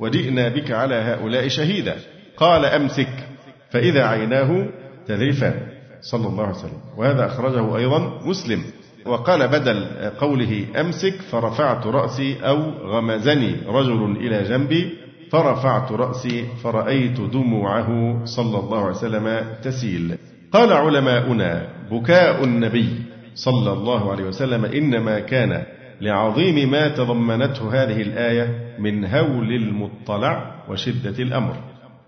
وجئنا 0.00 0.48
بك 0.48 0.70
على 0.70 0.94
هؤلاء 0.94 1.48
شهيدا؟ 1.48 1.96
قال 2.36 2.64
أمسك. 2.64 3.28
فإذا 3.70 4.06
عيناه 4.06 4.68
تذرفان. 5.06 5.68
صلى 6.00 6.26
الله 6.26 6.44
عليه 6.44 6.56
وسلم. 6.56 6.80
وهذا 6.96 7.26
أخرجه 7.26 7.76
أيضا 7.76 8.20
مسلم. 8.24 8.64
وقال 9.06 9.48
بدل 9.48 9.86
قوله 10.18 10.66
أمسك 10.80 11.14
فرفعت 11.30 11.86
رأسي 11.86 12.36
أو 12.42 12.58
غمزني 12.84 13.56
رجل 13.66 14.16
إلى 14.16 14.42
جنبي 14.42 14.90
فرفعت 15.32 15.92
رأسي 15.92 16.44
فرأيت 16.64 17.20
دموعه 17.20 18.20
صلى 18.24 18.58
الله 18.58 18.78
عليه 18.78 18.90
وسلم 18.90 19.40
تسيل. 19.62 20.18
قال 20.52 20.72
علماؤنا 20.72 21.68
بكاء 21.90 22.44
النبي 22.44 22.88
صلى 23.34 23.72
الله 23.72 24.12
عليه 24.12 24.24
وسلم 24.24 24.64
إنما 24.64 25.20
كان 25.20 25.62
لعظيم 26.00 26.70
ما 26.70 26.88
تضمنته 26.88 27.82
هذه 27.82 28.02
الآية 28.02 28.76
من 28.78 29.04
هول 29.04 29.52
المطلع 29.52 30.64
وشدة 30.68 31.22
الأمر. 31.22 31.56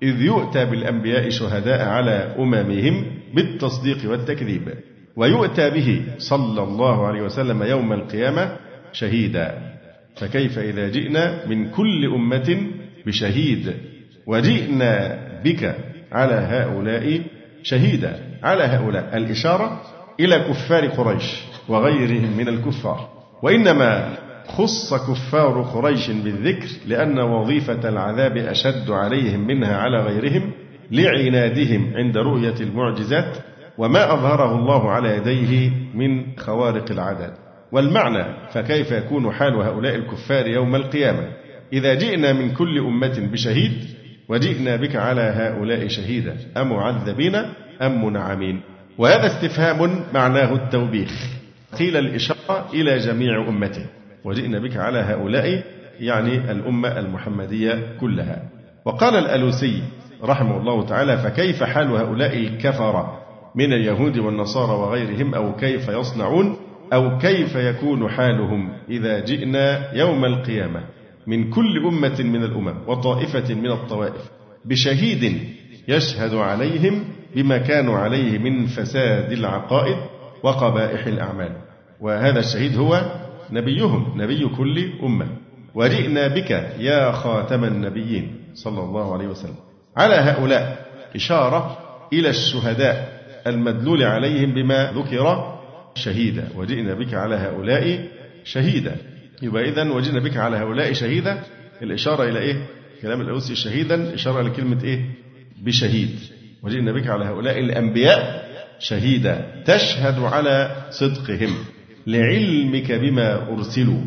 إذ 0.02 0.22
يؤتى 0.22 0.64
بالأنبياء 0.64 1.28
شهداء 1.28 1.88
على 1.88 2.34
أممهم 2.38 3.04
بالتصديق 3.34 4.10
والتكذيب. 4.10 4.68
ويؤتى 5.18 5.70
به 5.70 6.02
صلى 6.18 6.62
الله 6.62 7.06
عليه 7.06 7.22
وسلم 7.22 7.62
يوم 7.62 7.92
القيامة 7.92 8.56
شهيدا. 8.92 9.58
فكيف 10.16 10.58
إذا 10.58 10.88
جئنا 10.88 11.46
من 11.46 11.70
كل 11.70 12.06
أمة 12.14 12.56
بشهيد؟ 13.06 13.74
وجئنا 14.26 15.18
بك 15.44 15.74
على 16.12 16.34
هؤلاء 16.34 17.20
شهيدا. 17.62 18.12
على 18.42 18.62
هؤلاء. 18.62 19.16
الإشارة 19.16 19.82
إلى 20.20 20.38
كفار 20.38 20.86
قريش 20.86 21.42
وغيرهم 21.68 22.36
من 22.36 22.48
الكفار. 22.48 23.08
وإنما 23.42 24.16
خص 24.48 24.94
كفار 24.94 25.62
قريش 25.62 26.10
بالذكر 26.10 26.68
لأن 26.86 27.18
وظيفة 27.18 27.88
العذاب 27.88 28.36
أشد 28.36 28.90
عليهم 28.90 29.46
منها 29.46 29.76
على 29.76 29.98
غيرهم 30.02 30.52
لعنادهم 30.90 31.92
عند 31.94 32.16
رؤية 32.16 32.54
المعجزات 32.60 33.36
وما 33.78 34.12
أظهره 34.12 34.58
الله 34.58 34.90
على 34.90 35.16
يديه 35.16 35.70
من 35.94 36.24
خوارق 36.36 36.90
العادات. 36.90 37.32
والمعنى 37.72 38.24
فكيف 38.52 38.92
يكون 38.92 39.32
حال 39.32 39.54
هؤلاء 39.54 39.94
الكفار 39.94 40.46
يوم 40.46 40.74
القيامة؟ 40.74 41.28
إذا 41.72 41.94
جئنا 41.94 42.32
من 42.32 42.50
كل 42.54 42.78
أمة 42.78 43.28
بشهيد 43.32 43.72
وجئنا 44.28 44.76
بك 44.76 44.96
على 44.96 45.20
هؤلاء 45.20 45.88
شهيدا 45.88 46.36
أمعذبين 46.56 47.34
أم 47.82 48.04
منعمين. 48.04 48.60
وهذا 48.98 49.26
استفهام 49.26 50.00
معناه 50.14 50.54
التوبيخ. 50.54 51.10
قيل 51.78 51.96
الإشارة 51.96 52.68
إلى 52.74 52.98
جميع 52.98 53.48
أمته. 53.48 53.86
وجئنا 54.24 54.58
بك 54.58 54.76
على 54.76 54.98
هؤلاء 54.98 55.62
يعني 56.00 56.50
الأمة 56.50 56.98
المحمدية 56.98 57.96
كلها. 58.00 58.42
وقال 58.84 59.14
الألوسي 59.14 59.82
رحمه 60.24 60.56
الله 60.56 60.86
تعالى 60.86 61.18
فكيف 61.18 61.62
حال 61.62 61.90
هؤلاء 61.90 62.38
الكفرة؟ 62.38 63.27
من 63.58 63.72
اليهود 63.72 64.18
والنصارى 64.18 64.72
وغيرهم 64.72 65.34
أو 65.34 65.56
كيف 65.56 65.88
يصنعون 65.88 66.56
أو 66.92 67.18
كيف 67.18 67.56
يكون 67.56 68.08
حالهم 68.08 68.72
إذا 68.88 69.24
جئنا 69.24 69.94
يوم 69.94 70.24
القيامة 70.24 70.84
من 71.26 71.50
كل 71.50 71.86
أمة 71.86 72.20
من 72.20 72.44
الأمم 72.44 72.74
وطائفة 72.86 73.54
من 73.54 73.70
الطوائف 73.70 74.30
بشهيد 74.64 75.38
يشهد 75.88 76.34
عليهم 76.34 77.04
بما 77.36 77.58
كانوا 77.58 77.98
عليه 77.98 78.38
من 78.38 78.66
فساد 78.66 79.32
العقائد 79.32 79.96
وقبائح 80.42 81.06
الأعمال. 81.06 81.52
وهذا 82.00 82.40
الشهيد 82.40 82.78
هو 82.78 83.02
نبيهم 83.50 84.22
نبي 84.22 84.48
كل 84.48 84.92
أمة. 85.02 85.26
وجئنا 85.74 86.28
بك 86.28 86.50
يا 86.78 87.12
خاتم 87.12 87.64
النبيين 87.64 88.34
صلى 88.54 88.80
الله 88.80 89.12
عليه 89.14 89.26
وسلم. 89.26 89.56
على 89.96 90.14
هؤلاء 90.14 90.86
إشارة 91.14 91.78
إلى 92.12 92.28
الشهداء. 92.28 93.17
المدلول 93.46 94.02
عليهم 94.02 94.54
بما 94.54 94.92
ذكر 94.92 95.58
شهيدا. 95.94 96.48
وجئنا 96.54 96.94
بك 96.94 97.14
على 97.14 97.34
هؤلاء 97.34 98.08
شهيدا. 98.44 98.96
يبقى 99.42 99.68
إذا 99.68 99.90
وجئنا 99.90 100.20
بك 100.20 100.36
على 100.36 100.56
هؤلاء 100.56 100.92
شهيدا. 100.92 101.42
الإشارة 101.82 102.24
إلى 102.24 102.38
إيه؟ 102.38 102.56
كلام 103.02 103.20
الأوسي 103.20 103.54
شهيدا. 103.54 104.14
إشارة 104.14 104.42
لكلمة 104.42 104.84
إيه؟ 104.84 105.00
بشهيد. 105.62 106.18
وجئنا 106.62 106.92
بك 106.92 107.06
على 107.06 107.24
هؤلاء 107.24 107.58
الأنبياء 107.58 108.48
شهيدا. 108.78 109.62
تشهد 109.64 110.18
على 110.18 110.76
صدقهم. 110.90 111.54
لعلمك 112.06 112.92
بما 112.92 113.52
أرسلوا. 113.52 114.00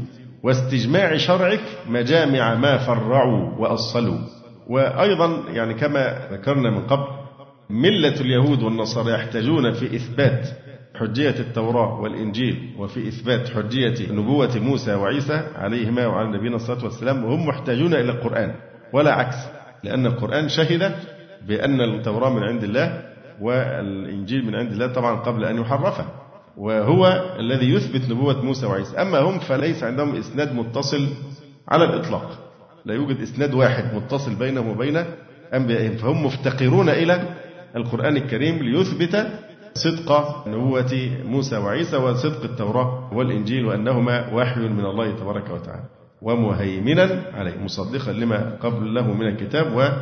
واستجماع 0.44 1.18
شرعك 1.18 1.62
مجامع 1.88 2.56
ما 2.56 2.78
فرعوا 2.78 3.58
وأصلوا. 3.58 4.20
وأيضا 4.68 5.44
يعني 5.54 5.74
كما 5.74 6.28
ذكرنا 6.32 6.70
من 6.70 6.88
قبل 6.88 7.21
ملة 7.72 8.22
اليهود 8.22 8.64
والنصارى 8.64 9.12
يحتاجون 9.12 9.72
في 9.72 9.96
إثبات 9.96 10.48
حجية 11.00 11.36
التوراة 11.40 12.02
والإنجيل 12.02 12.76
وفي 12.80 13.08
إثبات 13.08 13.50
حجية 13.50 14.12
نبوة 14.12 14.58
موسى 14.60 14.94
وعيسى 14.94 15.44
عليهما 15.56 16.08
وعلى 16.08 16.38
نبينا 16.38 16.56
الصلاة 16.56 16.84
والسلام 16.84 17.24
وهم 17.26 17.48
محتاجون 17.48 17.94
إلى 17.94 18.12
القرآن 18.12 18.56
ولا 18.94 19.14
عكس 19.14 19.36
لأن 19.84 20.06
القرآن 20.06 20.50
شهد 20.50 20.92
بأن 21.48 21.82
التوراة 21.82 22.30
من 22.30 22.44
عند 22.44 22.64
الله 22.64 23.02
والإنجيل 23.42 24.46
من 24.46 24.56
عند 24.56 24.72
الله 24.72 24.88
طبعا 24.88 25.16
قبل 25.20 25.46
أن 25.46 25.58
يحرفه 25.62 26.06
وهو 26.58 27.08
الذي 27.40 27.74
يثبت 27.74 28.10
نبوة 28.12 28.42
موسى 28.46 28.66
وعيسى. 28.66 28.98
أما 28.98 29.20
هم 29.20 29.40
فليس 29.40 29.84
عندهم 29.84 30.16
إسناد 30.16 30.56
متصل 30.56 31.08
على 31.68 31.84
الإطلاق 31.84 32.40
لا 32.86 32.94
يوجد 32.94 33.22
إسناد 33.22 33.54
واحد 33.54 33.96
متصل 33.96 34.36
بينهم 34.36 34.68
وبين 34.70 35.04
أنبيائهم 35.54 35.98
فهم 35.98 36.26
مفتقرون 36.26 36.90
إلى 36.90 37.24
القرآن 37.76 38.18
الكريم 38.18 38.56
ليثبت 38.64 39.28
صدق 39.74 40.48
نبوة 40.48 40.94
موسى 41.26 41.58
وعيسى 41.58 41.98
وصدق 41.98 42.44
التوراة 42.44 43.14
والإنجيل 43.14 43.66
وأنهما 43.66 44.34
وحي 44.34 44.60
من 44.60 44.86
الله 44.86 45.12
تبارك 45.12 45.50
وتعالى. 45.50 45.84
ومهيمنا 46.22 47.22
عليه 47.34 47.58
مصدقا 47.58 48.12
لما 48.12 48.58
قبله 48.62 49.14
من 49.14 49.28
الكتاب 49.28 49.96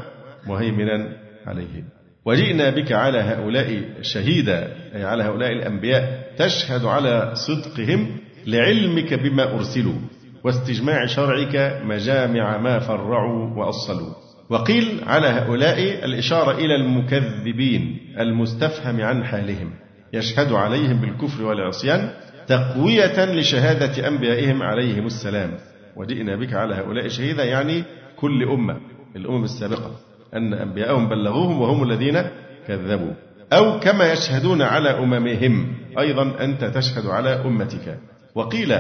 ومهيمنا 0.48 1.16
عليه. 1.48 1.84
وجئنا 2.26 2.70
بك 2.70 2.92
على 2.92 3.18
هؤلاء 3.18 3.84
شهيدا 4.02 4.76
أي 4.96 5.04
على 5.04 5.24
هؤلاء 5.24 5.52
الأنبياء 5.52 6.34
تشهد 6.38 6.86
على 6.86 7.32
صدقهم 7.36 8.18
لعلمك 8.48 9.14
بما 9.14 9.54
أرسلوا 9.54 10.00
واستجماع 10.44 11.06
شرعك 11.06 11.82
مجامع 11.86 12.58
ما 12.58 12.80
فرعوا 12.80 13.56
وأصلوا. 13.58 14.14
وقيل 14.50 15.02
على 15.08 15.28
هؤلاء 15.28 16.06
الإشارة 16.06 16.52
إلى 16.58 16.76
المكذبين 16.76 17.98
المستفهم 18.20 19.02
عن 19.02 19.24
حالهم 19.24 19.72
يشهد 20.14 20.52
عليهم 20.52 21.02
بالكفر 21.02 21.44
والعصيان 21.44 22.10
تقوية 22.48 23.26
لشهادة 23.26 24.08
أنبيائهم 24.08 24.64
عليهم 24.64 25.06
السلام. 25.06 25.52
وجئنا 25.96 26.36
بك 26.36 26.54
على 26.54 26.76
هؤلاء 26.76 27.08
شهيدا 27.08 27.44
يعني 27.44 27.84
كل 28.16 28.44
أمة 28.44 28.78
الأمم 29.16 29.44
السابقة 29.44 29.92
أن 30.34 30.54
أنبياءهم 30.54 31.10
بلغوهم 31.10 31.62
وهم 31.62 31.84
الذين 31.84 32.24
كذبوا. 32.68 33.14
أو 33.54 33.80
كما 33.80 34.12
يشهدون 34.12 34.62
على 34.62 34.90
أممهم 34.90 35.76
أيضا 36.00 36.44
أنت 36.44 36.64
تشهد 36.64 37.06
على 37.06 37.30
أمتك. 37.30 38.00
وقيل 38.36 38.72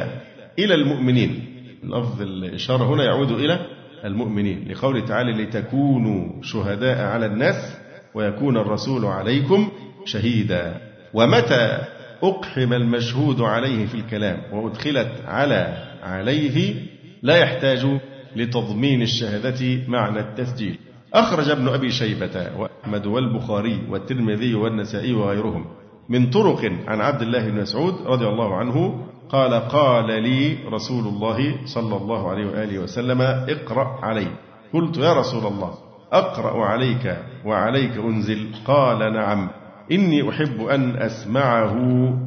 إلى 0.59 0.75
المؤمنين 0.75 1.45
لفظ 1.83 2.21
الإشارة 2.21 2.83
هنا 2.83 3.03
يعود 3.03 3.31
إلى 3.31 3.59
المؤمنين. 4.05 4.71
لقوله 4.71 5.05
تعالى 5.05 5.43
لتكونوا 5.43 6.41
شهداء 6.41 7.01
على 7.01 7.25
الناس 7.25 7.77
ويكون 8.13 8.57
الرسول 8.57 9.05
عليكم 9.05 9.69
شهيدا. 10.05 10.81
ومتى 11.13 11.77
أقحم 12.23 12.73
المشهود 12.73 13.41
عليه 13.41 13.85
في 13.85 13.95
الكلام 13.95 14.37
وأدخلت 14.53 15.11
على 15.25 15.87
عليه 16.03 16.75
لا 17.21 17.37
يحتاج 17.37 17.99
لتضمين 18.35 19.01
الشهادة 19.01 19.79
معنى 19.87 20.19
التسجيل. 20.19 20.79
أخرج 21.13 21.49
ابن 21.49 21.67
أبي 21.67 21.89
شيبة 21.91 22.51
وأحمد 22.57 23.05
والبخاري 23.05 23.81
والترمذي 23.89 24.55
والنسائي 24.55 25.13
وغيرهم 25.13 25.65
من 26.09 26.29
طرق 26.29 26.71
عن 26.87 27.01
عبد 27.01 27.21
الله 27.21 27.49
بن 27.49 27.61
مسعود 27.61 27.93
رضي 28.05 28.27
الله 28.27 28.55
عنه 28.55 29.05
قال 29.29 29.53
قال 29.53 30.23
لي 30.23 30.57
رسول 30.71 31.07
الله 31.07 31.65
صلى 31.65 31.97
الله 31.97 32.29
عليه 32.29 32.45
وآله 32.45 32.79
وسلم 32.79 33.21
اقرأ 33.21 33.99
علي. 34.05 34.27
قلت 34.73 34.97
يا 34.97 35.13
رسول 35.13 35.45
الله 35.45 35.73
أقرأ 36.11 36.65
عليك 36.65 37.17
وعليك 37.45 37.97
أنزل. 37.97 38.47
قال 38.65 39.13
نعم 39.13 39.49
إني 39.91 40.29
أحب 40.29 40.61
أن 40.61 40.95
أسمعه 40.95 41.73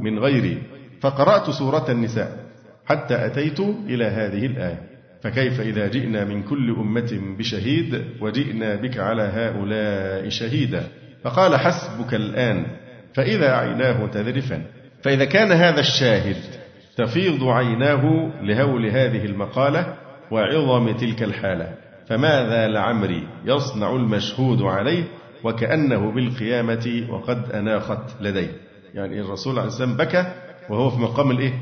من 0.03 0.19
غيري. 0.19 0.63
فقرأت 1.01 1.51
سورة 1.51 1.87
النساء 1.89 2.39
حتى 2.87 3.27
أتيت 3.27 3.61
إلى 3.61 4.05
هذه 4.05 4.47
الآية. 4.47 4.83
فكيف 5.23 5.61
إذا 5.61 5.89
جئنا 5.89 6.25
من 6.25 6.43
كل 6.43 6.71
أمة 6.71 7.37
بشهيد 7.39 8.05
وجئنا 8.21 8.75
بك 8.75 8.99
على 8.99 9.23
هؤلاء 9.23 10.29
شهيدا؟ 10.29 10.89
فقال 11.25 11.57
حسبك 11.57 12.15
الآن 12.15 12.67
فإذا 13.15 13.53
عيناه 13.53 14.07
تذرفا. 14.07 14.63
فإذا 15.03 15.25
كان 15.25 15.53
هذا 15.53 15.81
الشاهد 15.81 16.62
تفيض 16.97 17.45
عيناه 17.45 18.30
لهول 18.43 18.86
هذه 18.86 19.24
المقالة 19.24 19.95
وعظم 20.30 20.93
تلك 20.93 21.22
الحالة. 21.22 21.74
فماذا 22.09 22.68
لعمري 22.68 23.28
يصنع 23.45 23.90
المشهود 23.90 24.62
عليه 24.62 25.05
وكأنه 25.45 26.12
بالقيامة 26.12 27.07
وقد 27.11 27.53
أناخت 27.53 28.20
لديه؟ 28.20 28.51
يعني 28.95 29.20
الرسول 29.20 29.59
عليه 29.59 29.68
السلام 29.68 29.97
بكى 29.97 30.24
وهو 30.70 30.90
في 30.90 30.99
مقام 30.99 31.30
الإيه؟ 31.30 31.53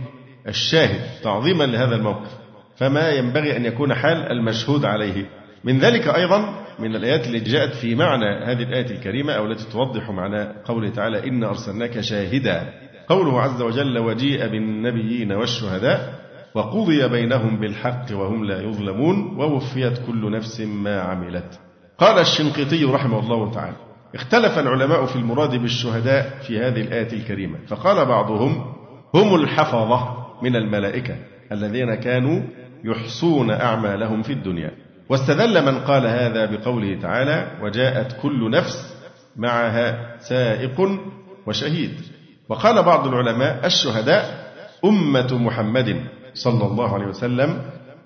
الشاهد 0.48 1.00
تعظيما 1.22 1.64
لهذا 1.64 1.96
الموقف. 1.96 2.30
فما 2.76 3.10
ينبغي 3.10 3.56
أن 3.56 3.64
يكون 3.64 3.94
حال 3.94 4.32
المشهود 4.32 4.84
عليه. 4.84 5.26
من 5.64 5.78
ذلك 5.78 6.08
أيضا 6.08 6.54
من 6.78 6.96
الآيات 6.96 7.26
التي 7.26 7.50
جاءت 7.50 7.74
في 7.74 7.94
معنى 7.94 8.44
هذه 8.44 8.62
الآية 8.62 8.90
الكريمة 8.90 9.32
أو 9.32 9.46
التي 9.46 9.72
توضح 9.72 10.10
معنى 10.10 10.48
قوله 10.64 10.90
تعالى 10.90 11.28
إن 11.28 11.44
أرسلناك 11.44 12.00
شاهدا. 12.00 12.89
قوله 13.10 13.40
عز 13.40 13.62
وجل 13.62 13.98
وجيء 13.98 14.46
بالنبيين 14.46 15.32
والشهداء 15.32 16.20
وقضي 16.54 17.08
بينهم 17.08 17.60
بالحق 17.60 18.04
وهم 18.12 18.44
لا 18.44 18.62
يظلمون 18.62 19.36
ووفيت 19.38 19.98
كل 20.06 20.30
نفس 20.32 20.60
ما 20.60 21.00
عملت. 21.00 21.60
قال 21.98 22.18
الشنقيطي 22.18 22.84
رحمه 22.84 23.18
الله 23.18 23.50
تعالى 23.50 23.76
اختلف 24.14 24.58
العلماء 24.58 25.06
في 25.06 25.16
المراد 25.16 25.56
بالشهداء 25.56 26.38
في 26.46 26.58
هذه 26.58 26.80
الآية 26.80 27.12
الكريمة 27.12 27.58
فقال 27.68 28.06
بعضهم 28.06 28.74
هم 29.14 29.34
الحفظة 29.34 30.16
من 30.42 30.56
الملائكة 30.56 31.16
الذين 31.52 31.94
كانوا 31.94 32.42
يحصون 32.84 33.50
أعمالهم 33.50 34.22
في 34.22 34.32
الدنيا. 34.32 34.70
واستدل 35.08 35.64
من 35.66 35.78
قال 35.78 36.06
هذا 36.06 36.46
بقوله 36.46 37.00
تعالى 37.00 37.50
وجاءت 37.62 38.16
كل 38.22 38.50
نفس 38.50 38.96
معها 39.36 40.16
سائق 40.18 41.00
وشهيد. 41.46 42.19
وقال 42.50 42.82
بعض 42.82 43.06
العلماء 43.06 43.66
الشهداء 43.66 44.50
أمة 44.84 45.38
محمد 45.38 45.96
صلى 46.34 46.66
الله 46.66 46.94
عليه 46.94 47.06
وسلم 47.06 47.62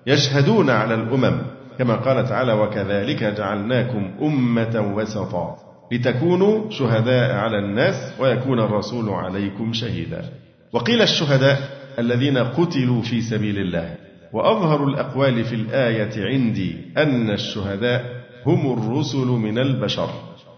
يشهدون 0.07 0.69
على 0.69 0.93
الأمم 0.93 1.41
كما 1.77 1.95
قال 1.95 2.27
تعالى 2.29 2.53
وكذلك 2.53 3.23
جعلناكم 3.23 4.11
أمة 4.21 4.93
وسطا 4.95 5.57
لتكونوا 5.91 6.69
شهداء 6.69 7.35
على 7.35 7.57
الناس 7.59 8.13
ويكون 8.19 8.59
الرسول 8.59 9.09
عليكم 9.09 9.73
شهيدا. 9.73 10.21
وقيل 10.73 11.01
الشهداء 11.01 11.57
الذين 11.99 12.37
قتلوا 12.37 13.01
في 13.01 13.21
سبيل 13.21 13.57
الله 13.57 13.95
وأظهر 14.33 14.83
الأقوال 14.83 15.43
في 15.43 15.55
الآية 15.55 16.25
عندي 16.25 16.75
أن 16.97 17.29
الشهداء 17.29 18.05
هم 18.45 18.73
الرسل 18.73 19.27
من 19.27 19.57
البشر 19.59 20.09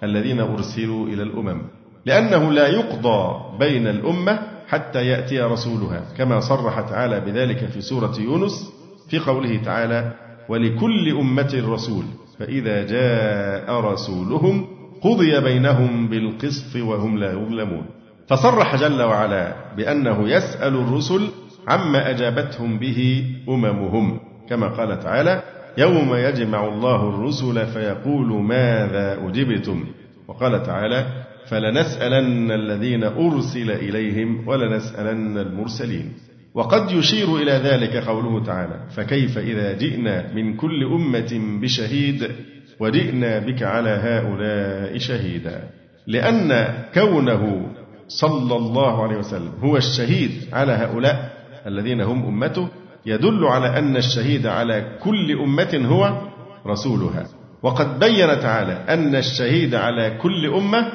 الذين 0.04 0.40
أرسلوا 0.40 1.08
إلى 1.08 1.24
الأمم. 1.24 1.62
لأنه 2.08 2.52
لا 2.52 2.68
يقضى 2.68 3.36
بين 3.60 3.88
الأمة 3.88 4.40
حتى 4.68 5.08
يأتي 5.08 5.42
رسولها 5.42 6.02
كما 6.18 6.40
صرح 6.40 6.82
تعالى 6.82 7.20
بذلك 7.20 7.66
في 7.66 7.82
سورة 7.82 8.14
يونس 8.20 8.72
في 9.10 9.20
قوله 9.20 9.62
تعالى 9.66 10.14
ولكل 10.50 11.10
أمة 11.20 11.64
رسول 11.68 12.04
فإذا 12.40 12.84
جاء 12.84 13.80
رسولهم 13.80 14.68
قضي 15.02 15.42
بينهم 15.42 16.08
بالقسط 16.08 16.76
وهم 16.76 17.18
لا 17.18 17.32
يظلمون. 17.32 17.86
فصرح 18.30 18.76
جل 18.76 19.02
وعلا 19.02 19.56
بأنه 19.78 20.30
يسأل 20.30 20.74
الرسل 20.76 21.28
عما 21.68 22.10
أجابتهم 22.10 22.80
به 22.80 23.26
أممهم 23.50 24.20
كما 24.50 24.68
قال 24.68 25.00
تعالى 25.00 25.44
يوم 25.78 26.16
يجمع 26.16 26.68
الله 26.68 27.10
الرسل 27.10 27.66
فيقول 27.66 28.28
ماذا 28.44 29.28
أجبتم؟ 29.28 29.86
وقال 30.28 30.64
تعالى 30.64 31.06
فلنسألن 31.50 32.52
الذين 32.52 33.04
أرسل 33.04 33.72
إليهم 33.72 34.48
ولنسألن 34.48 35.38
المرسلين. 35.38 36.14
وقد 36.54 36.92
يشير 36.92 37.36
إلى 37.36 37.52
ذلك 37.52 37.96
قوله 37.96 38.44
تعالى 38.44 38.80
فكيف 38.96 39.38
إذا 39.38 39.74
جئنا 39.78 40.34
من 40.34 40.56
كل 40.56 40.84
أمة 40.84 41.60
بشهيد 41.62 42.32
وجئنا 42.80 43.40
بك 43.40 43.64
على 43.64 43.90
هؤلاء 43.90 44.98
شهيدا. 44.98 45.64
لأن 46.08 46.74
كونه 46.94 47.68
صلى 48.08 48.56
الله 48.56 49.04
عليه 49.04 49.18
وسلم 49.18 49.52
هو 49.64 49.78
الشهيد 49.78 50.32
على 50.54 50.72
هؤلاء 50.72 51.32
الذين 51.68 52.02
هم 52.02 52.26
أمته 52.26 52.68
يدل 53.06 53.46
على 53.46 53.80
أن 53.80 53.98
الشهيد 53.98 54.48
على 54.48 54.98
كل 55.04 55.32
أمة 55.32 55.82
هو 55.86 56.22
رسولها. 56.68 57.28
وقد 57.64 58.00
بين 58.00 58.28
تعالى 58.40 58.74
أن 58.90 59.16
الشهيد 59.16 59.76
على 59.76 60.18
كل 60.22 60.46
أمة 60.46 60.88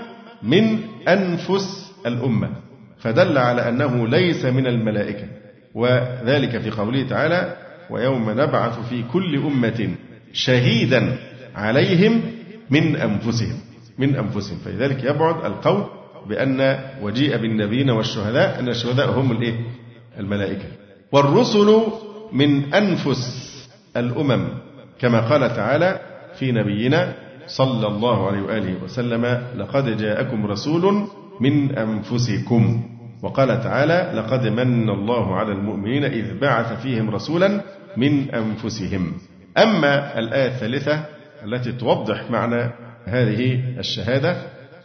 من 0.43 0.79
أنفس 1.09 1.93
الأمة 2.07 2.51
فدل 2.99 3.39
على 3.39 3.69
أنه 3.69 4.09
ليس 4.09 4.45
من 4.45 4.67
الملائكة 4.67 5.27
وذلك 5.75 6.59
في 6.59 6.71
قوله 6.71 7.09
تعالى 7.09 7.57
ويوم 7.91 8.31
نبعث 8.31 8.89
في 8.89 9.03
كل 9.13 9.37
أمة 9.37 9.89
شهيدا 10.33 11.17
عليهم 11.55 12.21
من 12.71 12.97
أنفسهم 12.97 13.57
من 13.99 14.17
أنفسهم 14.17 14.59
فلذلك 14.65 15.05
يبعد 15.05 15.45
القول 15.45 15.85
بأن 16.29 16.79
وجيء 17.03 17.37
بالنبيين 17.37 17.91
والشهداء 17.91 18.61
أن 18.61 18.69
الشهداء 18.69 19.11
هم 19.11 19.33
الإيه؟ 19.33 19.55
الملائكة 20.19 20.65
والرسل 21.13 21.83
من 22.33 22.75
أنفس 22.75 23.53
الأمم 23.97 24.49
كما 24.99 25.21
قال 25.21 25.41
تعالى 25.57 26.01
في 26.39 26.53
نبينا 26.53 27.15
صلى 27.57 27.87
الله 27.87 28.27
عليه 28.27 28.43
وآله 28.43 28.85
وسلم 28.85 29.43
لقد 29.57 29.97
جاءكم 29.97 30.47
رسول 30.47 31.07
من 31.41 31.77
أنفسكم. 31.79 32.83
وقال 33.23 33.49
تعالى 33.63 34.13
لقد 34.15 34.47
من 34.47 34.91
الله 34.91 35.37
على 35.37 35.53
المؤمنين 35.53 36.05
إذ 36.05 36.39
بعث 36.41 36.81
فيهم 36.83 37.11
رسولا 37.11 37.61
من 37.97 38.31
أنفسهم. 38.31 39.13
أما 39.59 40.19
الآية 40.19 40.49
الثالثة 40.49 41.05
التي 41.45 41.73
توضح 41.73 42.31
معنى 42.31 42.71
هذه 43.05 43.63
الشهادة 43.79 44.37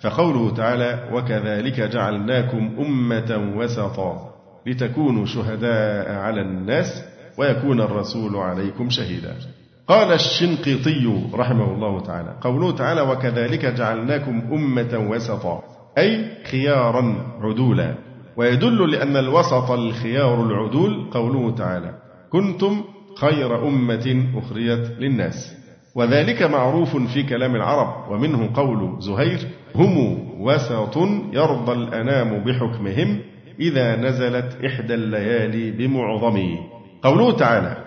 فقوله 0.01 0.53
تعالى 0.55 1.09
وكذلك 1.13 1.82
جعلناكم 1.82 2.76
أمة 2.80 3.53
وسطا 3.57 4.34
لتكونوا 4.65 5.26
شهداء 5.26 6.11
على 6.11 6.41
الناس 6.41 7.03
ويكون 7.38 7.82
الرسول 7.82 8.36
عليكم 8.36 8.89
شهيدا. 8.89 9.36
قال 9.88 10.11
الشنقيطي 10.13 11.29
رحمه 11.33 11.73
الله 11.73 11.99
تعالى 11.99 12.35
قوله 12.41 12.71
تعالى 12.71 13.01
وكذلك 13.01 13.65
جعلناكم 13.65 14.41
أمة 14.51 15.07
وسطا 15.09 15.63
أي 15.97 16.25
خيارا 16.51 17.15
عدولا. 17.41 17.95
ويدل 18.38 18.91
لأن 18.91 19.17
الوسط 19.17 19.71
الخيار 19.71 20.43
العدول 20.43 21.09
قوله 21.11 21.55
تعالى 21.55 21.93
كنتم 22.31 22.83
خير 23.17 23.67
أمة 23.67 24.25
أخرجت 24.35 24.95
للناس. 24.99 25.57
وذلك 25.95 26.43
معروف 26.43 26.97
في 26.97 27.23
كلام 27.23 27.55
العرب 27.55 28.11
ومنه 28.11 28.49
قول 28.53 29.01
زهير 29.01 29.39
هم 29.75 29.97
وسط 30.41 30.97
يرضى 31.33 31.71
الأنام 31.71 32.43
بحكمهم 32.43 33.19
إذا 33.59 33.95
نزلت 33.95 34.57
إحدى 34.65 34.93
الليالي 34.93 35.71
بمعظمه. 35.71 36.57
قوله 37.03 37.31
تعالى 37.38 37.86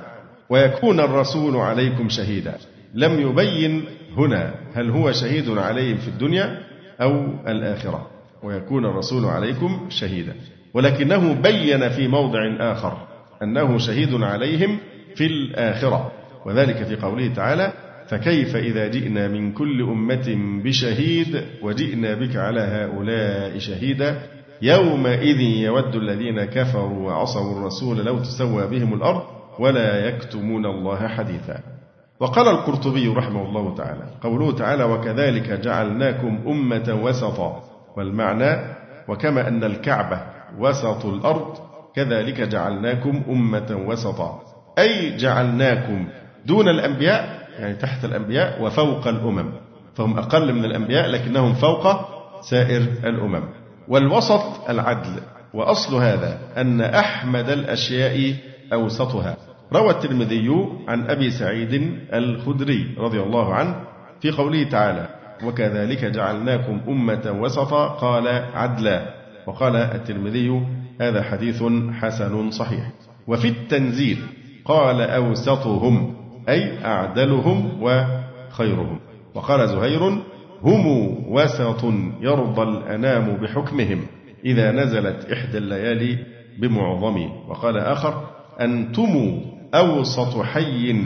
ويكون 0.50 1.00
الرسول 1.00 1.56
عليكم 1.56 2.08
شهيدا. 2.08 2.54
لم 2.94 3.20
يبين 3.20 3.84
هنا 4.16 4.54
هل 4.74 4.90
هو 4.90 5.12
شهيد 5.12 5.48
عليهم 5.58 5.96
في 5.96 6.08
الدنيا 6.08 6.58
أو 7.00 7.34
الآخرة. 7.48 8.06
ويكون 8.42 8.84
الرسول 8.84 9.24
عليكم 9.24 9.86
شهيدا. 9.88 10.34
ولكنه 10.74 11.32
بين 11.34 11.88
في 11.88 12.08
موضع 12.08 12.40
آخر 12.72 12.96
أنه 13.42 13.78
شهيد 13.78 14.22
عليهم 14.22 14.78
في 15.14 15.26
الآخرة. 15.26 16.12
وذلك 16.46 16.82
في 16.82 16.96
قوله 16.96 17.34
تعالى 17.34 17.72
فكيف 18.08 18.56
إذا 18.56 18.88
جئنا 18.88 19.28
من 19.28 19.52
كل 19.52 19.82
أمة 19.82 20.36
بشهيد 20.64 21.44
وجئنا 21.62 22.14
بك 22.14 22.36
على 22.36 22.60
هؤلاء 22.60 23.58
شهيدا؟ 23.58 24.22
يومئذ 24.62 25.40
يود 25.40 25.96
الذين 25.96 26.44
كفروا 26.44 27.06
وعصوا 27.06 27.58
الرسول 27.58 27.96
لو 27.96 28.18
تسوى 28.18 28.66
بهم 28.66 28.94
الأرض 28.94 29.39
ولا 29.60 30.08
يكتمون 30.08 30.66
الله 30.66 31.08
حديثا. 31.08 31.60
وقال 32.20 32.48
القرطبي 32.48 33.08
رحمه 33.08 33.42
الله 33.48 33.74
تعالى 33.74 34.04
قوله 34.22 34.52
تعالى 34.52 34.84
وكذلك 34.84 35.50
جعلناكم 35.50 36.38
أمة 36.46 36.98
وسطا 37.02 37.62
والمعنى 37.96 38.56
وكما 39.08 39.48
أن 39.48 39.64
الكعبة 39.64 40.22
وسط 40.58 41.06
الأرض 41.06 41.58
كذلك 41.94 42.40
جعلناكم 42.40 43.22
أمة 43.28 43.84
وسطا 43.86 44.40
أي 44.78 45.16
جعلناكم 45.16 46.08
دون 46.46 46.68
الأنبياء 46.68 47.48
يعني 47.58 47.74
تحت 47.74 48.04
الأنبياء 48.04 48.62
وفوق 48.62 49.08
الأمم. 49.08 49.52
فهم 49.94 50.18
أقل 50.18 50.52
من 50.52 50.64
الأنبياء 50.64 51.08
لكنهم 51.08 51.54
فوق 51.54 51.84
سائر 52.40 52.80
الأمم. 53.04 53.42
والوسط 53.88 54.70
العدل 54.70 55.20
وأصل 55.54 55.94
هذا 55.94 56.38
أن 56.56 56.80
أحمد 56.80 57.48
الأشياء 57.50 58.34
أوسطها. 58.72 59.36
روى 59.72 59.90
الترمذي 59.90 60.48
عن 60.88 61.10
أبي 61.10 61.30
سعيد 61.30 61.98
الخدري 62.12 62.94
رضي 62.98 63.20
الله 63.20 63.54
عنه 63.54 63.74
في 64.20 64.30
قوله 64.30 64.62
تعالى 64.64 65.08
وكذلك 65.44 66.04
جعلناكم 66.04 66.80
أمة 66.88 67.36
وسطا 67.40 67.88
قال 67.88 68.28
عدلا 68.54 69.14
وقال 69.46 69.76
الترمذي 69.76 70.62
هذا 71.00 71.22
حديث 71.22 71.62
حسن 71.92 72.50
صحيح 72.50 72.90
وفي 73.26 73.48
التنزيل 73.48 74.18
قال 74.64 75.00
أوسطهم 75.00 76.14
أي 76.48 76.84
أعدلهم 76.84 77.82
وخيرهم 77.82 79.00
وقال 79.34 79.68
زهير 79.68 80.02
هم 80.62 80.86
وسط 81.32 81.84
يرضى 82.20 82.62
الأنام 82.62 83.36
بحكمهم 83.36 84.06
إذا 84.44 84.72
نزلت 84.72 85.32
إحدى 85.32 85.58
الليالي 85.58 86.18
بمعظم 86.58 87.30
وقال 87.48 87.78
آخر 87.78 88.24
أنتم 88.60 89.40
أوسط 89.74 90.42
حي 90.42 91.04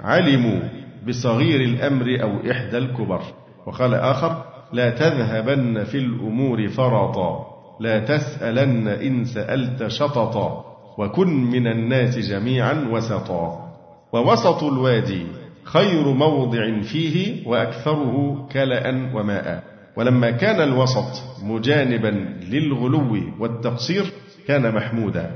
علموا 0.00 0.60
بصغير 1.08 1.60
الأمر 1.60 2.22
أو 2.22 2.50
إحدى 2.50 2.78
الكبر. 2.78 3.20
وقال 3.66 3.94
آخر 3.94 4.44
لا 4.72 4.90
تذهبن 4.90 5.84
في 5.84 5.98
الأمور 5.98 6.68
فرطا 6.68 7.46
لا 7.80 7.98
تسألن 7.98 8.88
إن 8.88 9.24
سألت 9.24 9.86
شططا 9.86 10.64
وكن 10.98 11.28
من 11.28 11.66
الناس 11.66 12.18
جميعا 12.18 12.88
وسطا. 12.90 13.72
ووسط 14.12 14.62
الوادي 14.62 15.26
خير 15.64 16.08
موضع 16.08 16.80
فيه 16.80 17.46
وأكثره 17.48 18.46
كلأ 18.52 19.10
وماء. 19.14 19.62
ولما 19.96 20.30
كان 20.30 20.60
الوسط 20.60 21.42
مجانبا 21.44 22.38
للغلو 22.50 23.16
والتقصير 23.38 24.04
كان 24.46 24.74
محمودا. 24.74 25.30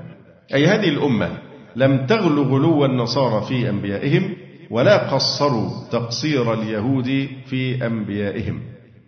أي 0.54 0.66
هذه 0.66 0.88
الأمة 0.88 1.28
لم 1.76 2.06
تغل 2.06 2.38
غلو 2.38 2.84
النصارى 2.84 3.46
في 3.46 3.68
أنبيائهم 3.70 4.36
ولا 4.70 5.14
قصروا 5.14 5.70
تقصير 5.90 6.52
اليهود 6.52 7.28
في 7.46 7.86
أنبيائهم. 7.86 8.60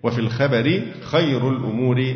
وفي 0.03 0.19
الخبر 0.19 0.83
خير 1.03 1.49
الأمور 1.51 2.15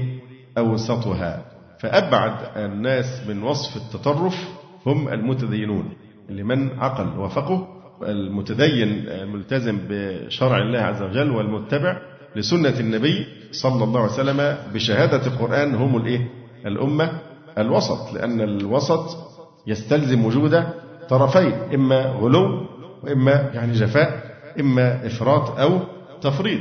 أوسطها. 0.59 1.45
فأبعد 1.79 2.33
الناس 2.57 3.23
من 3.29 3.43
وصف 3.43 3.77
التطرف 3.77 4.49
هم 4.87 5.09
المتدينون. 5.09 5.89
لمن 6.29 6.79
عقل 6.79 7.19
وفقه 7.19 7.69
المتدين 8.03 9.09
الملتزم 9.09 9.79
بشرع 9.89 10.59
الله 10.59 10.79
عز 10.79 11.03
وجل 11.03 11.31
والمتبع 11.31 11.97
لسنة 12.37 12.81
النبي 12.81 13.27
صلى 13.53 13.85
الله 13.85 14.01
عليه 14.01 14.13
وسلم 14.13 14.57
بشهادة 14.75 15.27
القرآن 15.27 15.75
هم 15.75 15.97
الإيه؟ 15.97 16.29
الأمة 16.67 17.11
الوسط. 17.59 18.13
لأن 18.15 18.41
الوسط 18.41 19.26
يستلزم 19.67 20.25
وجود 20.25 20.65
طرفين 21.09 21.53
إما 21.75 22.07
غلو 22.07 22.67
وإما 23.03 23.51
يعني 23.55 23.73
جفاء 23.73 24.37
إما 24.61 25.07
إفراط 25.07 25.59
أو 25.61 25.81
تفريط. 26.21 26.61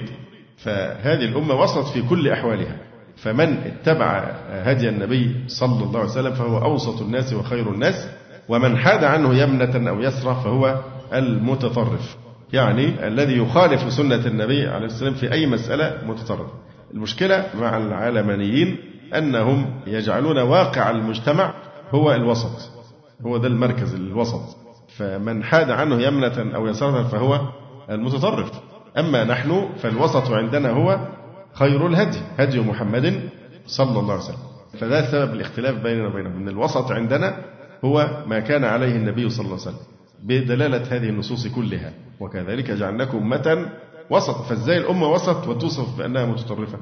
فهذه 0.58 1.26
الأمة 1.26 1.62
وسط 1.62 1.86
في 1.86 2.02
كل 2.02 2.30
أحوالها. 2.30 2.78
فمن 3.16 3.58
اتبع 3.58 4.32
هدي 4.50 4.90
النبي 4.90 5.36
صلى 5.48 5.84
الله 5.84 6.00
عليه 6.00 6.10
وسلم 6.10 6.34
فهو 6.34 6.58
أوسط 6.58 7.02
الناس 7.02 7.34
وخير 7.34 7.70
الناس 7.74 8.08
ومن 8.50 8.78
حاد 8.78 9.04
عنه 9.04 9.36
يمنة 9.36 9.90
أو 9.90 10.02
يسرى 10.02 10.36
فهو 10.44 10.80
المتطرف. 11.14 12.16
يعني 12.54 13.08
الذي 13.08 13.38
يخالف 13.38 13.94
سنة 13.94 14.26
النبي 14.26 14.68
عليه 14.68 14.86
السلام 14.86 15.14
في 15.14 15.32
أي 15.32 15.48
مسألة 15.48 15.98
متطرف. 16.08 16.48
المشكلة 16.94 17.46
مع 17.60 17.78
العلمانيين 17.78 18.78
أنهم 19.18 19.66
يجعلون 19.88 20.38
واقع 20.38 20.90
المجتمع 20.90 21.54
هو 21.92 22.14
الوسط. 22.14 22.75
هو 23.22 23.38
ده 23.38 23.48
المركز 23.48 23.94
الوسط. 23.94 24.58
فمن 24.98 25.44
حاد 25.44 25.70
عنه 25.70 26.02
يمنة 26.02 26.56
أو 26.56 26.68
يسارا 26.68 27.04
فهو 27.04 27.42
المتطرف. 27.90 28.52
أما 29.00 29.24
نحن 29.24 29.70
فالوسط 29.78 30.32
عندنا 30.32 30.70
هو 30.70 31.08
خير 31.54 31.88
الهدي 31.88 32.20
هدي 32.38 32.60
محمد 32.60 33.30
صلى 33.66 34.00
الله 34.00 34.14
عليه 34.14 34.24
وسلم. 34.24 34.38
فده 34.80 35.12
سبب 35.12 35.34
الاختلاف 35.34 35.84
بيننا 35.84 36.08
وبينهم 36.08 36.38
أن 36.38 36.50
الوسط 36.50 36.92
عندنا 36.92 37.46
هو 37.86 38.24
ما 38.28 38.40
كان 38.40 38.64
عليه 38.64 38.96
النبي 38.96 39.30
صلى 39.30 39.46
الله 39.46 39.60
عليه 39.60 39.68
وسلم 39.68 39.86
بدلالة 40.24 40.84
هذه 40.90 41.10
النصوص 41.10 41.48
كلها. 41.48 41.94
وكذلك 42.20 42.72
جعلناكم 42.72 43.18
أمة 43.18 43.72
وسط. 44.10 44.42
فازاي 44.42 44.78
الأمة 44.78 45.08
وسط 45.08 45.48
وتوصف 45.48 45.98
بأنها 45.98 46.26
متطرفة؟ 46.26 46.78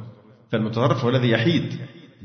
فالمتطرف 0.51 1.03
هو 1.03 1.09
الذي 1.09 1.29
يحيد 1.29 1.73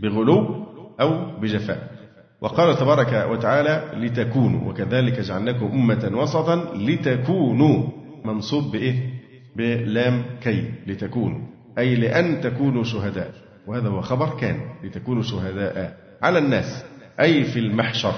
بغلو 0.03 0.67
أو 1.01 1.41
بجفاء. 1.41 1.98
وقال 2.41 2.77
تبارك 2.77 3.27
وتعالى 3.31 3.91
لتكونوا 4.07 4.71
وكذلك 4.71 5.21
جعلناكم 5.21 5.67
أمة 5.67 6.11
وسطا 6.15 6.73
لتكونوا 6.77 7.87
منصوب 8.25 8.73
بإيه؟ 8.73 9.19
بلام 9.57 10.23
كي 10.43 10.73
لتكونوا 10.87 11.41
أي 11.79 11.95
لأن 11.97 12.41
تكونوا 12.41 12.85
شهداء 12.85 13.33
وهذا 13.67 13.89
هو 13.89 14.01
خبر 14.01 14.29
كان 14.41 14.61
لتكونوا 14.85 15.23
شهداء 15.23 15.97
على 16.23 16.39
الناس 16.39 16.85
أي 17.21 17.45
في 17.45 17.59
المحشر 17.59 18.15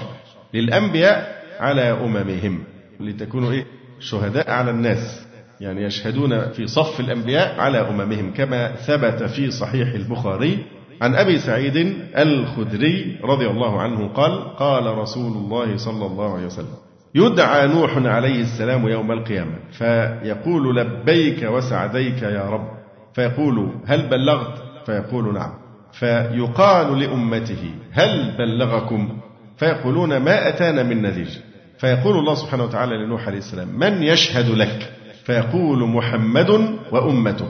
للأنبياء 0.53 1.43
على 1.59 1.81
أممهم 1.91 2.63
لتكونوا 2.99 3.51
إيه؟ 3.51 3.65
شهداء 3.99 4.51
على 4.51 4.71
الناس 4.71 5.25
يعني 5.61 5.83
يشهدون 5.83 6.49
في 6.51 6.67
صف 6.67 6.99
الأنبياء 6.99 7.59
على 7.59 7.77
أممهم 7.89 8.33
كما 8.33 8.75
ثبت 8.75 9.23
في 9.23 9.51
صحيح 9.51 9.93
البخاري 9.93 10.65
عن 11.01 11.15
أبي 11.15 11.37
سعيد 11.37 11.95
الخدري 12.17 13.19
رضي 13.23 13.47
الله 13.47 13.81
عنه 13.81 14.07
قال 14.07 14.55
قال 14.55 14.97
رسول 14.97 15.31
الله 15.31 15.77
صلى 15.77 16.05
الله 16.05 16.33
عليه 16.35 16.45
وسلم 16.45 16.75
يدعى 17.15 17.67
نوح 17.67 17.97
عليه 17.97 18.41
السلام 18.41 18.87
يوم 18.87 19.11
القيامة 19.11 19.55
فيقول 19.71 20.75
لبيك 20.75 21.43
وسعديك 21.43 22.21
يا 22.21 22.49
رب. 22.49 22.67
فيقول 23.13 23.71
هل 23.85 24.09
بلغت؟ 24.09 24.63
فيقول 24.85 25.33
نعم. 25.33 25.51
فيقال 25.91 26.99
لأمته 26.99 27.73
هل 27.91 28.37
بلغكم؟ 28.37 29.17
فيقولون 29.57 30.17
ما 30.17 30.47
أتانا 30.47 30.83
من 30.83 31.01
نذير. 31.01 31.41
فيقول 31.77 32.17
الله 32.17 32.35
سبحانه 32.35 32.63
وتعالى 32.63 33.05
لنوح 33.05 33.27
عليه 33.27 33.37
السلام 33.37 33.67
من 33.79 34.03
يشهد 34.03 34.49
لك؟ 34.49 34.93
فيقول 35.23 35.89
محمد 35.89 36.49
وأمته. 36.91 37.47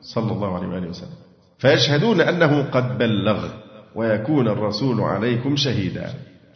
صلى 0.00 0.32
الله 0.32 0.56
عليه 0.56 0.68
وآله 0.68 0.88
وسلم. 0.88 1.25
فيشهدون 1.58 2.20
أنه 2.20 2.62
قد 2.62 2.98
بلغ 2.98 3.48
ويكون 3.94 4.48
الرسول 4.48 5.00
عليكم 5.00 5.56
شهيدا. 5.56 6.06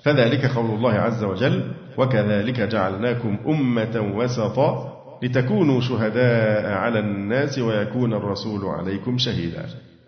فذلك 0.05 0.47
قول 0.47 0.71
الله 0.71 0.93
عز 0.93 1.25
وجل 1.25 1.73
وكذلك 1.99 2.61
جعلناكم 2.61 3.37
أمة 3.49 4.13
وسطا 4.15 4.97
لتكونوا 5.23 5.81
شهداء 5.81 6.73
على 6.73 6.99
الناس 6.99 7.59
ويكون 7.59 8.13
الرسول 8.15 8.65
عليكم 8.65 9.19
شهيدا. 9.19 9.67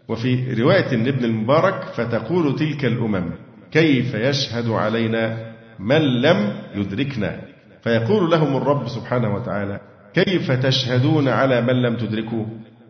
وفي 0.09 0.55
رواية 0.63 0.97
لابن 0.97 1.25
المبارك 1.25 1.83
فتقول 1.95 2.57
تلك 2.57 2.85
الأمم 2.85 3.31
كيف 3.73 4.15
يشهد 4.15 4.69
علينا 4.71 5.53
من 5.79 6.21
لم 6.23 6.53
يدركنا؟ 6.75 7.41
فيقول 7.83 8.31
لهم 8.31 8.57
الرب 8.57 8.89
سبحانه 8.89 9.35
وتعالى 9.35 9.81
كيف 10.15 10.51
تشهدون 10.51 11.29
على 11.29 11.61
من 11.61 11.83
لم 11.83 11.97
تدركوا؟ 11.97 12.45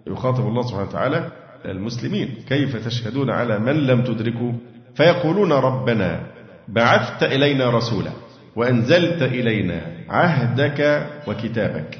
يخاطب 0.06 0.46
الله 0.46 0.62
سبحانه 0.62 0.88
وتعالى 0.88 1.30
المسلمين. 1.66 2.28
كيف 2.48 2.86
تشهدون 2.86 3.30
على 3.30 3.58
من 3.58 3.86
لم 3.86 4.04
تدركوا 4.04 4.52
فيقولون 4.94 5.52
ربنا 5.52 6.20
بعثت 6.68 7.22
إلينا 7.22 7.70
رسولا 7.70 8.10
وأنزلت 8.56 9.22
إلينا 9.22 9.80
عهدك 10.08 11.06
وكتابك 11.28 11.98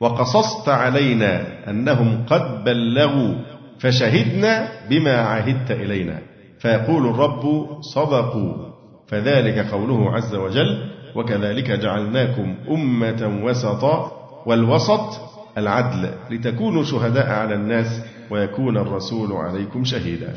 وقصصت 0.00 0.68
علينا 0.68 1.46
أنهم 1.70 2.24
قد 2.26 2.64
بلغوا 2.64 3.34
فشهدنا 3.78 4.68
بما 4.90 5.16
عهدت 5.16 5.70
إلينا. 5.70 6.18
فيقول 6.58 7.06
الرب 7.06 7.66
صدقوا. 7.94 8.74
فذلك 9.08 9.58
قوله 9.58 10.12
عز 10.12 10.34
وجل 10.34 10.90
وكذلك 11.14 11.70
جعلناكم 11.70 12.54
أمة 12.70 13.40
وسطا 13.44 14.12
والوسط 14.46 15.20
العدل 15.58 16.10
لتكونوا 16.30 16.84
شهداء 16.84 17.30
على 17.30 17.54
الناس 17.54 18.02
ويكون 18.30 18.76
الرسول 18.76 19.32
عليكم 19.32 19.84
شهيدا. 19.84 20.34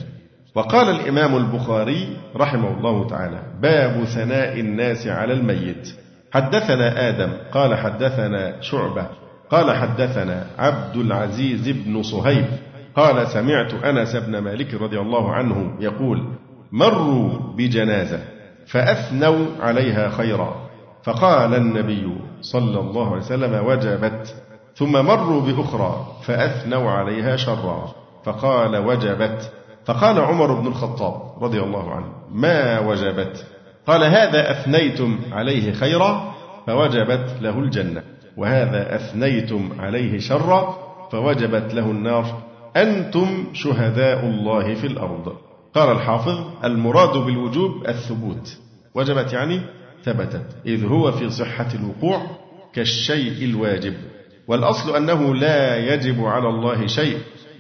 وقال 0.56 0.90
الإمام 0.90 1.38
البخاري 1.38 2.18
رحمه 2.36 2.78
الله 2.78 3.08
تعالى 3.08 3.44
باب 3.62 4.04
ثناء 4.04 4.60
الناس 4.60 5.08
على 5.08 5.34
الميت 5.34 5.90
حدثنا 6.32 7.10
آدم 7.10 7.30
قال 7.52 7.76
حدثنا 7.76 8.62
شعبة 8.62 9.08
قال 9.50 9.72
حدثنا 9.76 10.48
عبد 10.58 10.96
العزيز 10.98 11.70
بن 11.70 12.04
صهيب 12.04 12.46
قال 12.96 13.28
سمعت 13.28 13.74
أنس 13.74 14.16
بن 14.16 14.38
مالك 14.38 14.74
رضي 14.74 15.00
الله 15.00 15.32
عنه 15.34 15.78
يقول 15.80 16.24
مروا 16.72 17.30
بجنازة 17.58 18.20
فأثنوا 18.68 19.46
عليها 19.60 20.10
خيرا 20.10 20.56
فقال 21.04 21.56
النبي 21.56 22.18
صلى 22.42 22.80
الله 22.80 23.08
عليه 23.12 23.22
وسلم 23.22 23.66
وجبت 23.66 24.36
ثم 24.78 24.92
مروا 24.92 25.42
بأخرى 25.42 26.08
فأثنوا 26.22 26.92
عليها 26.92 27.36
شرا. 27.36 27.94
فقال 28.26 28.78
وجبت. 28.78 29.52
فقال 29.86 30.20
عمر 30.20 30.54
بن 30.54 30.68
الخطاب 30.68 31.44
رضي 31.44 31.60
الله 31.60 31.92
عنه 31.92 32.06
ما 32.32 32.80
وجبت؟ 32.80 33.46
قال 33.88 34.04
هذا 34.04 34.52
أثنيتم 34.52 35.20
عليه 35.32 35.74
خيرا. 35.74 36.34
فوجبت 36.68 37.36
له 37.42 37.60
الجنة. 37.60 38.04
وهذا 38.38 38.96
أثنيتم 38.96 39.70
عليه 39.80 40.20
شرا. 40.20 40.78
فوجبت 41.12 41.74
له 41.74 41.92
النار. 41.92 42.26
أنتم 42.76 43.46
شهداء 43.54 44.26
الله 44.26 44.74
في 44.74 44.88
الأرض. 44.88 45.34
قال 45.76 45.92
الحافظ 45.92 46.40
المراد 46.64 47.18
بالوجوب 47.18 47.88
الثبوت. 47.88 48.58
وجبت 48.96 49.34
يعني 49.34 49.62
ثبتت. 50.04 50.46
إذ 50.66 50.86
هو 50.86 51.12
في 51.12 51.30
صحة 51.30 51.68
الوقوع 51.76 52.22
كالشيء 52.74 53.46
الواجب. 53.46 53.94
والأصل 54.48 54.96
أنه 54.96 55.36
لا 55.36 55.78
يجب 55.94 56.26
على 56.26 56.50
الله 56.50 56.88
شيء 56.88 57.18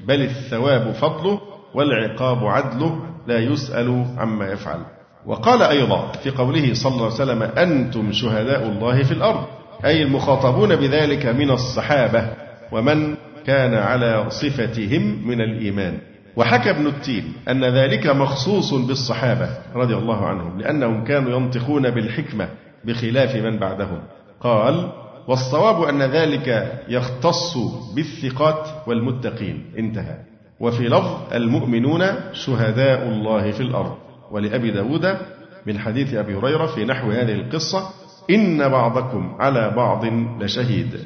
بل 0.07 0.21
الثواب 0.21 0.91
فضله 0.91 1.41
والعقاب 1.73 2.45
عدله 2.45 2.99
لا 3.27 3.39
يسأل 3.39 4.05
عما 4.17 4.51
يفعل. 4.51 4.79
وقال 5.25 5.61
أيضا 5.61 6.11
في 6.23 6.29
قوله 6.29 6.73
صلى 6.73 6.91
الله 6.91 7.03
عليه 7.03 7.13
وسلم 7.13 7.41
أنتم 7.43 8.11
شهداء 8.11 8.63
الله 8.63 9.03
في 9.03 9.11
الأرض 9.11 9.43
أي 9.85 10.03
المخاطبون 10.03 10.75
بذلك 10.75 11.25
من 11.25 11.51
الصحابة 11.51 12.29
ومن 12.71 13.15
كان 13.45 13.73
على 13.73 14.25
صفتهم 14.29 15.27
من 15.27 15.41
الإيمان. 15.41 15.97
وحكى 16.35 16.69
ابن 16.69 16.87
التين 16.87 17.33
أن 17.49 17.63
ذلك 17.65 18.07
مخصوص 18.07 18.73
بالصحابة 18.73 19.49
رضي 19.75 19.95
الله 19.95 20.25
عنهم 20.25 20.59
لأنهم 20.59 21.03
كانوا 21.03 21.31
ينطقون 21.39 21.89
بالحكمة 21.89 22.49
بخلاف 22.85 23.35
من 23.35 23.57
بعدهم. 23.59 24.01
قال 24.41 24.91
والصواب 25.27 25.83
أن 25.83 26.01
ذلك 26.01 26.79
يختص 26.89 27.57
بالثقات 27.95 28.69
والمتقين. 28.87 29.73
انتهى. 29.77 30.17
وفي 30.59 30.87
لفظ 30.87 31.33
المؤمنون 31.33 32.01
شهداء 32.33 33.03
الله 33.03 33.51
في 33.51 33.63
الأرض. 33.63 33.95
ولأبي 34.31 34.71
داود 34.71 35.17
من 35.65 35.79
حديث 35.79 36.13
أبي 36.13 36.35
هريرة 36.35 36.65
في 36.65 36.85
نحو 36.85 37.11
هذه 37.11 37.33
القصة 37.33 37.89
إن 38.29 38.69
بعضكم 38.69 39.35
على 39.39 39.73
بعض 39.75 40.05
لشهيد. 40.43 40.99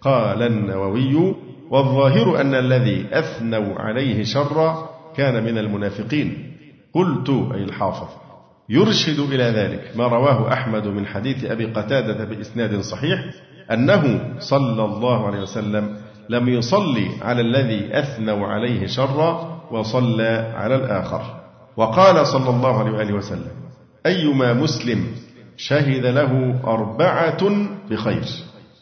قال 0.00 0.42
النووي 0.42 1.34
والظاهر 1.70 2.40
أن 2.40 2.54
الذي 2.54 3.06
أثنوا 3.12 3.78
عليه 3.78 4.24
شرا 4.24 4.90
كان 5.16 5.44
من 5.44 5.58
المنافقين. 5.58 6.56
قلت 6.94 7.30
أي 7.30 7.64
الحافظ. 7.64 8.08
يرشد 8.68 9.20
إلى 9.20 9.44
ذلك 9.44 9.92
ما 9.96 10.06
رواه 10.06 10.52
أحمد 10.52 10.86
من 10.86 11.06
حديث 11.06 11.44
أبي 11.44 11.64
قتادة 11.64 12.24
بإسناد 12.24 12.80
صحيح 12.80 13.24
أنه 13.72 14.34
صلى 14.38 14.84
الله 14.84 15.26
عليه 15.26 15.40
وسلم 15.42 15.96
لم 16.28 16.48
يصلي 16.48 17.10
على 17.22 17.40
الذي 17.40 17.98
أثنوا 17.98 18.46
عليه 18.46 18.86
شرا 18.86 19.60
وصلى 19.70 20.52
على 20.56 20.74
الآخر. 20.74 21.22
وقال 21.76 22.26
صلى 22.26 22.50
الله 22.50 22.78
عليه 22.78 22.90
وآله 22.90 23.14
وسلم 23.14 23.52
أيما 24.06 24.52
مسلم 24.52 25.06
شهد 25.56 26.06
له 26.06 26.60
أربعة 26.64 27.42
بخير 27.90 28.24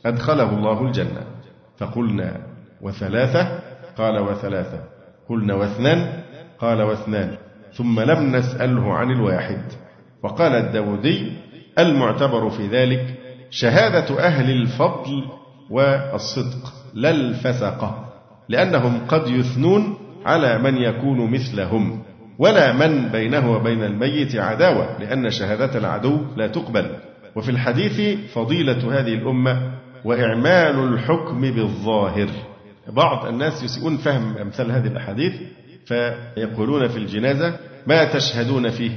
أدخله 0.06 0.50
الله 0.50 0.82
الجنة. 0.82 1.22
فقلنا 1.78 2.40
وثلاثة؟ 2.82 3.58
قال 3.98 4.18
وثلاثة. 4.18 4.80
قلنا 5.28 5.54
واثنان؟ 5.54 6.22
قال 6.58 6.82
واثنان. 6.82 7.36
ثم 7.74 8.00
لم 8.00 8.36
نسأله 8.36 8.92
عن 8.94 9.10
الواحد. 9.10 9.62
وقال 10.22 10.52
الداودي 10.52 11.32
المعتبر 11.78 12.50
في 12.50 12.66
ذلك 12.66 13.17
شهادة 13.50 14.20
أهل 14.20 14.50
الفضل 14.50 15.24
والصدق 15.70 16.72
لا 16.94 17.10
الفسقة 17.10 18.08
لأنهم 18.48 19.06
قد 19.08 19.28
يثنون 19.28 19.98
على 20.26 20.58
من 20.58 20.76
يكون 20.76 21.30
مثلهم 21.30 22.02
ولا 22.38 22.72
من 22.72 23.08
بينه 23.08 23.52
وبين 23.52 23.84
الميت 23.84 24.36
عداوة 24.36 24.98
لأن 25.00 25.30
شهادة 25.30 25.78
العدو 25.78 26.20
لا 26.36 26.46
تقبل. 26.46 26.90
وفي 27.36 27.50
الحديث 27.50 28.18
فضيلة 28.34 29.00
هذه 29.00 29.14
الأمة 29.14 29.72
وإعمال 30.04 30.92
الحكم 30.92 31.40
بالظاهر. 31.40 32.28
بعض 32.88 33.26
الناس 33.26 33.62
يسيئون 33.62 33.96
فهم 33.96 34.38
أمثال 34.38 34.72
هذه 34.72 34.86
الأحاديث 34.86 35.32
فيقولون 35.86 36.88
في 36.88 36.96
الجنازة 36.96 37.56
ما 37.86 38.04
تشهدون 38.04 38.70
فيه 38.70 38.90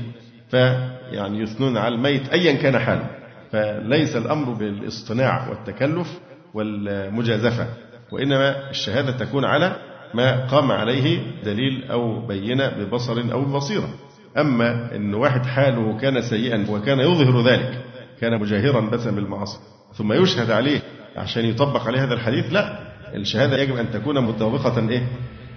فيعني 0.49 1.39
يثنون 1.39 1.78
على 1.78 1.95
الميت 1.95 2.30
أيا 2.30 2.54
كان 2.54 2.80
حاله 2.80 3.21
فليس 3.52 4.16
الأمر 4.16 4.54
بالاصطناع 4.54 5.49
والتكلف 5.49 6.20
والمجازفة 6.54 7.68
وإنما 8.12 8.70
الشهادة 8.70 9.12
تكون 9.12 9.45
على 9.45 9.76
ما 10.14 10.45
قام 10.47 10.72
عليه 10.72 11.22
دليل 11.43 11.91
أو 11.91 12.28
بينة 12.28 12.68
ببصر 12.70 13.24
أو 13.32 13.41
ببصيرة 13.41 13.89
أما 14.38 14.95
أن 14.95 15.14
واحد 15.14 15.45
حاله 15.45 15.97
كان 15.97 16.22
سيئا 16.22 16.66
وكان 16.70 16.99
يظهر 16.99 17.41
ذلك 17.41 17.86
كان 18.22 18.39
مجاهرا 18.39 18.80
بس 18.80 19.08
بالمعاصي 19.08 19.60
ثم 19.93 20.14
يشهد 20.14 20.52
عليه 20.52 20.82
عشان 21.18 21.45
يطبق 21.45 21.88
عليه 21.88 22.04
هذا 22.04 22.14
الحديث 22.14 22.54
لا 22.54 22.80
الشهادة 23.16 23.58
يجب 23.58 23.78
أن 23.78 23.91
تكون 23.91 24.20
مطابقة 24.20 24.89
إيه؟ 24.89 25.08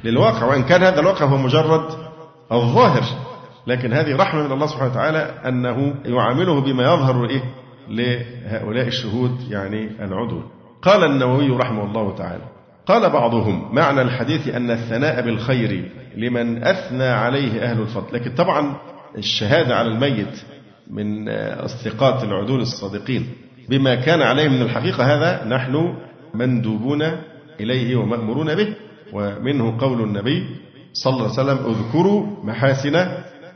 للواقع 0.04 0.44
وإن 0.44 0.62
كان 0.62 0.82
هذا 0.82 1.00
الواقع 1.00 1.26
هو 1.26 1.36
مجرد 1.36 1.84
الظاهر. 2.52 3.04
لكن 3.66 3.92
هذه 3.92 4.16
رحمة 4.16 4.46
من 4.46 4.52
الله 4.52 4.66
سبحانه 4.66 4.90
وتعالى 4.90 5.18
أنه 5.48 5.94
يعامله 6.04 6.60
بما 6.60 6.82
يظهر 6.82 7.28
إيه؟ 7.30 7.42
لهؤلاء 7.88 8.86
الشهود 8.86 9.50
يعني 9.50 9.90
العدول 10.00 10.42
قال 10.82 11.04
النووي 11.04 11.48
رحمه 11.48 11.84
الله 11.84 12.16
تعالى 12.16 12.44
قال 12.86 13.10
بعضهم 13.10 13.74
معنى 13.74 14.02
الحديث 14.02 14.48
أن 14.48 14.70
الثناء 14.70 15.22
بالخير 15.22 15.90
لمن 16.16 16.64
أثنى 16.64 17.04
عليه 17.04 17.62
أهل 17.62 17.80
الفضل. 17.80 18.06
لكن 18.16 18.34
طبعا 18.34 18.76
الشهادة 19.18 19.76
على 19.76 19.88
الميت 19.88 20.44
من 20.90 21.28
الثقات 21.28 22.24
العدول 22.24 22.60
الصادقين 22.60 23.26
بما 23.68 23.94
كان 23.94 24.22
عليه 24.22 24.48
من 24.48 24.62
الحقيقة 24.62 25.04
هذا 25.04 25.44
نحن 25.44 25.94
مندوبون 26.34 27.02
إليه 27.60 27.96
ومأمورون 27.96 28.54
به. 28.54 28.74
ومنه 29.12 29.78
قول 29.80 30.02
النبي 30.02 30.46
صلى 30.92 31.12
الله 31.12 31.38
عليه 31.38 31.42
وسلم 31.42 31.58
اذكروا 31.72 32.26
محاسن 32.44 33.08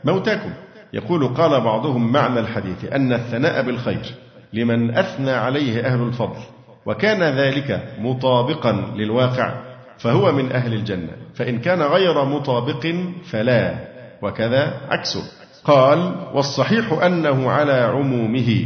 موتاكم. 0.03 0.49
يقول 0.93 1.27
قال 1.27 1.61
بعضهم 1.61 2.11
معنى 2.11 2.39
الحديث 2.39 2.85
أن 2.93 3.13
الثناء 3.13 3.61
بالخير 3.61 4.15
لمن 4.53 4.97
أثنى 4.97 5.31
عليه 5.31 5.85
أهل 5.85 6.01
الفضل 6.01 6.39
وكان 6.85 7.23
ذلك 7.23 7.93
مطابقا 7.99 8.71
للواقع 8.95 9.53
فهو 9.97 10.31
من 10.31 10.51
أهل 10.51 10.73
الجنة 10.73 11.11
فإن 11.35 11.59
كان 11.59 11.81
غير 11.81 12.25
مطابق 12.25 12.87
فلا 13.31 13.75
وكذا 14.21 14.73
عكسه. 14.89 15.23
قال 15.63 16.15
والصحيح 16.33 17.03
أنه 17.03 17.51
على 17.51 17.71
عمومه 17.71 18.65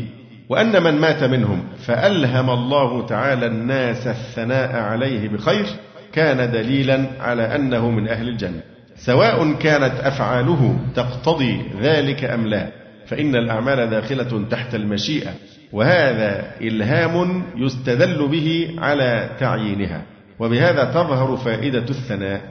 وأن 0.49 0.84
من 0.84 1.01
مات 1.01 1.24
منهم 1.24 1.63
فألهم 1.86 2.49
الله 2.49 3.05
تعالى 3.05 3.45
الناس 3.45 4.07
الثناء 4.07 4.76
عليه 4.76 5.30
بخير 5.30 5.65
كان 6.13 6.51
دليلا 6.51 7.05
على 7.19 7.55
أنه 7.55 7.89
من 7.89 8.07
أهل 8.07 8.28
الجنة. 8.28 8.72
سواء 8.96 9.54
كانت 9.54 10.00
أفعاله 10.00 10.80
تقتضي 10.96 11.62
ذلك 11.82 12.24
أم 12.24 12.48
لا 12.48 12.68
فإن 13.08 13.36
الأعمال 13.36 13.89
داخلة 13.89 14.46
تحت 14.50 14.76
المشيئة 14.76 15.32
وهذا 15.74 16.52
إلهام 16.62 17.44
يستدل 17.56 18.28
به 18.28 18.76
على 18.78 19.30
تعيينها. 19.39 20.02
وبهذا 20.39 20.84
تظهر 20.84 21.38
فائدة 21.38 21.86
الثناء 21.89 22.41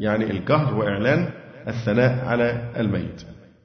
يعني 0.00 0.30
القهر 0.30 0.74
وإعلان 0.74 1.28
الثناء 1.68 2.24
على 2.26 2.62
الميت. 2.76 3.22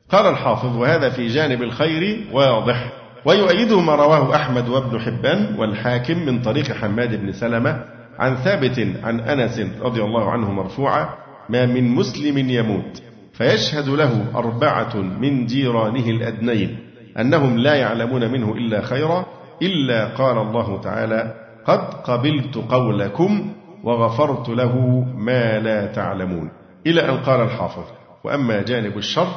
قال 0.09 0.25
الحافظ 0.25 0.77
وهذا 0.77 1.09
في 1.09 1.27
جانب 1.27 1.63
الخير 1.63 2.25
واضح 2.31 2.93
ويؤيده 3.25 3.81
ما 3.81 3.95
رواه 3.95 4.35
أحمد 4.35 4.69
وابن 4.69 4.99
حبان 4.99 5.55
والحاكم 5.57 6.25
من 6.25 6.41
طريق 6.41 6.71
حماد 6.71 7.21
بن 7.21 7.31
سلمة 7.31 7.83
عن 8.19 8.35
ثابت 8.35 8.87
عن 9.03 9.19
أنس 9.19 9.61
رضي 9.81 10.01
الله 10.01 10.31
عنه 10.31 10.51
مرفوعا 10.51 11.09
ما 11.49 11.65
من 11.65 11.95
مسلم 11.95 12.49
يموت. 12.49 13.01
فيشهد 13.33 13.89
له 13.89 14.25
أربعة 14.35 14.97
من 14.97 15.45
جيرانه 15.45 16.09
الأدنين 16.09 16.77
أنهم 17.19 17.57
لا 17.57 17.73
يعلمون 17.73 18.31
منه 18.31 18.53
إلا 18.53 18.81
خيرا 18.81 19.25
إلا 19.61 20.05
قال 20.05 20.37
الله 20.37 20.81
تعالى 20.81 21.33
قد 21.65 21.93
قبلت 21.93 22.55
قولكم 22.55 23.53
وغفرت 23.83 24.49
له 24.49 25.05
ما 25.17 25.59
لا 25.59 25.85
تعلمون. 25.85 26.51
إلى 26.87 27.09
أن 27.09 27.17
قال 27.17 27.41
الحافظ 27.41 27.83
وأما 28.23 28.61
جانب 28.61 28.97
الشر 28.97 29.27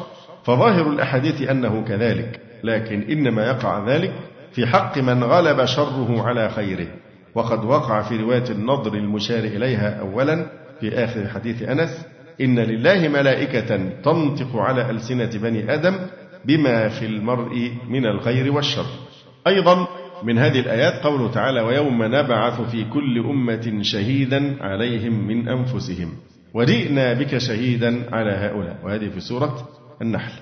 فظاهر 0.44 0.90
الأحاديث 0.90 1.42
أنه 1.50 1.84
كذلك 1.88 2.40
لكن 2.64 3.02
إنما 3.02 3.46
يقع 3.46 3.88
ذلك 3.88 4.12
في 4.52 4.66
حق 4.66 4.98
من 4.98 5.24
غلب 5.24 5.64
شره 5.64 6.22
على 6.22 6.48
خيره. 6.48 6.86
وقد 7.34 7.64
وقع 7.64 8.02
في 8.02 8.16
رواية 8.16 8.50
النضر 8.50 8.94
المشار 8.94 9.38
إليها 9.38 10.00
أولا 10.00 10.46
في 10.80 11.04
آخر 11.04 11.28
حديث 11.28 11.62
أنس 11.62 12.06
إن 12.40 12.58
لله 12.58 13.08
ملائكة 13.08 13.76
تنطق 14.02 14.56
على 14.56 14.90
ألسنة 14.90 15.30
بني 15.42 15.74
آدم 15.74 15.98
بما 16.44 16.88
في 16.88 17.06
المرء 17.06 17.70
من 17.88 18.06
الخير 18.06 18.52
والشر. 18.52 18.86
أيضا 19.46 19.86
من 20.22 20.38
هذه 20.38 20.60
الآيات 20.60 21.04
قوله 21.04 21.30
تعالى 21.30 21.60
ويوم 21.60 22.02
نبعث 22.02 22.60
في 22.60 22.84
كل 22.84 23.18
أمة 23.18 23.82
شهيدا 23.82 24.56
عليهم 24.60 25.26
من 25.26 25.48
أنفسهم 25.48 26.12
وجئنا 26.54 27.12
بك 27.12 27.38
شهيدا 27.38 28.14
على 28.14 28.30
هؤلاء. 28.30 28.76
وهذه 28.84 29.08
في 29.08 29.20
سورة 29.20 29.68
النحل. 30.02 30.32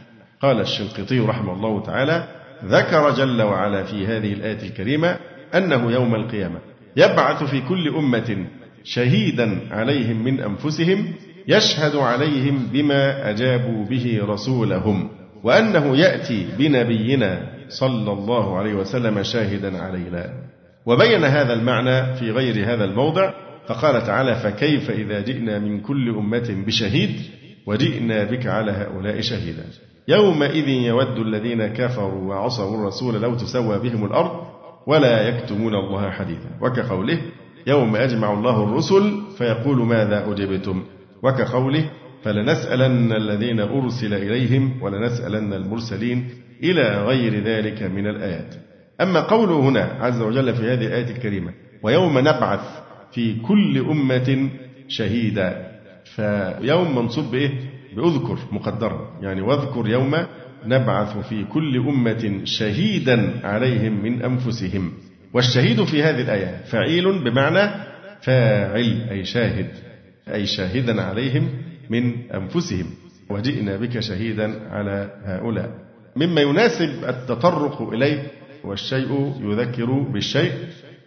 قال 0.41 0.61
الشنقيطي 0.61 1.21
رحمه 1.21 1.53
الله 1.53 1.83
تعالى 1.83 2.29
ذكر 2.65 3.11
جل 3.11 3.43
وعلا 3.43 3.83
في 3.83 4.07
هذه 4.07 4.33
الآية 4.33 4.63
الكريمة 4.63 5.17
أنه 5.55 5.93
يوم 5.93 6.15
القيامة 6.15 6.59
يبعث 6.97 7.45
في 7.45 7.61
كل 7.61 7.89
أمة 7.89 8.47
شهيدا 8.85 9.61
عليهم 9.71 10.25
من 10.25 10.41
أنفسهم 10.41 11.13
يشهد 11.49 11.97
عليهم 11.97 12.67
بما 12.73 13.31
أجابوا 13.31 13.85
به 13.85 14.21
رسولهم 14.23 15.09
وأنه 15.45 15.97
يأتي 15.97 16.47
بنبينا 16.59 17.55
صلى 17.69 18.13
الله 18.13 18.59
عليه 18.59 18.75
وسلم 18.75 19.23
شاهدا 19.23 19.83
علينا. 19.83 20.33
وبين 20.87 21.25
هذا 21.25 21.53
المعنى 21.53 22.15
في 22.15 22.31
غير 22.31 22.75
هذا 22.75 22.85
الموضع 22.85 23.33
فقال 23.69 24.03
تعالى 24.07 24.35
فكيف 24.35 24.91
إذا 24.91 25.21
جئنا 25.21 25.59
من 25.59 25.81
كل 25.81 26.09
أمة 26.09 26.65
بشهيد 26.67 27.21
وجئنا 27.67 28.25
بك 28.25 28.47
على 28.47 28.73
هؤلاء 28.73 29.21
شهيدا. 29.21 29.65
يومئذ 30.09 30.69
يود 30.69 31.19
الذين 31.19 31.67
كفروا 31.67 32.29
وعصوا 32.29 32.81
الرسول 32.81 33.23
لو 33.23 33.35
تسوى 33.35 33.79
بهم 33.79 34.05
الأرض 34.05 34.47
ولا 34.87 35.29
يكتمون 35.29 35.75
الله 35.75 36.11
حديثا. 36.11 36.51
وكقوله 36.61 37.19
يوم 37.67 37.97
يجمع 37.97 38.33
الله 38.33 38.65
الرسل 38.65 39.23
فيقول 39.39 39.79
ماذا 39.79 40.33
أجبتم؟ 40.33 40.83
وكقوله 41.23 41.91
فلنسألن 42.23 43.13
الذين 43.13 43.61
أرسل 43.61 44.15
إليهم 44.15 44.83
ولنسألن 44.83 45.53
المرسلين 45.53 46.29
إلى 46.63 47.05
غير 47.05 47.45
ذلك 47.45 47.83
من 47.83 48.07
الآيات. 48.07 48.55
أما 49.01 49.21
قوله 49.21 49.69
هنا 49.69 49.83
عز 50.01 50.21
وجل 50.21 50.55
في 50.55 50.63
هذه 50.63 50.87
الآية 50.87 51.11
الكريمة 51.11 51.53
ويوم 51.83 52.19
نبعث 52.19 52.61
في 53.13 53.41
كل 53.41 53.79
أمة 53.79 54.49
شهيدا. 54.89 55.67
فيوم 56.05 56.97
منصوب 56.97 57.31
بإيه؟ 57.31 57.51
بأذكر 57.97 58.39
مقدرا. 58.53 59.11
يعني 59.23 59.41
واذكر 59.43 59.89
يوم 59.89 60.17
نبعث 60.67 61.29
في 61.29 61.45
كل 61.45 61.77
أمة 61.77 62.41
شهيدا 62.45 63.41
عليهم 63.45 64.03
من 64.03 64.23
أنفسهم. 64.23 64.93
والشهيد 65.35 65.85
في 65.85 66.03
هذه 66.03 66.21
الآية 66.21 66.65
فعيل 66.65 67.25
بمعنى 67.25 67.71
فاعل 68.23 69.07
أي 69.11 69.25
شاهد 69.25 69.69
أي 70.35 70.47
شاهدا 70.47 71.03
عليهم 71.03 71.49
من 71.91 72.31
أنفسهم. 72.35 72.87
وجئنا 73.31 73.77
بك 73.77 74.01
شهيدا 74.01 74.69
على 74.71 75.11
هؤلاء. 75.25 75.71
مما 76.17 76.41
يناسب 76.41 77.05
التطرق 77.09 77.83
إليه 77.83 78.23
والشيء 78.65 79.35
يذكر 79.41 79.93
بالشيء 80.13 80.53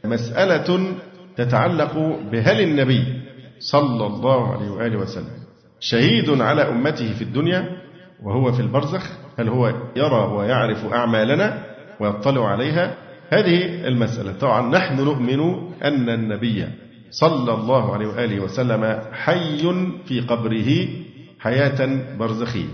مسألة 0.06 0.96
تتعلق 1.38 1.98
بهل 2.32 2.62
النبي 2.62 3.04
صلى 3.60 4.06
الله 4.06 4.54
عليه 4.54 4.70
وآله 4.70 4.98
وسلم. 4.98 5.38
شهيد 5.80 6.42
على 6.42 6.62
أمته 6.62 7.14
في 7.14 7.22
الدنيا 7.22 7.78
وهو 8.24 8.52
في 8.52 8.60
البرزخ 8.60 9.12
هل 9.40 9.50
هو 9.50 9.74
يرى 9.96 10.34
ويعرف 10.36 10.94
أعمالنا 10.94 11.64
ويطلع 12.00 12.48
عليها 12.48 12.96
هذه 13.30 13.88
المسألة. 13.88 14.32
طبعا 14.32 14.70
نحن 14.72 14.96
نؤمن 15.04 15.40
أن 15.84 16.10
النبي 16.10 16.68
صلى 17.12 17.54
الله 17.54 17.94
عليه 17.94 18.08
وآله 18.08 18.40
وسلم 18.40 19.02
حي 19.12 19.62
في 20.06 20.20
قبره 20.20 20.88
حياة 21.40 22.00
برزخية 22.20 22.68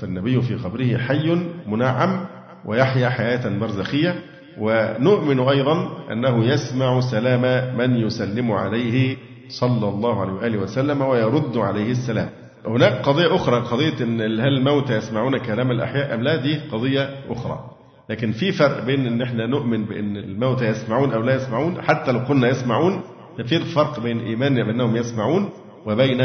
فالنبي 0.00 0.42
في 0.42 0.54
قبره 0.54 0.96
حي 0.96 1.36
منعم 1.66 2.26
ويحيا 2.64 3.08
حياة 3.08 3.58
برزخية. 3.58 4.14
ونؤمن 4.60 5.40
أيضا 5.40 5.88
أنه 6.12 6.44
يسمع 6.44 7.00
سلام 7.00 7.76
من 7.78 7.96
يسلم 7.96 8.52
عليه 8.52 9.16
صلى 9.48 9.88
الله 9.88 10.20
عليه 10.20 10.32
وآله 10.32 10.58
وسلم 10.58 11.02
ويرد 11.02 11.56
عليه 11.56 11.90
السلام. 11.90 12.28
هناك 12.66 12.92
قضية 12.92 13.34
أخرى 13.34 13.56
قضية 13.60 14.04
أن 14.04 14.20
هل 14.20 14.58
الموتى 14.58 14.96
يسمعون 14.96 15.38
كلام 15.38 15.70
الأحياء 15.70 16.14
أم 16.14 16.22
لا؟ 16.22 16.36
دي 16.36 16.58
قضية 16.72 17.10
أخرى. 17.30 17.77
لكن 18.10 18.32
في 18.32 18.52
فرق 18.52 18.84
بين 18.84 19.06
أن 19.06 19.22
إحنا 19.22 19.46
نؤمن 19.46 19.84
بأن 19.84 20.16
الموتى 20.16 20.66
يسمعون 20.66 21.12
أو 21.12 21.22
لا 21.22 21.34
يسمعون 21.34 21.82
حتى 21.82 22.12
لو 22.12 22.18
قلنا 22.18 22.48
يسمعون 22.48 23.00
في 23.46 23.58
فرق 23.58 24.00
بين 24.00 24.20
إيماننا 24.20 24.64
بأنهم 24.64 24.96
يسمعون 24.96 25.50
وبين 25.86 26.20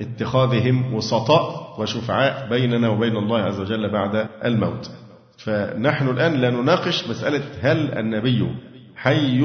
اتخاذهم 0.00 0.94
وسطاء 0.94 1.74
وشفعاء 1.80 2.48
بيننا 2.48 2.88
وبين 2.88 3.16
الله 3.16 3.38
عز 3.38 3.60
وجل 3.60 3.92
بعد 3.92 4.28
الموت. 4.44 4.90
فنحن 5.38 6.08
الآن 6.08 6.32
لا 6.32 6.50
نناقش 6.50 7.08
مسألة 7.08 7.42
هل 7.60 7.98
النبي 7.98 8.48
حي 8.96 9.40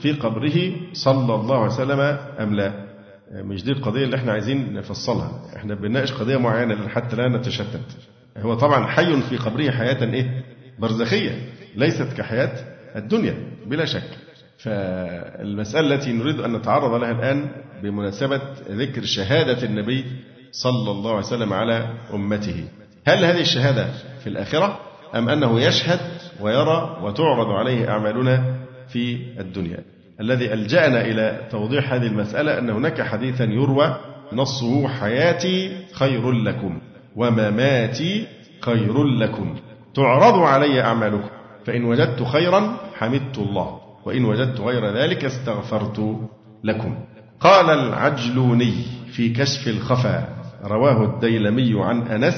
في 0.00 0.12
قبره 0.12 0.72
صلى 0.92 1.34
الله 1.34 1.56
عليه 1.56 1.72
وسلم 1.74 2.00
أم 2.40 2.54
لا. 2.54 2.86
مش 3.32 3.64
دي 3.64 3.72
القضية 3.72 4.04
اللي 4.04 4.16
إحنا 4.16 4.32
عايزين 4.32 4.74
نفصلها. 4.74 5.30
إحنا 5.56 5.74
بنناقش 5.74 6.12
قضية 6.12 6.36
معينة 6.36 6.88
حتى 6.88 7.16
لا 7.16 7.28
نتشتت. 7.28 7.96
هو 8.38 8.54
طبعا 8.54 8.86
حي 8.86 9.20
في 9.22 9.36
قبره 9.36 9.70
حياة 9.70 10.04
إيه؟ 10.12 10.44
برزخية 10.78 11.30
ليست 11.76 12.12
كحياة 12.16 12.52
الدنيا 12.96 13.34
بلا 13.66 13.84
شك. 13.84 14.10
فالمسألة 14.58 15.94
التي 15.94 16.12
نريد 16.12 16.40
أن 16.40 16.52
نتعرض 16.52 16.94
لها 17.00 17.10
الآن 17.10 17.50
بمناسبة 17.82 18.40
ذكر 18.70 19.04
شهادة 19.04 19.62
النبي 19.66 20.04
صلى 20.52 20.90
الله 20.90 21.10
عليه 21.10 21.26
وسلم 21.26 21.52
على 21.52 21.88
أمته. 22.14 22.64
هل 23.06 23.24
هذه 23.24 23.40
الشهادة 23.40 23.86
في 24.20 24.26
الآخرة 24.26 24.80
أم 25.14 25.28
أنه 25.28 25.60
يشهد 25.60 26.00
ويرى 26.40 26.98
وتعرض 27.02 27.46
عليه 27.46 27.88
أعمالنا 27.88 28.54
في 28.88 29.18
الدنيا؟ 29.40 29.78
الذي 30.20 30.52
ألجأنا 30.52 31.00
إلى 31.00 31.48
توضيح 31.50 31.92
هذه 31.92 32.06
المسألة 32.06 32.58
أن 32.58 32.70
هناك 32.70 33.02
حديثا 33.02 33.44
يروى 33.44 34.00
نصه 34.32 34.88
حياتي 34.88 35.76
خير 35.92 36.32
لكم 36.32 36.80
ومماتي 37.16 38.26
خير 38.60 39.04
لكم. 39.04 39.56
تعرض 39.96 40.38
علي 40.38 40.82
أعمالكم 40.82 41.28
فإن 41.66 41.84
وجدت 41.84 42.22
خيرا 42.22 42.76
حمدت 42.94 43.38
الله. 43.38 43.80
وإن 44.04 44.24
وجدت 44.24 44.60
غير 44.60 44.96
ذلك 44.96 45.24
استغفرت 45.24 46.18
لكم. 46.64 46.98
قال 47.40 47.70
العجلوني 47.70 48.74
في 49.12 49.28
كشف 49.28 49.68
الخفا 49.68 50.28
رواه 50.64 51.04
الديلمي 51.04 51.84
عن 51.84 52.02
أنس 52.02 52.34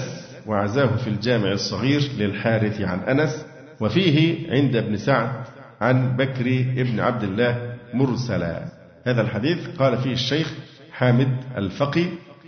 وعزاه 0.46 0.96
في 0.96 1.08
الجامع 1.08 1.52
الصغير 1.52 2.00
للحارث 2.18 2.80
عن 2.80 2.98
أنس. 2.98 3.46
وفيه 3.80 4.50
عند 4.50 4.76
ابن 4.76 4.96
سعد 4.96 5.30
عن 5.80 6.16
بكر 6.16 6.46
ابن 6.76 7.00
عبد 7.00 7.22
الله 7.22 7.74
مرسلا. 7.94 8.62
هذا 9.06 9.20
الحديث 9.20 9.68
قال 9.78 9.98
فيه 9.98 10.12
الشيخ 10.12 10.54
حامد 10.92 11.36
الفقي 11.56 12.04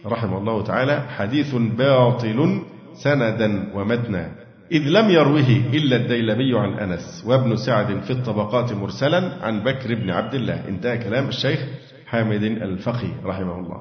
رحمه 0.07 0.39
الله 0.39 0.63
تعالى 0.63 1.01
حديث 1.17 1.55
باطل 1.55 2.63
سندا 2.95 3.73
ومتنا. 3.75 4.50
إذ 4.73 4.83
لم 4.89 5.11
يروه 5.11 5.49
إلا 5.73 5.97
الديلمي 5.97 6.59
عن 6.59 6.73
أنس 6.79 7.25
وابن 7.27 7.57
سعد 7.57 8.01
في 8.01 8.11
الطبقات 8.11 8.73
مرسلا 8.73 9.33
عن 9.43 9.61
بكر 9.61 9.95
بن 9.95 10.11
عبد 10.11 10.35
الله. 10.35 10.69
انتهى 10.69 10.99
كلام 10.99 11.29
الشيخ 11.29 11.61
حامد 12.07 12.43
الفقي 12.43 13.09
رحمه 13.25 13.59
الله. 13.59 13.81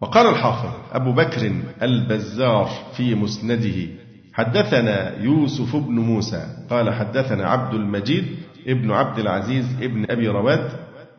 وقال 0.00 0.26
الحافظ 0.26 0.70
أبو 0.92 1.12
بكر 1.12 1.52
البزار 1.82 2.68
في 2.96 3.14
مسنده 3.14 3.88
حدثنا 4.32 5.22
يوسف 5.22 5.76
بن 5.76 5.94
موسى 5.94 6.42
قال 6.70 6.94
حدثنا 6.94 7.48
عبد 7.48 7.74
المجيد 7.74 8.24
ابن 8.66 8.90
عبد 8.90 9.18
العزيز 9.18 9.66
ابن 9.82 10.06
أبي 10.10 10.28
رواد 10.28 10.70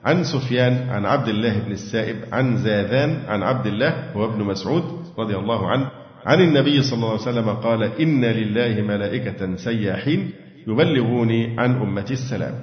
عن 0.05 0.23
سفيان 0.23 0.89
عن 0.89 1.05
عبد 1.05 1.27
الله 1.27 1.59
بن 1.59 1.71
السائب 1.71 2.15
عن 2.31 2.57
زاذان 2.57 3.19
عن 3.27 3.43
عبد 3.43 3.67
الله 3.67 4.17
وابن 4.17 4.43
مسعود 4.43 4.83
رضي 5.19 5.35
الله 5.35 5.69
عنه 5.69 5.91
عن 6.25 6.41
النبي 6.41 6.81
صلى 6.81 6.97
الله 6.97 7.09
عليه 7.11 7.21
وسلم 7.21 7.49
قال 7.49 7.83
إن 7.83 8.25
لله 8.25 8.81
ملائكة 8.81 9.55
سياحين 9.55 10.31
يبلغوني 10.67 11.59
عن 11.59 11.71
أمتي 11.81 12.13
السلام. 12.13 12.53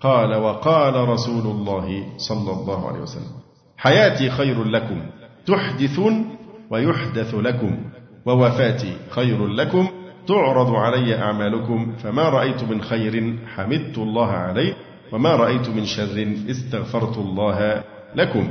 قال 0.00 0.34
وقال 0.34 1.08
رسول 1.08 1.46
الله 1.46 2.04
صلى 2.16 2.52
الله 2.52 2.88
عليه 2.88 3.00
وسلم 3.00 3.32
حياتي 3.76 4.30
خير 4.30 4.64
لكم 4.64 5.02
تحدثون 5.46 6.36
ويحدث 6.70 7.34
لكم 7.34 7.78
ووفاتي 8.26 8.96
خير 9.10 9.46
لكم 9.46 9.88
تعرض 10.28 10.74
علي 10.74 11.18
أعمالكم 11.18 11.92
فما 11.98 12.22
رأيت 12.22 12.64
من 12.64 12.82
خير 12.82 13.36
حمدت 13.46 13.98
الله 13.98 14.30
عليه 14.30 14.76
وما 15.12 15.36
رأيت 15.36 15.68
من 15.68 15.84
شر 15.84 16.34
استغفرت 16.50 17.18
الله 17.18 17.84
لكم. 18.14 18.48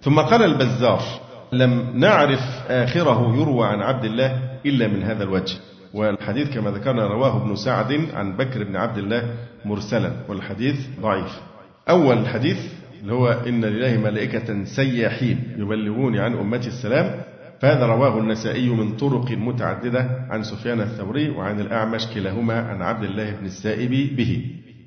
ثم 0.00 0.20
قال 0.20 0.42
البزار 0.42 1.02
لم 1.58 1.90
نعرف 1.94 2.40
آخره 2.68 3.36
يروى 3.36 3.66
عن 3.66 3.80
عبد 3.80 4.04
الله 4.04 4.40
إلا 4.66 4.88
من 4.88 5.02
هذا 5.02 5.24
الوجه. 5.24 5.56
والحديث 5.94 6.54
كما 6.54 6.70
ذكرنا 6.70 7.06
رواه 7.06 7.42
ابن 7.42 7.56
سعد 7.56 7.92
عن 8.14 8.36
بكر 8.36 8.64
بن 8.64 8.76
عبد 8.76 8.98
الله 8.98 9.22
مرسلا 9.64 10.12
والحديث 10.28 10.76
ضعيف. 11.00 11.40
أول 11.88 12.18
الحديث 12.18 12.58
اللي 13.02 13.12
هو 13.12 13.28
إن 13.28 13.64
لله 13.64 13.96
ملائكة 13.96 14.64
سياحين 14.64 15.38
يبلغون 15.56 16.18
عن 16.18 16.34
أمتي 16.34 16.68
السلام 16.68 17.20
فهذا 17.60 17.86
رواه 17.86 18.18
النسائي 18.18 18.68
من 18.68 18.96
طرق 18.96 19.30
متعددة 19.30 20.26
عن 20.30 20.42
سفيان 20.42 20.80
الثوري 20.80 21.30
وعن 21.30 21.60
الأعمش 21.60 22.06
كلاهما 22.14 22.54
عن 22.54 22.82
عبد 22.82 23.04
الله 23.04 23.30
بن 23.30 23.46
السائب 23.46 24.16
به. 24.16 24.44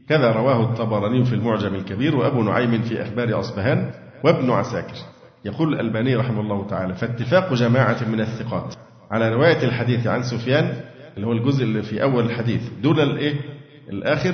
كذا 0.09 0.31
رواه 0.31 0.63
الطبراني 0.63 1.25
في 1.25 1.35
المعجم 1.35 1.75
الكبير 1.75 2.15
وأبو 2.15 2.43
نعيم 2.43 2.81
في 2.81 3.01
أخبار 3.01 3.39
أصبهان 3.39 3.91
وابن 4.23 4.49
عساكر. 4.51 4.95
يقول 5.45 5.73
الألباني 5.73 6.15
رحمه 6.15 6.41
الله 6.41 6.67
تعالى 6.67 6.93
فاتفاق 6.95 7.53
جماعة 7.53 8.09
من 8.09 8.21
الثقات 8.21 8.75
على 9.11 9.29
رواية 9.33 9.63
الحديث 9.63 10.07
عن 10.07 10.23
سفيان 10.23 10.73
اللي 11.15 11.27
هو 11.27 11.31
الجزء 11.31 11.63
اللي 11.63 11.81
في 11.81 12.03
أول 12.03 12.25
الحديث 12.25 12.61
دون 12.83 12.99
الإيه؟ 12.99 13.33
الآخر 13.89 14.33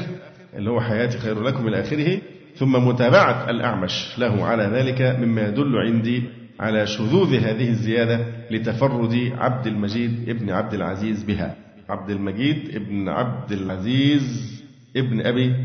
اللي 0.53 0.69
هو 0.69 0.81
حياتي 0.81 1.17
خير 1.17 1.43
لكم 1.43 1.67
إلى 1.67 1.81
آخره 1.81 2.21
ثم 2.55 2.87
متابعة 2.87 3.49
الأعمش 3.49 4.15
له 4.17 4.45
على 4.45 4.63
ذلك 4.63 5.01
مما 5.01 5.41
يدل 5.47 5.77
عندي 5.77 6.23
على 6.59 6.87
شذوذ 6.87 7.35
هذه 7.35 7.69
الزيادة 7.69 8.25
لتفرد 8.51 9.31
عبد 9.37 9.67
المجيد 9.67 10.29
ابن 10.29 10.49
عبد 10.49 10.73
العزيز 10.73 11.23
بها. 11.23 11.55
عبد 11.89 12.09
المجيد 12.09 12.75
ابن 12.75 13.09
عبد 13.09 13.51
العزيز 13.51 14.53
ابن 14.97 15.25
أبي 15.25 15.55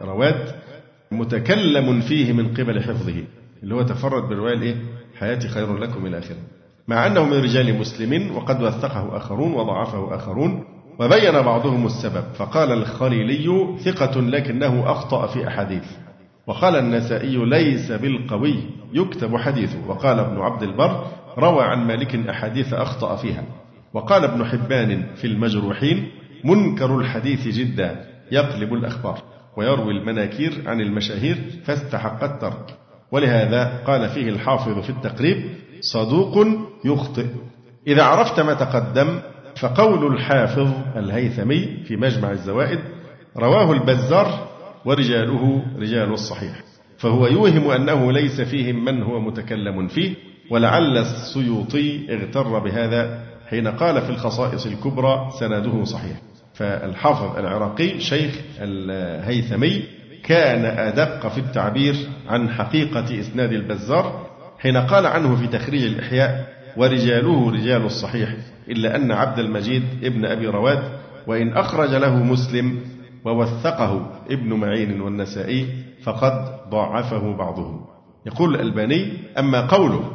رواد 0.00 0.54
متكلم 1.12 2.00
فيه 2.00 2.32
من 2.32 2.54
قبل 2.54 2.82
حفظه. 2.82 3.24
اللي 3.66 3.74
هو 3.74 3.82
تفرد 3.82 4.28
بالرواية 4.28 4.54
الإيه؟ 4.54 4.76
حياتي 5.18 5.48
خير 5.48 5.76
لكم 5.76 6.06
إلى 6.06 6.18
آخره. 6.18 6.36
مع 6.88 7.06
أنه 7.06 7.24
من 7.24 7.32
رجال 7.32 7.78
مسلمين 7.78 8.30
وقد 8.30 8.62
وثقه 8.62 9.16
آخرون 9.16 9.52
وضعفه 9.52 10.14
آخرون 10.14 10.64
وبين 11.00 11.42
بعضهم 11.42 11.86
السبب. 11.86 12.24
فقال 12.34 12.72
الخليلي 12.72 13.76
ثقة 13.78 14.20
لكنه 14.20 14.90
أخطأ 14.90 15.26
في 15.26 15.48
أحاديث. 15.48 15.84
وقال 16.46 16.76
النسائي 16.76 17.36
ليس 17.36 17.92
بالقوي 17.92 18.56
يكتب 18.92 19.36
حديثه. 19.36 19.88
وقال 19.88 20.18
ابن 20.18 20.40
عبد 20.40 20.62
البر 20.62 21.06
روى 21.38 21.64
عن 21.64 21.86
مالك 21.86 22.28
أحاديث 22.28 22.74
أخطأ 22.74 23.16
فيها. 23.16 23.44
وقال 23.94 24.24
ابن 24.24 24.44
حبان 24.44 25.06
في 25.16 25.26
المجروحين 25.26 26.08
منكر 26.44 26.98
الحديث 26.98 27.48
جدا 27.48 28.04
يقلب 28.32 28.74
الأخبار 28.74 29.18
ويروي 29.56 29.92
المناكير 29.92 30.62
عن 30.66 30.80
المشاهير 30.80 31.36
فاستحق 31.64 32.24
الترك. 32.24 32.85
ولهذا 33.12 33.82
قال 33.86 34.08
فيه 34.08 34.28
الحافظ 34.28 34.78
في 34.78 34.90
التقريب 34.90 35.44
صدوق 35.80 36.46
يخطئ. 36.84 37.26
إذا 37.86 38.02
عرفت 38.02 38.40
ما 38.40 38.54
تقدم 38.54 39.18
فقول 39.60 40.14
الحافظ 40.14 40.68
الهيثمي 40.96 41.84
في 41.84 41.96
مجمع 41.96 42.30
الزوائد 42.30 42.78
رواه 43.36 43.72
البزار 43.72 44.48
ورجاله 44.84 45.62
رجال 45.78 46.12
الصحيح. 46.12 46.52
فهو 46.98 47.26
يوهم 47.26 47.70
أنه 47.70 48.12
ليس 48.12 48.40
فيهم 48.40 48.84
من 48.84 49.02
هو 49.02 49.20
متكلم 49.20 49.88
فيه 49.88 50.14
ولعل 50.50 50.98
السيوطي 50.98 52.14
اغتر 52.14 52.58
بهذا 52.58 53.20
حين 53.48 53.68
قال 53.68 54.02
في 54.02 54.10
الخصائص 54.10 54.66
الكبرى 54.66 55.30
سنده 55.40 55.84
صحيح. 55.84 56.16
فالحافظ 56.54 57.38
العراقي 57.38 58.00
شيخ 58.00 58.34
الهيثمي 58.60 59.82
كان 60.26 60.64
أدق 60.64 61.28
في 61.28 61.38
التعبير 61.38 61.94
عن 62.28 62.50
حقيقة 62.50 63.20
إسناد 63.20 63.52
البزار 63.52 64.26
حين 64.58 64.76
قال 64.76 65.06
عنه 65.06 65.36
في 65.36 65.46
تخريج 65.46 65.82
الإحياء 65.84 66.56
ورجاله 66.76 67.50
رجال 67.50 67.84
الصحيح 67.84 68.36
إلا 68.68 68.96
أن 68.96 69.12
عبد 69.12 69.38
المجيد 69.38 69.82
ابن 70.02 70.24
أبي 70.24 70.46
رواد 70.46 70.82
وإن 71.26 71.52
أخرج 71.52 71.94
له 71.94 72.16
مسلم 72.16 72.80
ووثقه 73.24 74.10
ابن 74.30 74.52
معين 74.52 75.00
والنسائي 75.00 75.68
فقد 76.02 76.58
ضاعفه 76.70 77.36
بعضهم. 77.36 77.84
يقول 78.26 78.54
الألباني 78.54 79.12
أما 79.38 79.66
قوله 79.66 80.12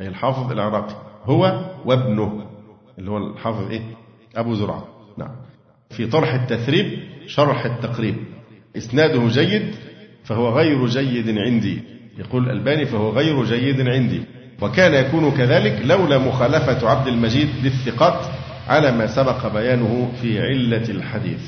أي 0.00 0.08
الحافظ 0.08 0.52
العراقي 0.52 0.94
هو 1.24 1.60
وابنه. 1.84 2.46
اللي 2.98 3.10
هو 3.10 3.18
الحافظ 3.18 3.70
إيه؟ 3.70 3.82
أبو 4.36 4.54
زرعة. 4.54 4.84
نعم. 5.18 5.36
في 5.90 6.06
طرح 6.06 6.34
التثريب 6.34 6.98
شرح 7.26 7.64
التقريب. 7.64 8.16
إسناده 8.76 9.28
جيد 9.28 9.74
فهو 10.24 10.48
غير 10.48 10.86
جيد 10.86 11.38
عندي. 11.38 11.82
يقول 12.18 12.44
الألباني 12.44 12.84
فهو 12.84 13.10
غير 13.10 13.44
جيد 13.44 13.88
عندي. 13.88 14.22
وكان 14.62 14.94
يكون 14.94 15.30
كذلك 15.30 15.82
لولا 15.84 16.18
مخالفة 16.18 16.88
عبد 16.88 17.08
المجيد 17.08 17.48
للثقات 17.64 18.26
على 18.68 18.92
ما 18.92 19.06
سبق 19.06 19.52
بيانه 19.52 20.12
في 20.22 20.40
علة 20.40 20.90
الحديث. 20.90 21.40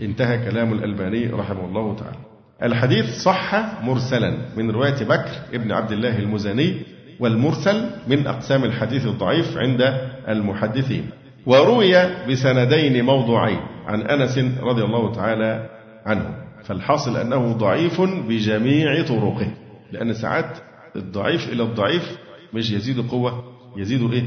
انتهى 0.00 0.50
كلام 0.50 0.72
الألباني 0.72 1.26
رحمه 1.26 1.64
الله 1.64 1.96
تعالى. 1.96 2.18
الحديث 2.62 3.06
صح 3.22 3.54
مرسلا 3.82 4.38
من 4.56 4.70
رواية 4.70 5.04
بكر 5.04 5.30
ابن 5.54 5.72
عبد 5.72 5.92
الله 5.92 6.18
المزني 6.18 6.74
والمرسل 7.20 7.90
من 8.08 8.26
أقسام 8.26 8.64
الحديث 8.64 9.06
الضعيف 9.06 9.56
عند 9.56 9.94
المحدثين. 10.28 11.10
وروي 11.46 11.94
بسندين 12.28 13.04
موضوعين 13.04 13.60
عن 13.86 14.02
أنس 14.02 14.38
رضي 14.60 14.82
الله 14.82 15.12
تعالى 15.12 15.70
عنه. 16.06 16.41
فالحاصل 16.64 17.16
أنه 17.16 17.52
ضعيف 17.52 18.00
بجميع 18.00 19.02
طرقه 19.02 19.54
لأن 19.92 20.14
ساعات 20.14 20.58
الضعيف 20.96 21.48
إلى 21.52 21.62
الضعيف 21.62 22.18
مش 22.54 22.70
يزيد 22.70 23.10
قوة 23.10 23.44
يزيد 23.76 24.12
إيه؟ 24.12 24.24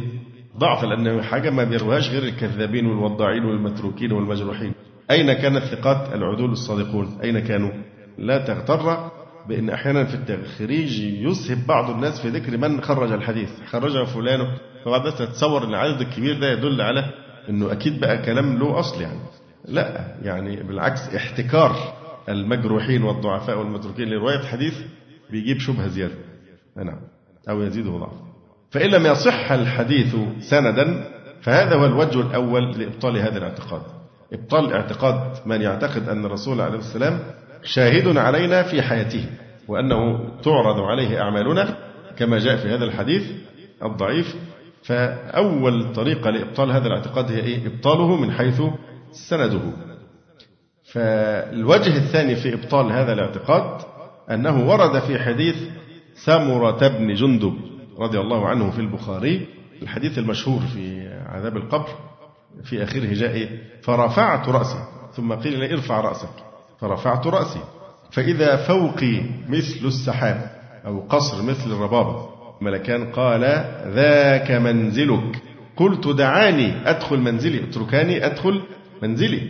ضعف 0.57 0.83
لأنه 0.83 1.21
حاجة 1.21 1.49
ما 1.49 1.63
بيروهاش 1.63 2.09
غير 2.09 2.23
الكذابين 2.23 2.85
والوضاعين 2.85 3.45
والمتروكين 3.45 4.11
والمجروحين. 4.11 4.73
أين 5.11 5.33
كانت 5.33 5.63
ثقات 5.63 6.13
العدول 6.13 6.51
الصادقون؟ 6.51 7.17
أين 7.23 7.39
كانوا؟ 7.39 7.71
لا 8.17 8.37
تغتر 8.37 9.09
بأن 9.49 9.69
أحيانا 9.69 10.03
في 10.05 10.15
التخريج 10.15 10.99
يسهب 10.99 11.57
بعض 11.67 11.89
الناس 11.89 12.21
في 12.21 12.29
ذكر 12.29 12.57
من 12.57 12.81
خرج 12.81 13.11
الحديث. 13.11 13.49
خرجه 13.69 14.03
فلان 14.03 14.39
فبعد 14.85 14.99
الناس 14.99 15.17
تتصور 15.17 15.63
أن 15.63 15.69
العدد 15.69 16.01
الكبير 16.01 16.39
ده 16.39 16.51
يدل 16.51 16.81
على 16.81 17.05
أنه 17.49 17.71
أكيد 17.71 17.99
بقى 17.99 18.17
كلام 18.17 18.57
له 18.57 18.79
أصل 18.79 19.01
يعني. 19.01 19.19
لا 19.65 20.15
يعني 20.23 20.63
بالعكس 20.63 21.15
احتكار. 21.15 21.75
المجروحين 22.29 23.03
والضعفاء 23.03 23.59
والمتروكين 23.59 24.09
لرواية 24.09 24.39
حديث 24.39 24.73
بيجيب 25.29 25.59
شبهة 25.59 25.87
زيادة. 25.87 26.15
نعم. 26.77 26.99
أو 27.49 27.61
يزيده 27.61 27.91
ضعف. 27.91 28.13
فإن 28.71 28.89
لم 28.89 29.05
يصح 29.05 29.51
الحديث 29.51 30.15
سندا 30.39 31.07
فهذا 31.41 31.75
هو 31.75 31.85
الوجه 31.85 32.21
الأول 32.21 32.71
لإبطال 32.79 33.17
هذا 33.17 33.37
الاعتقاد. 33.37 33.81
إبطال 34.33 34.73
اعتقاد 34.73 35.33
من 35.45 35.61
يعتقد 35.61 36.09
أن 36.09 36.25
الرسول 36.25 36.61
عليه 36.61 36.79
السلام 36.79 37.19
شاهد 37.63 38.17
علينا 38.17 38.63
في 38.63 38.81
حياته 38.81 39.25
وأنه 39.67 40.29
تعرض 40.43 40.79
عليه 40.79 41.21
أعمالنا 41.21 41.77
كما 42.17 42.39
جاء 42.39 42.57
في 42.57 42.67
هذا 42.67 42.83
الحديث 42.83 43.31
الضعيف. 43.83 44.35
فأول 44.83 45.93
طريقة 45.93 46.29
لإبطال 46.29 46.71
هذا 46.71 46.87
الاعتقاد 46.87 47.31
هي 47.31 47.39
إيه؟ 47.39 47.67
إبطاله 47.67 48.15
من 48.15 48.31
حيث 48.31 48.61
سنده. 49.11 49.61
فالوجه 50.95 51.97
الثاني 51.97 52.35
في 52.35 52.53
إبطال 52.53 52.91
هذا 52.91 53.13
الاعتقاد 53.13 53.81
أنه 54.31 54.69
ورد 54.69 54.99
في 54.99 55.19
حديث 55.19 55.55
سمرة 56.15 56.87
بن 56.87 57.13
جندب 57.13 57.53
رضي 57.99 58.19
الله 58.19 58.47
عنه 58.47 58.71
في 58.71 58.79
البخاري 58.79 59.47
الحديث 59.81 60.17
المشهور 60.17 60.61
في 60.61 61.07
عذاب 61.25 61.57
القبر 61.57 61.89
في 62.63 62.83
آخره 62.83 63.13
جاء 63.13 63.31
إيه؟ 63.31 63.49
فرفعت 63.83 64.49
رأسي 64.49 64.77
ثم 65.15 65.33
قيل 65.33 65.59
لي 65.59 65.73
ارفع 65.73 65.99
رأسك. 66.01 66.29
فرفعت 66.81 67.27
رأسي. 67.27 67.59
فإذا 68.11 68.55
فوقي 68.55 69.21
مثل 69.49 69.85
السحاب 69.85 70.51
أو 70.85 70.99
قصر 70.99 71.43
مثل 71.43 71.71
الربابة 71.71 72.29
ملكان 72.61 73.11
قال 73.11 73.41
ذاك 73.93 74.51
منزلك. 74.51 75.41
قلت 75.77 76.07
دعاني 76.07 76.89
أدخل 76.89 77.19
منزلي. 77.19 77.63
اتركاني 77.63 78.25
أدخل 78.25 78.61
منزلي. 79.03 79.41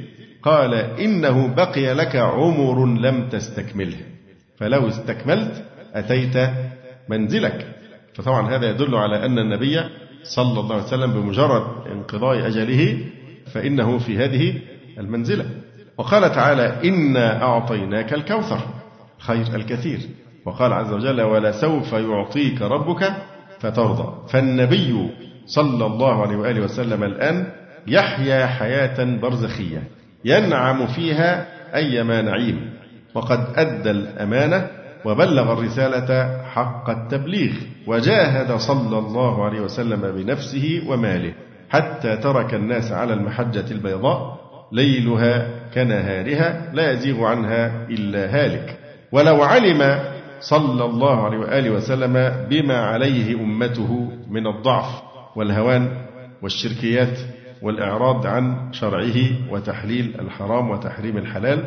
قال 0.46 0.74
إنه 0.74 1.48
بقي 1.56 1.94
لك 1.94 2.16
عمر 2.16 2.86
لم 2.86 3.30
تستكمله 3.30 3.98
فلو 4.58 4.88
استكملت 4.88 5.66
أتيت 5.94 6.50
منزلك. 7.10 7.76
فطبعا 8.14 8.56
هذا 8.56 8.70
يدل 8.70 8.96
على 8.96 9.26
أن 9.26 9.40
النبي 9.40 9.84
صلى 10.24 10.60
الله 10.60 10.76
عليه 10.76 10.84
وسلم 10.84 11.14
بمجرد 11.14 11.88
انقضاء 11.92 12.48
أجله 12.48 12.98
فإنه 13.54 13.98
في 13.98 14.18
هذه 14.18 14.62
المنزلة. 15.00 15.46
وقال 15.98 16.32
تعالى 16.32 16.90
إنا 16.90 17.44
أعطيناك 17.44 18.14
الكوثر 18.14 18.60
خير 19.20 19.56
الكثير. 19.56 20.00
وقال 20.46 20.74
عز 20.74 20.94
وجل 20.94 21.22
ولسوف 21.22 21.94
يعطيك 21.94 22.62
ربك 22.62 23.14
فترضى. 23.60 24.28
فالنبي 24.30 25.10
صلى 25.46 25.86
الله 25.86 26.22
عليه 26.22 26.36
وآله 26.36 26.62
وسلم 26.62 27.04
الآن 27.04 27.48
يحيا 27.88 28.46
حياة 28.46 29.20
برزخية. 29.22 29.95
ينعم 30.26 30.88
فيها 30.88 31.48
أيما 31.76 32.22
نعيم. 32.22 32.70
وقد 33.14 33.40
أدى 33.56 33.92
الأمانة 33.92 34.68
وبلغ 35.06 35.54
الرسالة 35.54 36.42
حق 36.44 36.90
التبليغ 36.90 37.52
وجاهد 37.88 38.58
صلى 38.58 38.98
الله 39.00 39.46
عليه 39.46 39.60
وسلم 39.62 40.02
بنفسه 40.12 40.82
وماله 40.88 41.34
حتى 41.70 42.18
ترك 42.18 42.54
الناس 42.54 42.92
على 42.92 43.14
المحجة 43.14 43.72
البيضاء 43.72 44.40
ليلها 44.72 45.48
كنهارها 45.74 46.72
لا 46.74 46.92
يزيغ 46.92 47.24
عنها 47.26 47.86
إلا 47.90 48.26
هالك. 48.36 48.78
ولو 49.12 49.44
علم 49.44 50.00
صلى 50.42 50.86
الله 50.86 51.26
عليه 51.26 51.38
وآله 51.38 51.70
وسلم 51.70 52.46
بما 52.50 52.78
عليه 52.78 53.36
أمته 53.36 54.12
من 54.30 54.48
الضعف 54.48 55.02
والهوان 55.36 55.88
والشركيات 56.42 57.20
والإعراض 57.62 58.28
عن 58.28 58.70
شرعه 58.72 59.16
وتحليل 59.52 60.16
الحرام 60.20 60.70
وتحريم 60.70 61.18
الحلال 61.18 61.64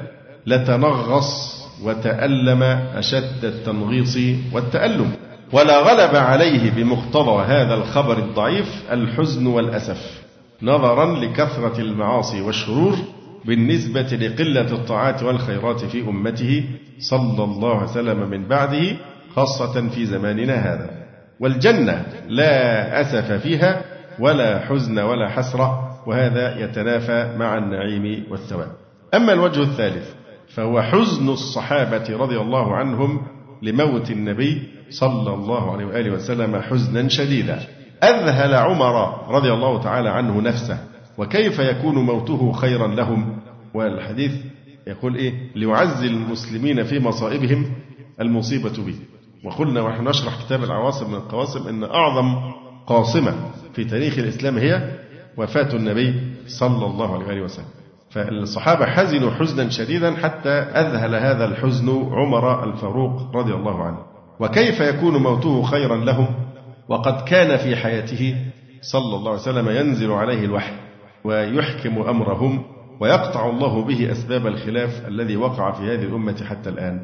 لتنغص 0.47 1.59
وتألم 1.85 2.63
أشد 2.95 3.45
التنغيص 3.45 4.19
والتألم. 4.53 5.11
ولا 5.53 5.79
غلب 5.81 6.17
عليه 6.17 6.71
بمقتضى 6.71 7.45
هذا 7.45 7.75
الخبر 7.75 8.19
الضعيف 8.19 8.83
الحزن 8.93 9.47
والأسف. 9.47 10.23
نظرا 10.63 11.19
لكثرة 11.19 11.81
المعاصي 11.81 12.41
والشرور 12.41 12.97
بالنسبة 13.45 14.03
لقلة 14.03 14.73
الطاعات 14.73 15.23
والخيرات 15.23 15.85
في 15.85 16.01
أمته 16.01 16.65
صلى 16.99 17.45
الله 17.45 17.75
عليه 17.75 17.91
وسلم 17.91 18.31
من 18.31 18.49
بعده 18.49 18.97
خاصة 19.37 19.89
في 19.89 20.07
زماننا 20.07 20.55
هذا. 20.55 20.91
والجنة 21.41 22.05
لا 22.29 23.01
أسف 23.01 23.33
فيها 23.33 23.83
ولا 24.21 24.67
حزن 24.67 24.99
ولا 24.99 25.29
حسرة 25.29 25.99
وهذا 26.07 26.65
يتنافى 26.65 27.37
مع 27.39 27.59
النعيم 27.59 28.25
والثواب. 28.31 28.73
أما 29.15 29.33
الوجه 29.33 29.63
الثالث 29.63 30.15
فهو 30.55 30.83
حزن 30.83 31.29
الصحابة 31.29 32.17
رضي 32.17 32.41
الله 32.41 32.77
عنهم 32.77 33.23
لموت 33.63 34.11
النبي 34.11 34.69
صلى 34.91 35.35
الله 35.35 35.73
عليه 35.73 35.85
وآله 35.87 36.11
وسلم 36.11 36.61
حزنا 36.61 37.09
شديدا. 37.09 37.59
أذهل 38.03 38.55
عمر 38.55 39.25
رضي 39.29 39.53
الله 39.53 39.83
تعالى 39.83 40.09
عنه 40.09 40.41
نفسه 40.41 40.79
وكيف 41.19 41.59
يكون 41.59 41.95
موته 41.95 42.53
خيرا 42.53 42.87
لهم؟ 42.87 43.39
والحديث 43.75 44.33
يقول 44.87 45.17
إيه؟ 45.17 45.33
ليعزي 45.57 46.07
المسلمين 46.07 46.85
في 46.85 46.99
مصائبهم 46.99 47.67
المصيبة 48.21 48.85
به. 48.87 48.95
وقلنا 49.45 49.81
ونحن 49.83 50.09
نشرح 50.09 50.45
كتاب 50.45 50.65
العواصم 50.65 51.09
من 51.09 51.15
القواسم 51.15 51.69
أن 51.69 51.85
أعظم 51.85 52.37
قاصمة 52.89 53.35
في 53.75 53.85
تاريخ 53.85 54.19
الإسلام 54.19 54.59
هي 54.59 54.99
وفاة 55.37 55.75
النبي 55.75 56.15
صلى 56.47 56.87
الله 56.87 57.25
عليه 57.25 57.43
وسلم. 57.43 57.65
فالصحابة 58.11 58.87
حزنوا 58.87 59.31
حزنا 59.31 59.69
شديدا 59.71 60.17
حتى 60.17 60.51
أذهل 60.51 61.15
هذا 61.15 61.45
الحزن 61.45 61.89
عمر 62.13 62.65
الفاروق 62.65 63.37
رضي 63.37 63.55
الله 63.55 63.83
عنه. 63.83 63.99
وكيف 64.41 64.81
يكون 64.81 65.17
موته 65.17 65.63
خيرا 65.63 65.97
لهم؟ 65.97 66.27
وقد 66.89 67.25
كان 67.25 67.57
في 67.57 67.77
حياته 67.77 68.37
صلى 68.81 69.17
الله 69.17 69.31
عليه 69.31 69.41
وسلم 69.41 69.69
ينزل 69.69 70.11
عليه 70.11 70.45
الوحي 70.45 70.73
ويحكم 71.25 72.03
أمرهم 72.03 72.63
ويقطع 73.01 73.51
الله 73.51 73.85
به 73.85 74.13
أسباب 74.13 74.47
الخلاف 74.47 75.09
الذي 75.09 75.37
وقع 75.37 75.73
في 75.73 75.83
هذه 75.83 76.03
الأمة 76.03 76.45
حتى 76.45 76.71
الآن. 76.71 77.01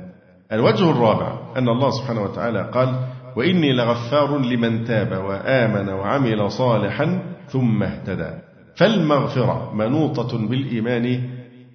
الوجه 0.53 0.91
الرابع 0.91 1.39
أن 1.57 1.69
الله 1.69 1.91
سبحانه 1.91 2.23
وتعالى 2.23 2.71
قال 2.75 2.95
وإني 3.37 3.73
لغفار 3.73 4.39
لمن 4.39 4.85
تاب 4.85 5.25
وآمن 5.25 5.89
وعمل 5.89 6.51
صالحا 6.51 7.23
ثم 7.49 7.83
اهتدى. 7.83 8.31
فالمغفرة 8.77 9.75
منوطة 9.75 10.49
بالإيمان 10.49 11.21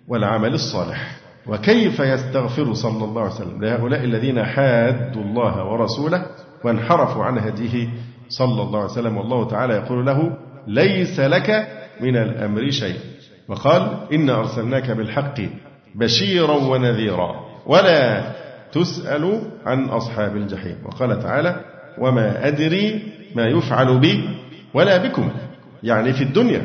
والعمل 0.08 0.54
الصالح. 0.54 1.16
وكيف 1.48 2.00
يستغفر 2.00 2.74
صلى 2.74 3.04
الله 3.04 3.22
عليه 3.22 3.32
وسلم 3.32 3.62
لهؤلاء 3.62 4.04
الذين 4.04 4.44
حادوا 4.44 5.22
الله 5.22 5.66
ورسوله 5.66 6.26
وانحرفوا 6.64 7.24
عن 7.24 7.38
هديه 7.38 7.90
صلى 8.30 8.62
الله 8.62 8.80
عليه 8.80 8.92
وسلم؟ 8.92 9.18
والله 9.18 9.48
تعالى 9.48 9.74
يقول 9.74 10.06
له 10.06 10.38
ليس 10.68 11.20
لك 11.20 11.68
من 12.02 12.18
الأمر 12.18 12.70
شيء. 12.70 13.00
وقال 13.48 13.98
إنا 14.14 14.40
أرسلناك 14.40 14.92
بالحق 14.92 15.42
بشيرا 15.96 16.56
ونذيرا. 16.56 17.36
ولا 17.66 18.24
تسأل 18.72 19.42
عن 19.66 19.86
أصحاب 19.86 20.36
الجحيم. 20.36 20.76
وقال 20.86 21.20
تعالى 21.20 21.62
وما 21.98 22.48
أدري 22.48 23.02
ما 23.36 23.48
يفعل 23.48 24.00
بي 24.00 24.30
ولا 24.74 24.98
بكم. 24.98 25.30
يعني 25.84 26.14
في 26.14 26.24
الدنيا 26.24 26.62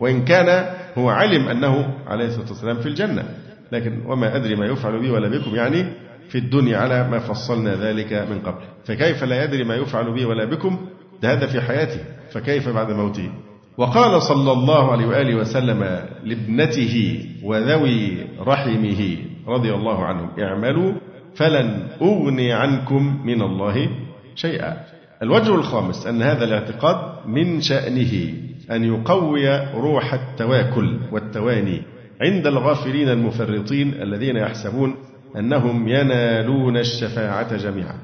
وإن 0.00 0.24
كان 0.24 0.74
هو 0.98 1.08
علم 1.10 1.48
أنه 1.48 1.94
عليه 2.06 2.26
الصلاة 2.26 2.48
والسلام 2.48 2.76
في 2.76 2.86
الجنة. 2.88 3.24
لكن 3.72 4.02
وما 4.06 4.36
أدري 4.36 4.56
ما 4.56 4.66
يفعل 4.66 5.00
بي 5.00 5.10
ولا 5.10 5.28
بكم 5.28 5.54
يعني 5.54 5.84
في 6.28 6.38
الدنيا 6.38 6.78
على 6.78 7.08
ما 7.08 7.18
فصلنا 7.18 7.74
ذلك 7.74 8.12
من 8.12 8.38
قبل. 8.38 8.62
فكيف 8.84 9.24
لا 9.24 9.44
يدري 9.44 9.64
ما 9.64 9.74
يفعل 9.74 10.14
بي 10.14 10.24
ولا 10.24 10.44
بكم؟ 10.44 10.78
ده 11.22 11.32
هذا 11.32 11.46
في 11.46 11.60
حياته 11.60 12.00
فكيف 12.32 12.68
بعد 12.68 12.90
موته؟ 12.92 13.30
وقال 13.78 14.22
صلى 14.22 14.52
الله 14.52 14.92
عليه 14.92 15.06
وآله 15.06 15.34
وسلم 15.34 16.00
لابنته 16.24 17.24
وذوي 17.44 18.26
رحمه 18.40 19.16
رضي 19.48 19.74
الله 19.74 20.04
عنهم 20.04 20.30
اعملوا 20.40 20.92
فلن 21.34 21.86
أغني 22.02 22.52
عنكم 22.52 23.26
من 23.26 23.42
الله 23.42 23.88
شيئا. 24.34 24.76
الوجه 25.22 25.54
الخامس 25.54 26.06
أن 26.06 26.22
هذا 26.22 26.44
الاعتقاد 26.44 27.26
من 27.26 27.60
شأنه 27.60 28.32
أن 28.70 28.84
يقوي 28.84 29.58
روح 29.74 30.14
التواكل 30.14 30.98
والتواني 31.12 31.82
عند 32.20 32.46
الغافلين 32.46 33.08
المفرطين 33.08 34.02
الذين 34.02 34.36
يحسبون 34.36 34.94
أنهم 35.36 35.88
ينالون 35.88 36.76
الشفاعة 36.76 37.56
جميعا. 37.56 37.94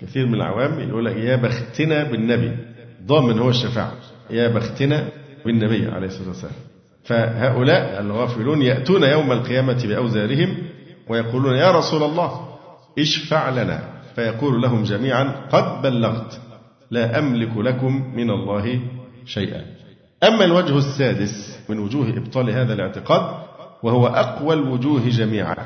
كثير 0.00 0.26
من 0.26 0.34
العوام 0.34 0.88
يقول 0.88 1.04
لك 1.04 1.16
يا 1.16 1.36
بختنا 1.36 2.04
بالنبي. 2.04 2.56
ضامن 3.06 3.38
هو 3.38 3.50
الشفاعة. 3.50 3.92
يا 4.30 4.48
بختنا 4.48 5.04
بالنبي 5.44 5.86
عليه 5.86 6.06
الصلاة 6.06 6.28
والسلام. 6.28 6.54
فهؤلاء 7.04 8.00
الغافلون 8.00 8.62
يأتون 8.62 9.02
يوم 9.02 9.32
القيامة 9.32 9.86
بأوزارهم 9.88 10.56
ويقولون 11.08 11.54
يا 11.54 11.70
رسول 11.70 12.02
الله 12.02 12.49
اشفع 13.02 13.50
لنا. 13.50 13.80
فيقول 14.14 14.62
لهم 14.62 14.82
جميعا 14.82 15.34
قد 15.52 15.82
بلغت 15.82 16.40
لا 16.90 17.18
أملك 17.18 17.56
لكم 17.56 18.16
من 18.16 18.30
الله 18.30 18.80
شيئا. 19.26 19.64
أما 20.24 20.44
الوجه 20.44 20.78
السادس 20.78 21.58
من 21.68 21.78
وجوه 21.78 22.08
إبطال 22.08 22.50
هذا 22.50 22.74
الاعتقاد 22.74 23.22
وهو 23.82 24.06
أقوى 24.06 24.54
الوجوه 24.54 25.08
جميعا 25.08 25.56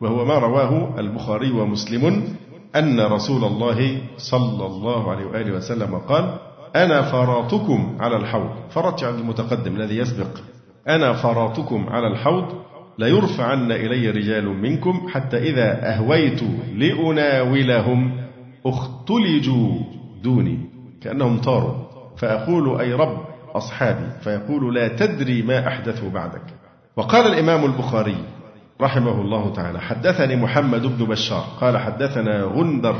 وهو 0.00 0.24
ما 0.24 0.38
رواه 0.38 1.00
البخاري 1.00 1.50
ومسلم 1.50 2.24
أن 2.76 3.00
رسول 3.00 3.44
الله 3.44 3.98
صلى 4.16 4.66
الله 4.66 5.10
عليه 5.10 5.24
وآله 5.24 5.52
وسلم 5.52 5.98
قال 5.98 6.34
أنا 6.76 7.02
فراتكم 7.02 7.96
على 8.00 8.16
الحوض. 8.16 8.50
فرط 8.70 9.02
يعني 9.02 9.18
المتقدم 9.18 9.76
الذي 9.76 9.96
يسبق. 9.96 10.38
أنا 10.88 11.12
فراتكم 11.12 11.86
على 11.88 12.06
الحوض 12.06 12.44
ليرفعن 13.00 13.72
إلي 13.72 14.10
رجال 14.10 14.44
منكم 14.44 15.08
حتى 15.08 15.36
إذا 15.36 15.94
أهويت 15.94 16.40
لأناولهم 16.76 18.16
اختلجوا 18.66 19.68
دوني 20.22 20.58
كأنهم 21.02 21.38
طاروا. 21.40 21.74
فأقول 22.16 22.80
أي 22.80 22.92
رب 22.92 23.18
أصحابي 23.54 24.06
فيقول 24.20 24.74
لا 24.74 24.88
تدري 24.88 25.42
ما 25.42 25.68
أحدثوا 25.68 26.10
بعدك. 26.10 26.42
وقال 26.96 27.26
الإمام 27.26 27.64
البخاري 27.64 28.16
رحمه 28.80 29.20
الله 29.20 29.52
تعالى 29.52 29.80
حدثني 29.80 30.36
محمد 30.36 30.82
بن 30.82 31.04
بشار 31.04 31.44
قال 31.60 31.78
حدثنا 31.78 32.42
غندر 32.42 32.96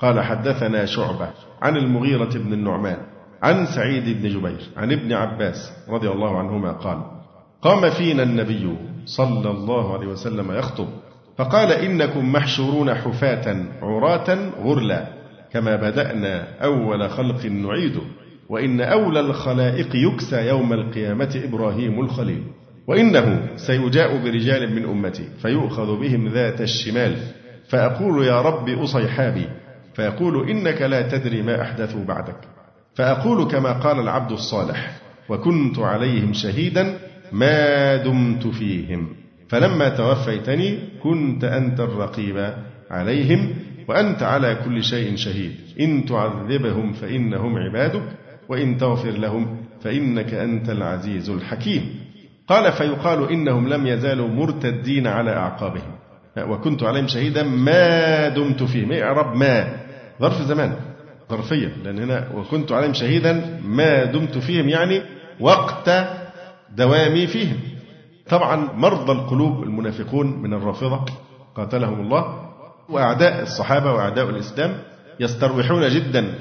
قال 0.00 0.20
حدثنا 0.20 0.84
شعبة 0.84 1.28
عن 1.62 1.76
المغيرة 1.76 2.30
بن 2.38 2.52
النعمان 2.52 2.96
عن 3.42 3.66
سعيد 3.66 4.22
بن 4.22 4.28
جبير 4.28 4.60
عن 4.76 4.92
ابن 4.92 5.12
عباس 5.12 5.72
رضي 5.88 6.08
الله 6.08 6.38
عنهما 6.38 6.72
قال 6.72 6.98
قام 7.62 7.90
فينا 7.90 8.22
النبي 8.22 8.76
صلى 9.16 9.50
الله 9.50 9.94
عليه 9.94 10.06
وسلم 10.06 10.52
يخطب 10.52 10.88
فقال 11.38 11.72
إنكم 11.72 12.32
محشورون 12.32 12.94
حفاة 12.94 13.64
عراة 13.82 14.38
غرلا 14.62 15.06
كما 15.52 15.76
بدأنا 15.76 16.46
أول 16.64 17.10
خلق 17.10 17.46
نعيده 17.46 18.00
وإن 18.48 18.80
أولى 18.80 19.20
الخلائق 19.20 19.96
يكسى 19.96 20.48
يوم 20.48 20.72
القيامة 20.72 21.40
إبراهيم 21.44 22.00
الخليل 22.00 22.42
وإنه 22.86 23.46
سيجاء 23.56 24.24
برجال 24.24 24.74
من 24.74 24.84
أمتي 24.84 25.24
فيؤخذ 25.42 26.00
بهم 26.00 26.28
ذات 26.28 26.60
الشمال 26.60 27.16
فأقول 27.68 28.24
يا 28.26 28.40
رب 28.42 28.68
أصيحابي 28.68 29.46
فيقول 29.94 30.50
إنك 30.50 30.82
لا 30.82 31.02
تدري 31.02 31.42
ما 31.42 31.62
أحدثوا 31.62 32.04
بعدك 32.04 32.36
فأقول 32.94 33.50
كما 33.50 33.72
قال 33.72 34.00
العبد 34.00 34.32
الصالح 34.32 34.90
وكنت 35.28 35.78
عليهم 35.78 36.32
شهيدا 36.32 36.98
ما 37.32 37.96
دمت 37.96 38.46
فيهم. 38.46 39.08
فلما 39.48 39.88
توفيتني 39.88 40.78
كنت 41.02 41.44
أنت 41.44 41.80
الرقيب 41.80 42.54
عليهم 42.90 43.54
وأنت 43.88 44.22
على 44.22 44.56
كل 44.64 44.84
شيء 44.84 45.16
شهيد. 45.16 45.52
إن 45.80 46.04
تعذبهم 46.04 46.92
فإنهم 46.92 47.58
عبادك 47.58 48.02
وإن 48.48 48.78
تغفر 48.78 49.10
لهم 49.10 49.56
فإنك 49.80 50.34
أنت 50.34 50.70
العزيز 50.70 51.30
الحكيم. 51.30 51.82
قال 52.48 52.72
فيقال 52.72 53.30
إنهم 53.30 53.68
لم 53.68 53.86
يزالوا 53.86 54.28
مرتدين 54.28 55.06
على 55.06 55.30
أعقابهم. 55.30 55.92
وكنت 56.38 56.82
عليهم 56.82 57.06
شهيدا 57.06 57.42
ما 57.42 58.28
دمت 58.28 58.62
فيهم. 58.62 58.92
إيه 58.92 59.02
إعراب 59.02 59.36
ما؟ 59.36 59.76
ظرف 60.20 60.42
زمان 60.42 60.72
ظرفية. 61.30 61.72
لأن 61.84 61.98
هنا 61.98 62.28
وكنت 62.34 62.72
عليهم 62.72 62.92
شهيدا 62.92 63.60
ما 63.64 64.04
دمت 64.04 64.38
فيهم 64.38 64.68
يعني 64.68 65.02
وقت 65.40 65.90
دوامي 66.76 67.26
فيهم. 67.26 67.56
طبعا 68.28 68.56
مرضى 68.74 69.12
القلوب 69.12 69.62
المنافقون 69.62 70.42
من 70.42 70.54
الرافضة 70.54 71.04
قاتلهم 71.54 72.00
الله 72.00 72.48
وأعداء 72.88 73.42
الصحابة 73.42 73.92
وأعداء 73.92 74.30
الإسلام 74.30 74.74
يستروحون 75.20 75.88
جدا 75.88 76.34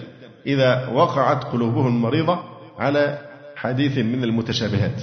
إذا 0.45 0.87
وقعت 0.87 1.43
قلوبهم 1.43 2.01
مريضة 2.01 2.39
على 2.79 3.17
حديث 3.55 3.97
من 3.97 4.23
المتشابهات. 4.23 5.01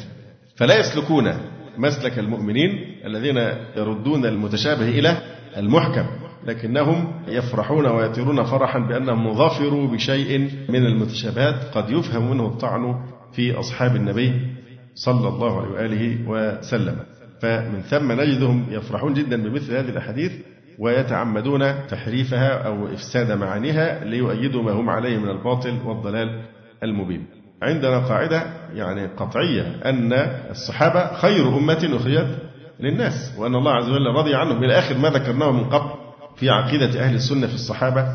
فلا 0.56 0.78
يسلكون 0.78 1.32
مسلك 1.78 2.18
المؤمنين 2.18 2.96
الذين 3.04 3.36
يردون 3.76 4.26
المتشابه 4.26 4.88
إلى 4.88 5.16
المحكم 5.56 6.06
لكنهم 6.46 7.12
يفرحون 7.28 7.86
ويطيرون 7.86 8.42
فرحا 8.44 8.78
بأنهم 8.78 9.34
ظفروا 9.34 9.88
بشيء 9.88 10.50
من 10.68 10.86
المتشابهات 10.86 11.54
قد 11.74 11.90
يفهم 11.90 12.30
منه 12.30 12.46
الطعن 12.46 13.00
في 13.32 13.58
أصحاب 13.58 13.96
النبي 13.96 14.53
صلى 14.94 15.28
الله 15.28 15.60
عليه 15.60 15.70
وآله 15.70 16.18
وسلم. 16.28 16.96
فمن 17.40 17.80
ثم 17.80 18.12
نجدهم 18.12 18.66
يفرحون 18.70 19.14
جدا 19.14 19.42
بمثل 19.42 19.76
هذه 19.76 19.88
الأحاديث 19.88 20.32
ويتعمدون 20.78 21.86
تحريفها 21.86 22.66
أو 22.66 22.86
إفساد 22.86 23.32
معانيها 23.32 24.04
ليؤيدوا 24.04 24.62
ما 24.62 24.72
هم 24.72 24.90
عليه 24.90 25.18
من 25.18 25.28
الباطل 25.28 25.78
والضلال 25.84 26.40
المبين. 26.82 27.26
عندنا 27.62 27.98
قاعدة 27.98 28.42
يعني 28.74 29.06
قطعية 29.06 29.80
أن 29.84 30.12
الصحابة 30.50 31.14
خير 31.14 31.48
أمة 31.58 31.90
أخرجت 31.96 32.38
للناس 32.80 33.34
وأن 33.38 33.54
الله 33.54 33.72
عز 33.72 33.88
وجل 33.90 34.06
رضي 34.06 34.34
عنهم. 34.34 34.64
إلى 34.64 34.78
آخر 34.78 34.98
ما 34.98 35.10
ذكرناه 35.10 35.52
من 35.52 35.64
قبل 35.64 35.90
في 36.36 36.50
عقيدة 36.50 37.00
أهل 37.00 37.14
السنة 37.14 37.46
في 37.46 37.54
الصحابة 37.54 38.06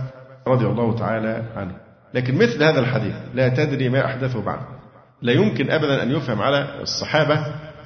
رضي 0.47 0.65
الله 0.65 0.95
تعالى 0.95 1.43
عنهم. 1.56 1.77
لكن 2.14 2.35
مثل 2.35 2.64
هذا 2.64 2.80
الحديث 2.80 3.15
لا 3.34 3.49
تدري 3.49 3.89
ما 3.89 4.06
أحدثه 4.06 4.41
بعد. 4.41 4.78
لا 5.21 5.33
يمكن 5.33 5.69
أبدا 5.71 6.03
أن 6.03 6.11
يفهم 6.11 6.41
على 6.41 6.81
الصحابة 6.81 7.45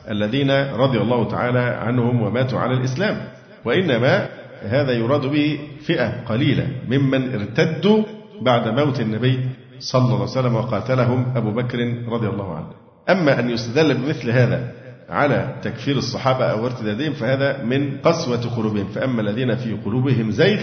الذين 0.09 0.51
رضي 0.73 0.97
الله 0.97 1.27
تعالى 1.27 1.59
عنهم 1.59 2.21
وماتوا 2.21 2.59
على 2.59 2.73
الإسلام. 2.73 3.17
وإنما 3.65 4.29
هذا 4.61 4.91
يراد 4.91 5.21
به 5.21 5.59
فئة 5.85 6.23
قليلة 6.25 6.67
ممن 6.87 7.33
ارتدوا 7.33 8.03
بعد 8.41 8.67
موت 8.67 8.99
النبي 8.99 9.39
صلى 9.79 10.01
الله 10.01 10.13
عليه 10.15 10.23
وسلم 10.23 10.55
وقاتلهم 10.55 11.33
أبو 11.35 11.51
بكر 11.51 11.77
رضي 12.07 12.27
الله 12.27 12.55
عنه. 12.55 12.67
أما 13.09 13.39
أن 13.39 13.49
يستدل 13.49 13.93
بمثل 13.93 14.29
هذا 14.29 14.71
على 15.09 15.55
تكفير 15.63 15.97
الصحابة 15.97 16.45
أو 16.45 16.65
ارتدادهم 16.65 17.13
فهذا 17.13 17.63
من 17.63 17.97
قسوة 17.97 18.55
قلوبهم. 18.55 18.87
فأما 18.87 19.21
الذين 19.21 19.55
في 19.55 19.73
قلوبهم 19.73 20.31
زيغ 20.31 20.61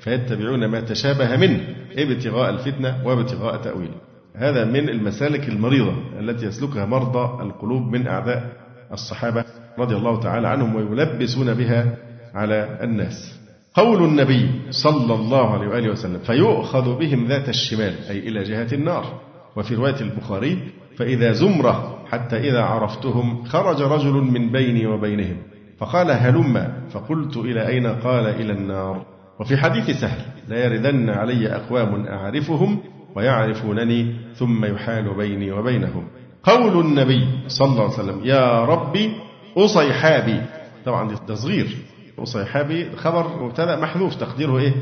فيتبعون 0.00 0.66
ما 0.66 0.80
تشابه 0.80 1.36
منه 1.36 1.60
إبتغاء 1.98 2.50
الفتنة 2.50 3.06
وابتغاء 3.06 3.56
تأويله. 3.56 4.11
هذا 4.34 4.64
من 4.64 4.88
المسالك 4.88 5.48
المريضة 5.48 5.94
التي 6.20 6.46
يسلكها 6.46 6.86
مرضى 6.86 7.42
القلوب 7.42 7.82
من 7.82 8.06
أعداء 8.06 8.52
الصحابة 8.92 9.44
رضي 9.78 9.96
الله 9.96 10.20
تعالى 10.20 10.48
عنهم 10.48 10.76
ويلبسون 10.76 11.54
بها 11.54 11.96
على 12.34 12.78
الناس. 12.82 13.40
قول 13.74 14.04
النبي 14.04 14.50
صلى 14.70 15.14
الله 15.14 15.54
عليه 15.54 15.68
وآله 15.68 15.90
وسلم 15.90 16.18
فيؤخذ 16.18 16.98
بهم 16.98 17.26
ذات 17.28 17.48
الشمال 17.48 17.94
أي 18.10 18.18
إلى 18.18 18.42
جهة 18.42 18.68
النار. 18.72 19.20
وفي 19.56 19.74
رواية 19.74 20.00
البخاري 20.00 20.58
فإذا 20.96 21.32
زمرة 21.32 21.98
حتى 22.10 22.36
إذا 22.36 22.62
عرفتهم 22.62 23.44
خرج 23.44 23.82
رجل 23.82 24.12
من 24.12 24.52
بيني 24.52 24.86
وبينهم 24.86 25.36
فقال 25.78 26.10
هلم. 26.10 26.72
فقلت 26.92 27.36
إلى 27.36 27.68
أين؟ 27.68 27.86
قال 27.86 28.26
إلى 28.26 28.52
النار. 28.52 29.06
وفي 29.40 29.56
حديث 29.56 30.00
سهل 30.00 30.20
لا 30.48 30.64
يردن 30.64 31.10
علي 31.10 31.56
أقوام 31.56 32.06
أعرفهم 32.06 32.78
ويعرفونني 33.16 34.16
ثم 34.34 34.64
يحال 34.64 35.14
بيني 35.16 35.52
وبينهم. 35.52 36.06
قول 36.42 36.80
النبي 36.86 37.28
صلى 37.48 37.68
الله 37.68 37.82
عليه 37.82 37.92
وسلم 37.94 38.20
يا 38.24 38.64
ربي 38.64 39.12
أصيحابي 39.56 40.40
طبعا 40.84 41.08
ده 41.08 41.16
تصغير. 41.16 41.76
أصيحابي 42.18 42.96
خبر 42.96 43.42
مبتدأ 43.42 43.80
محذوف 43.80 44.14
تقديره 44.14 44.58
إيه؟ 44.58 44.72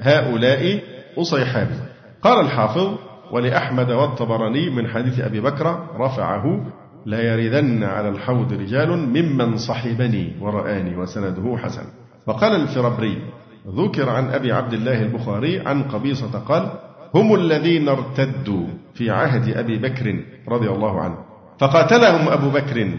هؤلاء 0.00 0.80
أصيحابي 1.18 1.74
قال 2.22 2.44
الحافظ 2.44 2.94
ولأحمد 3.32 3.90
والطبراني 3.90 4.70
من 4.70 4.88
حديث 4.88 5.20
أبي 5.20 5.40
بكر 5.40 5.86
رفعه 6.00 6.66
لا 7.06 7.20
يردن 7.22 7.82
على 7.84 8.08
الحوض 8.08 8.52
رجال 8.52 8.90
ممن 8.90 9.56
صحبني 9.56 10.36
ورآني 10.40 10.96
وسنده 10.96 11.56
حسن. 11.56 11.84
وقال 12.26 12.60
الفربري 12.60 13.22
ذكر 13.68 14.08
عن 14.08 14.30
أبي 14.30 14.52
عبد 14.52 14.72
الله 14.72 15.02
البخاري 15.02 15.60
عن 15.60 15.82
قبيصة 15.82 16.38
قال 16.38 16.70
هم 17.14 17.34
الذين 17.34 17.88
ارتدوا 17.88 18.66
في 18.94 19.10
عهد 19.10 19.56
أبي 19.56 19.78
بكر 19.78 20.24
رضي 20.48 20.68
الله 20.70 21.00
عنه 21.00 21.16
فقاتلهم 21.60 22.28
أبو 22.28 22.50
بكر 22.50 22.90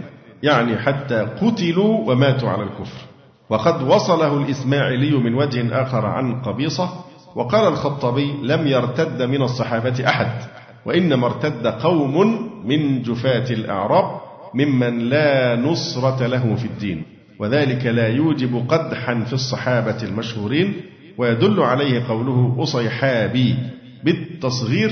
يعني 0.44 0.78
حتى 0.78 1.20
قتلوا 1.22 2.12
وماتوا 2.12 2.50
على 2.50 2.64
الكفر. 2.64 3.02
وقد 3.50 3.82
وصله 3.84 4.38
الإسماعيلي 4.38 5.18
من 5.18 5.34
وجه 5.36 5.82
آخر 5.82 6.06
عن 6.06 6.42
قبيصة 6.42 6.90
وقال 7.36 7.68
الخطابي 7.68 8.34
لم 8.44 8.68
يرتد 8.68 9.22
من 9.22 9.42
الصحابة 9.42 10.08
أحد 10.08 10.32
وإنما 10.86 11.26
ارتد 11.28 11.68
قوم 11.68 12.16
من 12.66 13.02
جفاة 13.02 13.54
الأعراب 13.54 14.22
ممن 14.54 15.00
لا 15.00 15.56
نصرة 15.56 16.28
له 16.28 16.56
في 16.56 16.66
الدين 16.66 17.04
وذلك 17.40 17.86
لا 17.86 18.08
يوجب 18.08 18.66
قدحا 18.70 19.24
في 19.24 19.34
الصحابة 19.34 20.04
المشهورين 20.04 20.74
ويدل 21.18 21.60
عليه 21.60 22.04
قوله 22.08 22.56
أصيحابي. 22.60 23.56
بالتصغير 24.04 24.92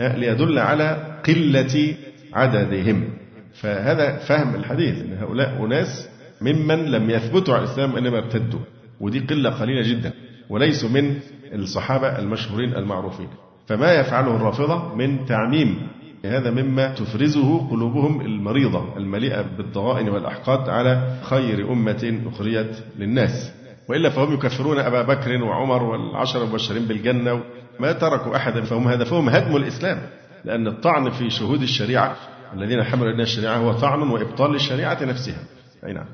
ليدل 0.00 0.58
على 0.58 1.20
قلة 1.26 1.94
عددهم. 2.32 3.08
فهذا 3.54 4.16
فهم 4.16 4.54
الحديث 4.54 5.02
أن 5.02 5.18
هؤلاء 5.20 5.66
أناس 5.66 6.08
ممن 6.40 6.84
لم 6.84 7.10
يثبتوا 7.10 7.54
على 7.54 7.64
الإسلام 7.64 7.96
إنما 7.96 8.18
ارتدوا 8.18 8.60
ودي 9.00 9.18
قلة 9.18 9.50
قليلة 9.50 9.88
جدا 9.90 10.12
وليسوا 10.48 10.88
من 10.88 11.16
الصحابة 11.52 12.18
المشهورين 12.18 12.74
المعروفين. 12.74 13.28
فما 13.66 13.94
يفعله 13.94 14.36
الرافضة 14.36 14.94
من 14.94 15.26
تعميم 15.26 15.88
هذا 16.24 16.50
مما 16.50 16.94
تفرزه 16.94 17.68
قلوبهم 17.70 18.20
المريضة 18.20 18.96
المليئة 18.96 19.42
بالضغائن 19.56 20.08
والأحقاد 20.08 20.68
على 20.68 21.18
خير 21.22 21.72
أمة 21.72 22.20
أخريت 22.26 22.76
للناس. 22.98 23.52
وإلا 23.88 24.10
فهم 24.10 24.34
يكفرون 24.34 24.78
أبا 24.78 25.02
بكر 25.02 25.42
وعمر 25.42 25.82
والعشر 25.82 26.44
المبشرين 26.44 26.84
بالجنة 26.84 27.42
ما 27.78 27.92
تركوا 27.92 28.36
أحدا 28.36 28.62
فهم 28.62 28.88
هدفهم 28.88 29.28
هدم 29.28 29.56
الإسلام 29.56 29.98
لأن 30.44 30.66
الطعن 30.66 31.10
في 31.10 31.30
شهود 31.30 31.62
الشريعة 31.62 32.16
الذين 32.54 32.84
حملوا 32.84 33.08
إلينا 33.08 33.22
الشريعة 33.22 33.56
هو 33.56 33.72
طعن 33.72 34.02
وإبطال 34.02 34.52
للشريعة 34.52 35.04
نفسها. 35.04 35.42
أي 35.86 35.92
نعم. 35.92 36.06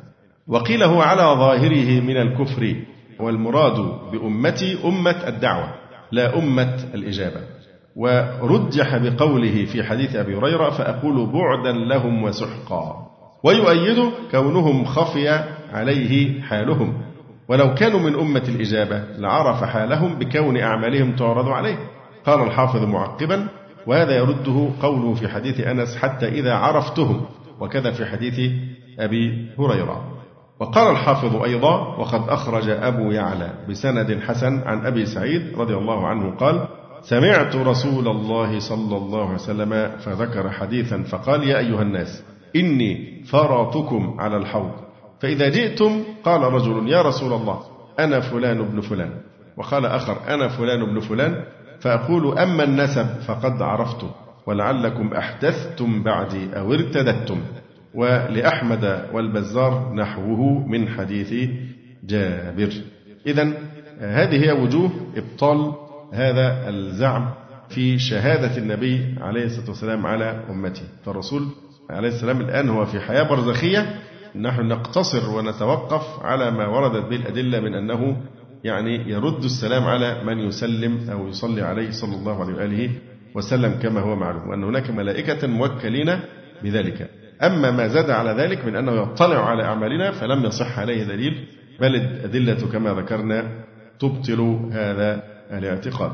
وقيل 0.49 0.83
هو 0.83 1.01
على 1.01 1.23
ظاهره 1.23 2.01
من 2.01 2.17
الكفر 2.17 2.77
والمراد 3.21 3.81
بأمتي 4.13 4.79
أمة 4.85 5.29
الدعوة 5.29 5.75
لا 6.13 6.39
أمة 6.39 6.77
الإجابة. 6.95 7.41
ورجح 7.97 8.97
بقوله 8.97 9.65
في 9.65 9.85
حديث 9.85 10.17
أبي 10.17 10.37
هريرة 10.37 10.71
فأقول 10.71 11.27
بعدا 11.27 11.73
لهم 11.73 12.23
وسحقا. 12.23 13.07
ويؤيد 13.45 14.11
كونهم 14.31 14.85
خفي 14.85 15.29
عليه 15.73 16.43
حالهم. 16.43 17.06
ولو 17.49 17.75
كانوا 17.75 18.01
من 18.01 18.15
أمة 18.15 18.43
الإجابة 18.49 19.03
لعرف 19.19 19.65
حالهم 19.65 20.15
بكون 20.15 20.57
أعمالهم 20.57 21.17
تعرض 21.17 21.49
عليه. 21.49 21.79
قال 22.27 22.43
الحافظ 22.43 22.85
معقبا 22.85 23.49
وهذا 23.87 24.17
يرده 24.17 24.69
قوله 24.83 25.15
في 25.15 25.29
حديث 25.29 25.61
أنس 25.61 25.97
حتى 25.97 26.29
إذا 26.29 26.55
عرفتهم 26.55 27.27
وكذا 27.61 27.91
في 27.91 28.07
حديث 28.07 28.53
أبي 28.99 29.51
هريرة. 29.59 30.13
وقال 30.61 30.91
الحافظ 30.91 31.43
أيضا 31.43 31.97
وقد 31.99 32.29
أخرج 32.29 32.69
أبو 32.69 33.11
يعلى 33.11 33.51
بسند 33.69 34.21
حسن 34.27 34.59
عن 34.59 34.87
أبي 34.87 35.07
سعيد 35.07 35.59
رضي 35.59 35.75
الله 35.75 36.07
عنه 36.07 36.37
قال 36.37 36.69
سمعت 37.03 37.57
رسول 37.57 38.09
الله 38.09 38.59
صلى 38.59 38.97
الله 38.97 39.25
عليه 39.25 39.35
وسلم 39.35 39.91
فذكر 39.99 40.51
حديثا 40.51 41.03
فقال 41.03 41.49
يا 41.49 41.59
أيها 41.59 41.83
الناس 41.83 42.25
إني 42.57 43.23
فرطكم 43.25 44.17
على 44.19 44.37
الحوض. 44.37 44.86
فإذا 45.21 45.49
جئتم 45.49 46.03
قال 46.25 46.41
رجل 46.41 46.89
يا 46.89 47.03
رسول 47.03 47.33
الله 47.33 47.61
أنا 47.99 48.21
فلان 48.21 48.59
ابن 48.61 48.81
فلان. 48.81 49.11
وقال 49.57 49.87
آخر 49.87 50.35
أنا 50.35 50.49
فلان 50.49 50.83
ابن 50.83 51.01
فلان. 51.01 51.45
فأقول 51.81 52.39
أما 52.39 52.65
النسب 52.65 53.07
فقد 53.07 53.63
عرفت 53.63 54.05
ولعلكم 54.47 55.15
أحدثتم 55.15 56.03
بعدي 56.03 56.59
أو 56.59 56.73
ارتدتم 56.73 57.41
ولأحمد 57.95 59.09
والبزار 59.13 59.95
نحوه 59.95 60.69
من 60.69 60.89
حديث 60.89 61.51
جابر. 62.05 62.73
إذا 63.27 63.53
هذه 64.01 64.45
هي 64.45 64.53
وجوه 64.53 64.91
إبطال 65.17 65.73
هذا 66.13 66.69
الزعم 66.69 67.29
في 67.69 67.99
شهادة 67.99 68.57
النبي 68.57 69.15
عليه 69.21 69.45
الصلاة 69.45 69.69
والسلام 69.69 70.07
على 70.07 70.41
أمته. 70.51 70.83
فالرسول 71.05 71.47
عليه 71.91 72.09
السلام 72.09 72.41
الآن 72.41 72.69
هو 72.69 72.85
في 72.85 73.01
حياة 73.01 73.23
برزخية 73.23 74.01
نحن 74.41 74.69
نقتصر 74.69 75.31
ونتوقف 75.31 76.23
على 76.23 76.51
ما 76.51 76.67
وردت 76.67 77.09
به 77.11 77.17
الأدلة 77.17 77.61
من 77.61 77.75
أنه 77.75 78.17
يعني 78.65 79.11
يرد 79.11 79.45
السلام 79.45 79.85
على 79.85 80.25
من 80.25 80.39
يسلم 80.39 81.11
أو 81.11 81.29
يصلي 81.29 81.63
عليه 81.63 81.91
صلى 81.91 82.15
الله 82.17 82.41
عليه 82.45 82.55
وآله 82.55 82.91
وسلم 83.35 83.73
كما 83.83 84.01
هو 84.01 84.17
معلوم 84.17 84.49
وأن 84.49 84.65
هناك 84.65 84.91
ملائكة 84.91 85.47
موكلين 85.49 86.21
بذلك. 86.63 87.11
أما 87.43 87.71
ما 87.71 87.89
زاد 87.89 88.11
على 88.11 88.31
ذلك 88.31 88.65
من 88.65 88.77
أنه 88.77 89.03
يطلع 89.03 89.49
على 89.51 89.63
أعمالنا 89.65 90.11
فلم 90.11 90.45
يصح 90.45 90.79
عليه 90.79 91.05
دليل 91.05 91.47
بل 91.81 91.95
الأدلة 91.95 92.73
كما 92.73 92.95
ذكرنا 92.95 93.65
تبطل 93.99 94.41
هذا 94.73 95.23
الاعتقاد. 95.53 96.13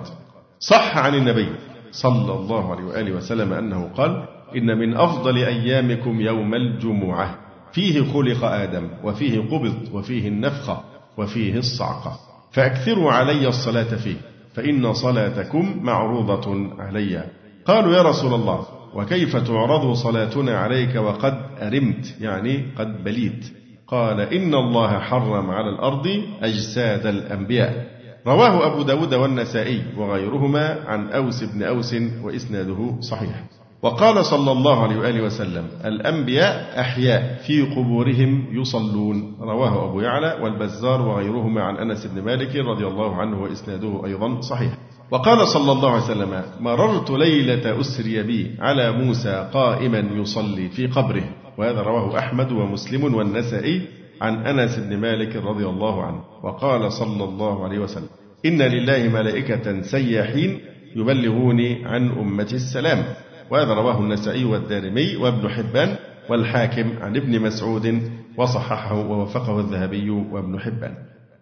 صح 0.58 0.98
عن 0.98 1.14
النبي 1.14 1.48
صلى 1.90 2.32
الله 2.34 2.70
عليه 2.72 2.84
وآله 2.84 3.12
وسلم 3.12 3.52
أنه 3.52 3.90
قال 3.96 4.24
إن 4.56 4.78
من 4.78 4.96
أفضل 4.96 5.36
أيامكم 5.36 6.20
يوم 6.20 6.54
الجمعة. 6.54 7.38
فيه 7.72 8.12
خلق 8.12 8.44
آدم 8.44 8.88
وفيه 9.04 9.40
قبض 9.40 9.74
وفيه 9.92 10.28
النفخة 10.28 10.80
وفيه 11.18 11.58
الصعقة 11.58 12.18
فأكثروا 12.52 13.12
علي 13.12 13.48
الصلاة 13.48 13.96
فيه 13.96 14.16
فإن 14.54 14.92
صلاتكم 14.92 15.80
معروضة 15.82 16.70
علي. 16.78 17.24
قالوا 17.66 17.96
يا 17.96 18.02
رسول 18.02 18.34
الله 18.34 18.66
وكيف 18.94 19.36
تعرض 19.36 19.92
صلاتنا 19.92 20.58
عليك 20.58 20.96
وقد 20.96 21.34
أرمت؟ 21.62 22.14
يعني 22.20 22.64
قد 22.78 23.04
بليت. 23.04 23.52
قال 23.86 24.20
إن 24.20 24.54
الله 24.54 24.98
حرم 24.98 25.50
على 25.50 25.68
الأرض 25.70 26.22
أجساد 26.42 27.06
الأنبياء. 27.06 27.86
رواه 28.26 28.66
أبو 28.66 28.82
داود 28.82 29.14
والنسائي 29.14 29.82
وغيرهما 29.96 30.84
عن 30.86 31.08
أوس 31.08 31.44
بن 31.44 31.62
أوس 31.62 31.94
وإسناده 32.22 33.00
صحيح. 33.00 33.44
وقال 33.82 34.24
صلى 34.24 34.52
الله 34.52 34.82
عليه 34.82 34.96
وآله 34.96 35.22
وسلم 35.22 35.64
الأنبياء 35.84 36.80
أحياء 36.80 37.42
في 37.46 37.62
قبورهم 37.62 38.46
يصلون. 38.52 39.36
رواه 39.40 39.90
أبو 39.90 40.00
يعلى 40.00 40.38
والبزار 40.42 41.02
وغيرهما 41.02 41.62
عن 41.62 41.76
أنس 41.76 42.06
بن 42.06 42.22
مالك 42.22 42.56
رضي 42.56 42.86
الله 42.86 43.16
عنه 43.16 43.42
وإسناده 43.42 44.02
أيضا 44.06 44.40
صحيح. 44.40 44.72
وقال 45.10 45.48
صلى 45.48 45.72
الله 45.72 45.90
عليه 45.90 46.02
وسلم 46.02 46.42
مررت 46.60 47.10
ليلة 47.10 47.80
أسري 47.80 48.22
بي 48.22 48.56
على 48.60 48.92
موسى 48.92 49.50
قائما 49.52 49.98
يصلي 50.14 50.68
في 50.68 50.86
قبره. 50.86 51.24
وهذا 51.58 51.82
رواه 51.82 52.18
أحمد 52.18 52.52
ومسلم 52.52 53.14
والنسائي 53.14 53.82
عن 54.20 54.46
أنس 54.46 54.78
بن 54.78 54.96
مالك 54.96 55.36
رضي 55.36 55.66
الله 55.66 56.02
عنه. 56.02 56.20
وقال 56.42 56.92
صلى 56.92 57.24
الله 57.24 57.64
عليه 57.64 57.78
وسلم 57.78 58.08
إن 58.46 58.62
لله 58.62 59.08
ملائكة 59.08 59.82
سياحين 59.82 60.60
يبلغوني 60.96 61.84
عن 61.84 62.10
أمتي 62.10 62.54
السلام. 62.54 63.04
وهذا 63.50 63.74
رواه 63.74 63.98
النسائي 63.98 64.44
والدارمي 64.44 65.16
وابن 65.16 65.48
حبان 65.48 65.96
والحاكم 66.28 66.92
عن 67.00 67.16
ابن 67.16 67.40
مسعود 67.40 68.02
وصححه 68.36 68.94
ووفقه 68.94 69.60
الذهبي 69.60 70.10
وابن 70.10 70.60
حبان. 70.60 70.94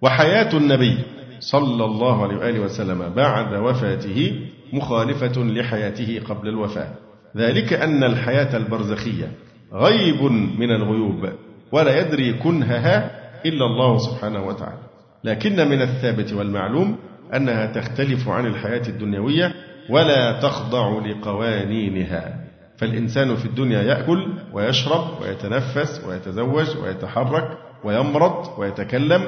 وحياة 0.03 0.57
النبي 0.57 0.99
صلى 1.41 1.85
الله 1.85 2.23
عليه 2.23 2.37
وآله 2.37 2.61
وسلم 2.61 3.13
بعد 3.17 3.55
وفاته 3.55 4.41
مخالفة 4.73 5.43
لحياته 5.45 6.21
قبل 6.29 6.49
الوفاة. 6.49 6.89
ذلك 7.37 7.73
أن 7.73 8.05
الحياة 8.05 8.57
البرزخية 8.57 9.33
غيب 9.73 10.23
من 10.59 10.71
الغيوب 10.71 11.29
ولا 11.73 12.01
يدري 12.01 12.33
كنهها 12.33 13.11
إلا 13.47 13.67
الله 13.67 13.99
سبحانه 13.99 14.47
وتعالى. 14.47 14.81
لكن 15.25 15.69
من 15.69 15.83
الثابت 15.83 16.33
والمعلوم 16.33 16.97
أنها 17.37 17.67
تختلف 17.67 18.29
عن 18.29 18.47
الحياة 18.47 18.89
الدنيوية 18.89 19.55
ولا 19.91 20.41
تخضع 20.41 20.99
لقوانينها. 21.07 22.41
فالإنسان 22.79 23.37
في 23.37 23.47
الدنيا 23.47 23.83
يأكل 23.83 24.29
ويشرب 24.53 25.05
ويتنفس 25.23 26.05
ويتزوج 26.09 26.77
ويتحرك 26.83 27.49
ويمرض 27.85 28.59
ويتكلم 28.59 29.25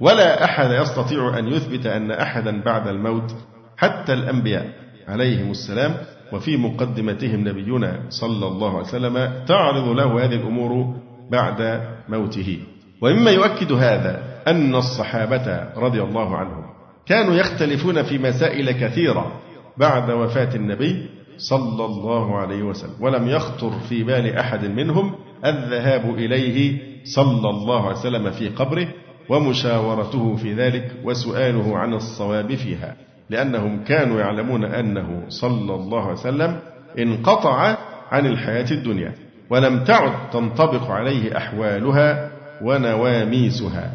ولا 0.00 0.44
أحد 0.44 0.70
يستطيع 0.70 1.38
أن 1.38 1.48
يثبت 1.48 1.86
أن 1.86 2.10
أحدا 2.10 2.62
بعد 2.62 2.88
الموت. 2.88 3.34
حتى 3.76 4.12
الأنبياء 4.12 4.66
عليهم 5.08 5.50
السلام 5.50 5.94
وفي 6.32 6.56
مقدمتهم 6.56 7.48
نبينا 7.48 8.00
صلى 8.08 8.46
الله 8.46 8.70
عليه 8.70 8.88
وسلم 8.88 9.44
تعرض 9.46 9.88
له 9.88 10.24
هذه 10.24 10.34
الأمور 10.34 10.96
بعد 11.30 11.80
موته. 12.08 12.58
ومما 13.02 13.30
يؤكد 13.30 13.72
هذا 13.72 14.22
أن 14.48 14.74
الصحابة 14.74 15.72
رضي 15.76 16.02
الله 16.02 16.36
عنهم 16.36 16.64
كانوا 17.06 17.34
يختلفون 17.34 18.02
في 18.02 18.18
مسائل 18.18 18.70
كثيرة. 18.70 19.40
بعد 19.78 20.10
وفاة 20.10 20.54
النبي 20.54 21.06
صلى 21.36 21.84
الله 21.84 22.36
عليه 22.38 22.62
وسلم 22.62 22.94
ولم 23.00 23.28
يخطر 23.28 23.70
في 23.70 24.02
بال 24.02 24.36
أحد 24.36 24.64
منهم 24.64 25.14
الذهاب 25.44 26.14
إليه 26.14 26.78
صلى 27.04 27.50
الله 27.50 27.86
عليه 27.86 27.98
وسلم 27.98 28.30
في 28.30 28.48
قبره 28.48 28.88
ومشاورته 29.28 30.36
في 30.36 30.54
ذلك 30.54 30.92
وسؤاله 31.04 31.78
عن 31.78 31.94
الصواب 31.94 32.54
فيها 32.54 32.96
لأنهم 33.30 33.84
كانوا 33.84 34.20
يعلمون 34.20 34.64
أنه 34.64 35.22
صلى 35.28 35.74
الله 35.74 36.02
عليه 36.02 36.12
وسلم 36.12 36.58
انقطع 36.98 37.76
عن 38.10 38.26
الحياة 38.26 38.70
الدنيا 38.70 39.14
ولم 39.50 39.84
تعد 39.84 40.30
تنطبق 40.30 40.90
عليه 40.90 41.36
أحوالها 41.36 42.30
ونواميسها. 42.62 43.92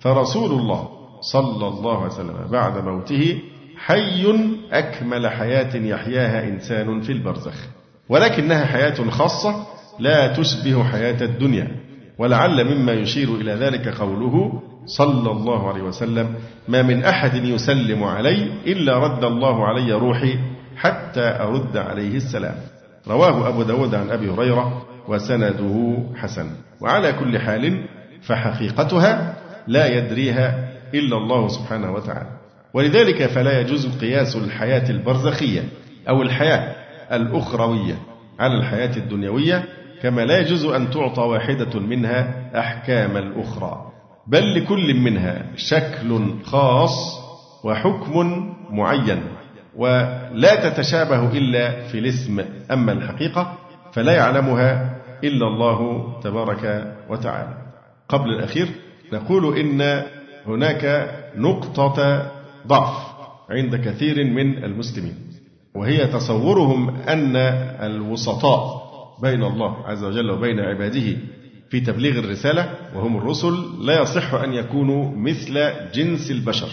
فرسول 0.00 0.50
الله 0.50 0.88
صلى 1.20 1.68
الله 1.68 1.96
عليه 1.96 2.06
وسلم 2.12 2.48
بعد 2.50 2.84
موته 2.84 3.38
حي 3.76 4.50
أكمل 4.72 5.28
حياة 5.28 5.76
يحياها 5.76 6.48
إنسان 6.48 7.00
في 7.00 7.12
البرزخ. 7.12 7.54
ولكنها 8.08 8.64
حياة 8.64 9.10
خاصة 9.10 9.66
لا 9.98 10.32
تشبه 10.32 10.84
حياة 10.84 11.22
الدنيا. 11.22 11.68
ولعل 12.18 12.64
مما 12.64 12.92
يشير 12.92 13.34
إلى 13.34 13.52
ذلك 13.52 13.88
قوله 13.88 14.62
صلى 14.86 15.30
الله 15.30 15.68
عليه 15.68 15.82
وسلم 15.82 16.34
ما 16.68 16.82
من 16.82 17.04
أحد 17.04 17.44
يسلم 17.44 18.04
علي 18.04 18.52
إلا 18.66 18.98
رد 18.98 19.24
الله 19.24 19.66
علي 19.66 19.92
روحي 19.92 20.38
حتى 20.76 21.20
أرد 21.40 21.76
عليه 21.76 22.16
السلام. 22.16 22.54
رواه 23.08 23.48
أبو 23.48 23.62
داود 23.62 23.94
عن 23.94 24.10
أبي 24.10 24.30
هريرة 24.30 24.86
وسنده 25.08 25.96
حسن. 26.16 26.50
وعلى 26.80 27.12
كل 27.12 27.38
حال 27.38 27.84
فحقيقتها 28.22 29.34
لا 29.66 29.86
يدريها 29.86 30.68
إلا 30.94 31.16
الله 31.16 31.48
سبحانه 31.48 31.92
وتعالى. 31.92 32.35
ولذلك 32.76 33.26
فلا 33.26 33.60
يجوز 33.60 33.98
قياس 33.98 34.36
الحياة 34.36 34.90
البرزخية 34.90 35.64
أو 36.08 36.22
الحياة 36.22 36.74
الأخروية 37.12 37.94
على 38.38 38.54
الحياة 38.54 38.96
الدنيوية 38.96 39.64
كما 40.02 40.20
لا 40.24 40.38
يجوز 40.38 40.64
أن 40.64 40.90
تعطى 40.90 41.20
واحدة 41.20 41.80
منها 41.80 42.50
أحكام 42.58 43.16
الأخرى 43.16 43.92
بل 44.26 44.54
لكل 44.54 44.94
منها 44.94 45.42
شكل 45.56 46.20
خاص 46.44 47.20
وحكم 47.64 48.52
معين 48.70 49.22
ولا 49.76 50.68
تتشابه 50.68 51.32
إلا 51.32 51.86
في 51.88 51.98
الاسم. 51.98 52.44
أما 52.70 52.92
الحقيقة 52.92 53.58
فلا 53.92 54.12
يعلمها 54.12 54.96
إلا 55.24 55.46
الله 55.46 56.10
تبارك 56.20 56.94
وتعالى. 57.10 57.54
قبل 58.08 58.30
الأخير 58.30 58.68
نقول 59.12 59.58
إن 59.58 60.02
هناك 60.46 61.10
نقطة 61.36 62.26
ضعف 62.66 63.16
عند 63.50 63.76
كثير 63.76 64.24
من 64.24 64.64
المسلمين. 64.64 65.14
وهي 65.74 66.06
تصورهم 66.06 66.96
أن 66.96 67.36
الوسطاء 67.86 68.86
بين 69.22 69.42
الله 69.42 69.86
عز 69.86 70.04
وجل 70.04 70.30
وبين 70.30 70.60
عباده 70.60 71.16
في 71.70 71.80
تبليغ 71.80 72.18
الرسالة 72.18 72.70
وهم 72.94 73.16
الرسل 73.16 73.54
لا 73.80 74.02
يصح 74.02 74.34
أن 74.34 74.52
يكونوا 74.52 75.16
مثل 75.16 75.72
جنس 75.94 76.30
البشر. 76.30 76.68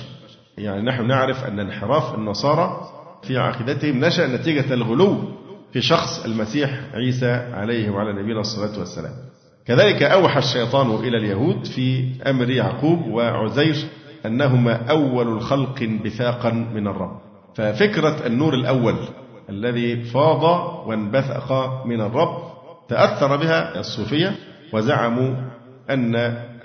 يعني 0.58 0.82
نحن 0.82 1.08
نعرف 1.08 1.44
أن 1.44 1.60
انحراف 1.60 2.16
النصارى 2.16 2.82
في 3.24 3.38
عقيدتهم 3.38 4.06
نشأ 4.06 4.28
نتيجة 4.28 4.74
الغلو 4.74 5.18
في 5.74 5.82
شخص 5.82 6.26
المسيح 6.26 6.82
عيسى 6.94 7.32
عليه 7.32 7.90
وعلى 7.90 8.14
نبينا 8.22 8.40
الصلاة 8.40 8.80
والسلام. 8.80 9.14
كذلك 9.66 10.04
أوحى 10.04 10.40
الشيطان 10.40 10.92
إلى 10.92 11.18
اليهود 11.18 11.66
في 11.66 12.10
أمر 12.28 12.50
يعقوب 12.50 13.08
وعزير 13.08 13.76
أنهما 14.26 14.90
أول 14.90 15.28
الخلق 15.28 15.82
انبثاقا 15.82 16.52
من 16.52 16.88
الرب. 16.88 17.20
ففكرة 17.56 18.28
النور 18.28 18.54
الأول 18.54 18.96
الذي 19.50 20.04
فاض 20.04 20.44
وانبثق 20.88 21.82
من 21.86 22.02
الرب 22.02 22.44
تأثر 22.90 23.36
بها 23.36 23.80
الصوفية 23.80 24.36
وزعموا 24.74 25.36
أن 25.90 26.16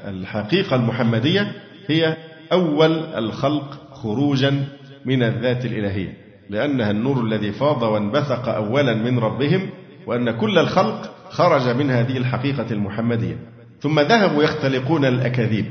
الحقيقة 0.09 0.77
المحمدية 0.77 1.53
هي 1.87 2.17
أول 2.53 2.93
الخلق 2.93 3.79
خروجا 3.93 4.65
من 5.05 5.23
الذات 5.23 5.65
الإلهية. 5.65 6.17
لأنها 6.51 6.91
النور 6.91 7.21
الذي 7.21 7.53
فاض 7.53 7.83
وانبثق 7.83 8.49
أولا 8.49 8.95
من 8.95 9.19
ربهم 9.19 9.71
وأن 10.07 10.31
كل 10.31 10.59
الخلق 10.59 11.15
خرج 11.31 11.69
من 11.69 11.91
هذه 11.91 12.17
الحقيقة 12.17 12.67
المحمدية. 12.71 13.37
ثم 13.81 14.01
ذهبوا 14.01 14.43
يختلقون 14.43 15.05
الأكاذيب. 15.05 15.67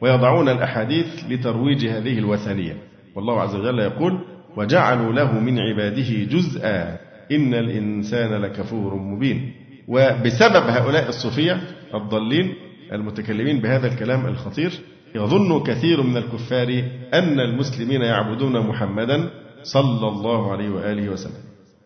ويضعون 0.00 0.48
الأحاديث 0.48 1.06
لترويج 1.30 1.86
هذه 1.86 2.18
الوثنية. 2.18 2.76
والله 3.14 3.40
عز 3.40 3.54
وجل 3.54 3.78
يقول 3.78 4.18
وجعلوا 4.56 5.12
له 5.12 5.40
من 5.40 5.58
عباده 5.58 6.24
جزءا. 6.24 6.98
إن 7.32 7.54
الإنسان 7.54 8.42
لكفور 8.42 8.94
مبين. 8.94 9.52
وبسبب 9.88 10.64
هؤلاء 10.68 11.08
الصوفية 11.08 11.60
الضالين 11.94 12.54
المتكلمين 12.92 13.60
بهذا 13.60 13.86
الكلام 13.92 14.26
الخطير 14.26 14.72
يظن 15.14 15.62
كثير 15.62 16.02
من 16.02 16.16
الكفار 16.16 16.84
أن 17.14 17.40
المسلمين 17.40 18.02
يعبدون 18.02 18.66
محمدا 18.66 19.30
صلى 19.62 20.08
الله 20.08 20.52
عليه 20.52 20.70
وآله 20.70 21.08
وسلم. 21.08 21.42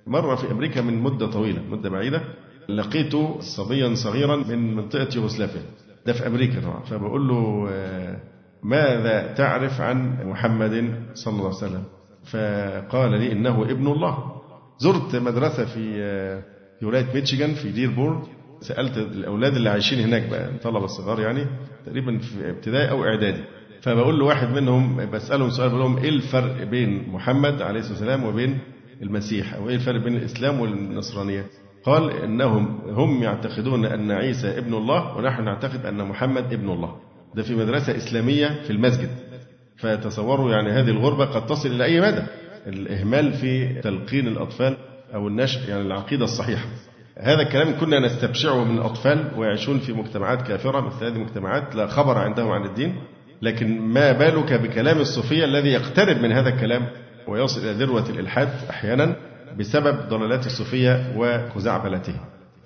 مرة 0.06 0.34
في 0.34 0.50
أمريكا 0.52 0.80
من 0.80 0.98
مدة 0.98 1.26
طويلة 1.26 1.62
مدة 1.70 1.90
بعيدة 1.90 2.20
لقيت 2.68 3.12
صبيا 3.40 3.94
صغيرا 3.94 4.36
من 4.36 4.74
منطقة 4.74 5.08
يوغوسلافيا. 5.16 5.62
ده 6.06 6.12
في 6.12 6.26
أمريكا 6.26 6.60
طبعا. 6.60 6.80
فبقول 6.80 7.28
له 7.28 7.66
آه، 7.70 8.16
ماذا 8.62 9.32
تعرف 9.34 9.80
عن 9.80 10.16
محمد 10.28 10.94
صلى 11.14 11.32
الله 11.34 11.46
عليه 11.46 11.56
وسلم؟ 11.56 11.84
فقال 12.32 13.10
لي 13.10 13.32
إنه 13.32 13.62
ابن 13.62 13.86
الله. 13.86 14.18
زرت 14.78 15.16
مدرسة 15.16 15.64
في 15.64 15.94
آه، 16.02 16.42
في 16.80 16.86
ولاية 16.86 17.06
ميتشيغان 17.14 17.54
في 17.54 17.70
ديربورن 17.72 18.22
سألت 18.60 18.96
الأولاد 18.96 19.54
اللي 19.56 19.70
عايشين 19.70 19.98
هناك 19.98 20.28
بقى 20.30 20.48
الطلبة 20.48 20.84
الصغار 20.84 21.20
يعني 21.20 21.46
تقريبا 21.86 22.18
في 22.18 22.50
ابتدائي 22.50 22.90
أو 22.90 23.04
إعدادي. 23.04 23.44
فبقول 23.82 24.18
له 24.18 24.24
واحد 24.24 24.48
منهم 24.48 25.10
بسألهم 25.10 25.50
سؤال 25.50 25.68
بقول 25.68 25.80
لهم 25.80 25.96
إيه 25.98 26.08
الفرق 26.08 26.62
بين 26.62 27.08
محمد 27.08 27.62
عليه 27.62 27.80
الصلاة 27.80 27.92
والسلام 27.98 28.24
وبين 28.24 28.58
المسيح؟ 29.02 29.54
أو 29.54 29.68
إيه 29.68 29.74
الفرق 29.74 30.00
بين 30.04 30.16
الإسلام 30.16 30.60
والنصرانية؟ 30.60 31.46
قال 31.84 32.10
إنهم 32.10 32.80
هم 32.86 33.22
يعتقدون 33.22 33.84
أن 33.84 34.10
عيسى 34.10 34.58
ابن 34.58 34.74
الله 34.74 35.16
ونحن 35.16 35.44
نعتقد 35.44 35.86
أن 35.86 36.04
محمد 36.04 36.52
ابن 36.52 36.70
الله. 36.70 36.96
ده 37.34 37.42
في 37.42 37.54
مدرسة 37.54 37.96
إسلامية 37.96 38.48
في 38.66 38.70
المسجد. 38.70 39.10
فتصوروا 39.76 40.50
يعني 40.50 40.70
هذه 40.70 40.90
الغربة 40.90 41.24
قد 41.24 41.46
تصل 41.46 41.68
إلى 41.68 41.84
أي 41.84 42.00
مدى؟ 42.00 42.22
الإهمال 42.66 43.32
في 43.32 43.80
تلقين 43.80 44.28
الأطفال 44.28 44.76
أو 45.14 45.28
النشء 45.28 45.68
يعني 45.68 45.82
العقيدة 45.82 46.24
الصحيحة. 46.24 46.66
هذا 47.18 47.42
الكلام 47.42 47.80
كنا 47.80 47.98
نستبشعه 47.98 48.64
من 48.64 48.78
الأطفال 48.78 49.30
ويعيشون 49.36 49.78
في 49.78 49.92
مجتمعات 49.92 50.42
كافرة 50.42 50.80
مثل 50.80 51.04
هذه 51.04 51.12
المجتمعات 51.12 51.74
لا 51.74 51.86
خبر 51.86 52.18
عندهم 52.18 52.50
عن 52.50 52.64
الدين 52.64 52.94
لكن 53.42 53.80
ما 53.80 54.12
بالك 54.12 54.52
بكلام 54.52 54.98
الصوفية 54.98 55.44
الذي 55.44 55.68
يقترب 55.68 56.16
من 56.16 56.32
هذا 56.32 56.48
الكلام 56.48 56.86
ويصل 57.28 57.60
إلى 57.60 57.72
ذروة 57.72 58.10
الإلحاد 58.10 58.48
أحيانا؟ 58.70 59.16
بسبب 59.58 60.08
ضلالات 60.08 60.46
الصوفية 60.46 61.14
وخزعبلته 61.16 62.14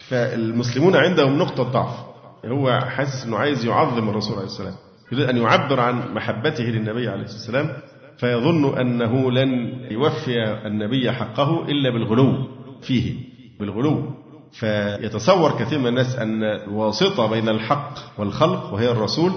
فالمسلمون 0.08 0.96
عندهم 0.96 1.38
نقطة 1.38 1.62
ضعف. 1.62 2.14
هو 2.44 2.80
حاسس 2.80 3.26
أنه 3.26 3.36
عايز 3.36 3.64
يعظم 3.64 4.08
الرسول 4.08 4.36
عليه 4.36 4.46
السلام. 4.46 4.74
يريد 5.12 5.28
أن 5.28 5.36
يعبر 5.36 5.80
عن 5.80 6.14
محبته 6.14 6.64
للنبي 6.64 7.08
عليه 7.08 7.22
الصلاة 7.22 7.38
والسلام. 7.38 7.76
فيظن 8.18 8.78
أنه 8.78 9.30
لن 9.30 9.50
يوفي 9.90 10.44
النبي 10.66 11.12
حقه 11.12 11.64
إلا 11.68 11.90
بالغلو 11.90 12.48
فيه. 12.82 13.14
بالغلو. 13.60 14.10
فيتصور 14.52 15.58
كثير 15.58 15.78
من 15.78 15.86
الناس 15.86 16.16
أن 16.16 16.42
الواسطة 16.42 17.30
بين 17.30 17.48
الحق 17.48 17.94
والخلق 18.18 18.72
وهي 18.72 18.90
الرسول 18.90 19.32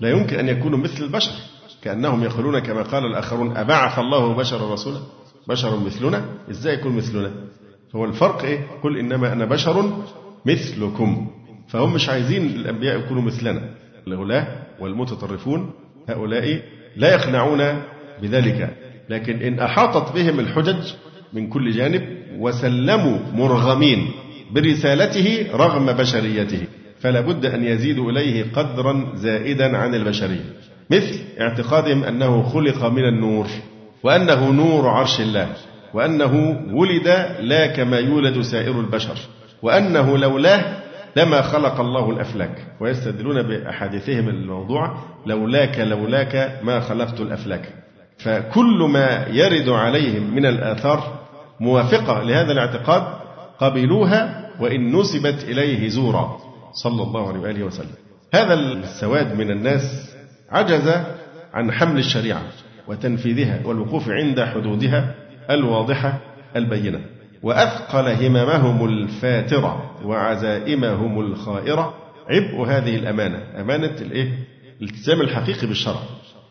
لا 0.00 0.10
يمكن 0.10 0.38
أن 0.38 0.48
يكونوا 0.48 0.78
مثل 0.78 1.04
البشر. 1.04 1.32
كأنهم 1.82 2.24
يقولون 2.24 2.58
كما 2.58 2.82
قال 2.82 3.04
الآخرون 3.04 3.56
أبعث 3.56 3.98
الله 3.98 4.34
بشرا 4.34 4.72
رسولا. 4.72 5.00
بشر 5.50 5.76
مثلنا؟ 5.86 6.24
إزاي 6.50 6.74
يكون 6.74 6.96
مثلنا؟ 6.96 7.30
هو 7.94 8.04
الفرق 8.04 8.42
إيه؟ 8.42 8.58
قل 8.82 8.98
إنما 8.98 9.32
أنا 9.32 9.44
بشر 9.44 9.92
مثلكم. 10.46 11.30
فهم 11.68 11.94
مش 11.94 12.08
عايزين 12.08 12.46
الأنبياء 12.46 12.98
يكونوا 12.98 13.22
مثلنا. 13.22 13.62
الغلاة 14.06 14.46
والمتطرفون 14.80 15.70
هؤلاء 16.08 16.62
لا 16.96 17.14
يقنعون 17.14 17.82
بذلك. 18.22 18.76
لكن 19.08 19.42
إن 19.42 19.60
أحاطت 19.60 20.14
بهم 20.14 20.40
الحجج 20.40 20.92
من 21.32 21.48
كل 21.48 21.70
جانب 21.70 22.02
وسلموا 22.38 23.18
مرغمين 23.34 24.10
برسالته 24.50 25.46
رغم 25.54 25.86
بشريته 25.86 26.62
فلا 27.00 27.20
بد 27.20 27.46
أن 27.46 27.64
يزيدوا 27.64 28.10
إليه 28.10 28.52
قدرا 28.52 29.12
زائدا 29.14 29.76
عن 29.76 29.94
البشرية. 29.94 30.44
مثل 30.90 31.18
اعتقادهم 31.40 32.04
أنه 32.04 32.42
خلق 32.42 32.84
من 32.84 33.04
النور. 33.04 33.46
وأنه 34.02 34.50
نور 34.50 34.88
عرش 34.88 35.20
الله 35.20 35.48
وأنه 35.94 36.60
ولد 36.72 37.08
لا 37.40 37.66
كما 37.66 37.98
يولد 37.98 38.40
سائر 38.40 38.80
البشر 38.80 39.18
وأنه 39.62 40.18
لولاه 40.18 40.76
لما 41.16 41.42
خلق 41.42 41.80
الله 41.80 42.10
الأفلاك. 42.10 42.66
ويستدلون 42.80 43.42
بأحاديثهم 43.42 44.28
الموضوعة 44.28 45.04
لولاك 45.26 45.78
لولاك 45.78 46.60
ما 46.62 46.80
خلقت 46.80 47.20
الأفلاك. 47.20 47.74
فكل 48.18 48.88
ما 48.92 49.26
يرد 49.30 49.68
عليهم 49.68 50.34
من 50.34 50.46
الآثار 50.46 51.18
موافقة 51.60 52.22
لهذا 52.22 52.52
الاعتقاد 52.52 53.02
قبلوها 53.58 54.50
وإن 54.60 54.96
نسبت 54.96 55.44
إليه 55.44 55.88
زورا. 55.88 56.36
صلى 56.72 57.02
الله 57.02 57.28
عليه 57.28 57.40
وآله 57.40 57.64
وسلم. 57.64 57.94
هذا 58.34 58.54
السواد 58.54 59.34
من 59.38 59.50
الناس 59.50 60.14
عجز 60.50 60.92
عن 61.54 61.72
حمل 61.72 61.98
الشريعة. 61.98 62.42
وتنفيذها 62.88 63.60
والوقوف 63.64 64.08
عند 64.08 64.40
حدودها 64.40 65.14
الواضحة 65.50 66.18
البينة. 66.56 67.00
وأثقل 67.42 68.08
هممهم 68.08 68.88
الفاترة 68.88 69.90
وعزائمهم 70.04 71.20
الخائرة. 71.20 71.94
عبء 72.30 72.64
هذه 72.66 72.96
الأمانة. 72.96 73.60
أمانة 73.60 73.96
الإيه؟ 74.00 74.32
الالتزام 74.80 75.20
الحقيقي 75.20 75.66
بالشرع. 75.66 76.00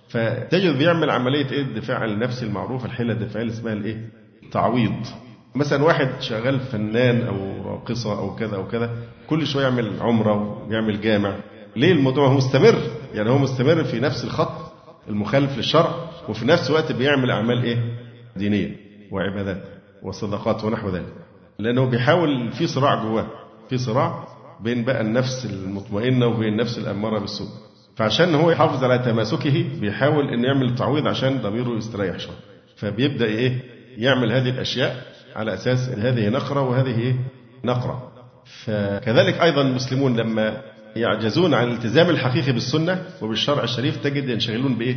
فتجد 0.10 0.78
بيعمل 0.78 1.10
عملية 1.10 1.52
إيه؟ 1.52 1.62
الدفاع 1.62 1.98
عن 1.98 2.10
النفس 2.10 2.44
المعروفة 2.44 2.86
الحيلة 2.86 3.14
الدفاعية 3.14 3.42
اللي 3.42 3.54
اسمها 3.54 3.74
الإيه؟ 3.74 4.10
تعويض. 4.52 5.06
مثلا 5.56 5.84
واحد 5.84 6.10
شغال 6.20 6.60
فنان 6.60 7.28
أو 7.28 7.70
راقصة 7.72 8.20
أو 8.20 8.36
كذا 8.36 8.56
أو 8.56 8.68
كذا 8.68 8.92
كل 9.28 9.48
شوية 9.48 9.64
يعمل 9.64 9.92
عمرة 10.02 10.68
ويعمل 10.68 11.02
جامع. 11.02 11.36
ليه 11.76 11.92
الموضوع 11.92 12.28
هو 12.28 12.34
مستمر؟ 12.34 12.76
يعني 13.14 13.30
هو 13.30 13.38
مستمر 13.38 13.84
في 13.84 14.00
نفس 14.00 14.24
الخط؟ 14.24 14.69
المخالف 15.08 15.58
للشرع 15.58 16.10
وفي 16.30 16.46
نفس 16.46 16.70
الوقت 16.70 16.92
بيعمل 16.92 17.32
أعمال 17.32 17.64
إيه؟ 17.64 17.78
دينية 18.36 18.76
وعبادات 19.12 19.64
وصدقات 20.04 20.64
ونحو 20.64 20.90
ذلك. 20.90 21.14
لأنه 21.60 21.86
بيحاول 21.86 22.52
في 22.52 22.68
صراع 22.68 23.04
جواه 23.04 23.28
في 23.70 23.78
صراع 23.78 24.28
بين 24.64 24.84
بقى 24.86 25.02
النفس 25.02 25.46
المطمئنة 25.46 26.28
وبين 26.28 26.54
النفس 26.54 26.78
الأمارة 26.78 27.20
بالسوء. 27.20 27.48
فعشان 27.96 28.36
هو 28.36 28.52
يحافظ 28.52 28.84
على 28.84 29.00
تماسكه 29.00 29.66
بيحاول 29.82 30.28
انه 30.34 30.48
يعمل 30.48 30.76
تعويض 30.76 31.08
عشان 31.08 31.38
ضميره 31.42 31.78
يستريح 31.78 32.20
شوية. 32.20 32.36
فبيبدأ 32.76 33.26
إيه؟ 33.26 33.62
يعمل 33.98 34.32
هذه 34.32 34.50
الأشياء 34.50 35.04
على 35.36 35.54
أساس 35.54 35.90
إن 35.90 36.02
هذه 36.02 36.30
نقرة 36.30 36.62
وهذه 36.62 37.00
إيه؟ 37.00 37.16
نقرة. 37.66 38.12
فكذلك 38.66 39.42
أيضا 39.42 39.62
المسلمون 39.62 40.18
لما 40.18 40.62
يعجزون 40.96 41.54
عن 41.54 41.68
الالتزام 41.68 42.10
الحقيقي 42.10 42.52
بالسنة 42.52 43.04
وبالشرع 43.22 43.64
الشريف 43.64 43.98
تجد 43.98 44.30
ينشغلون 44.30 44.76
بإيه؟ 44.76 44.96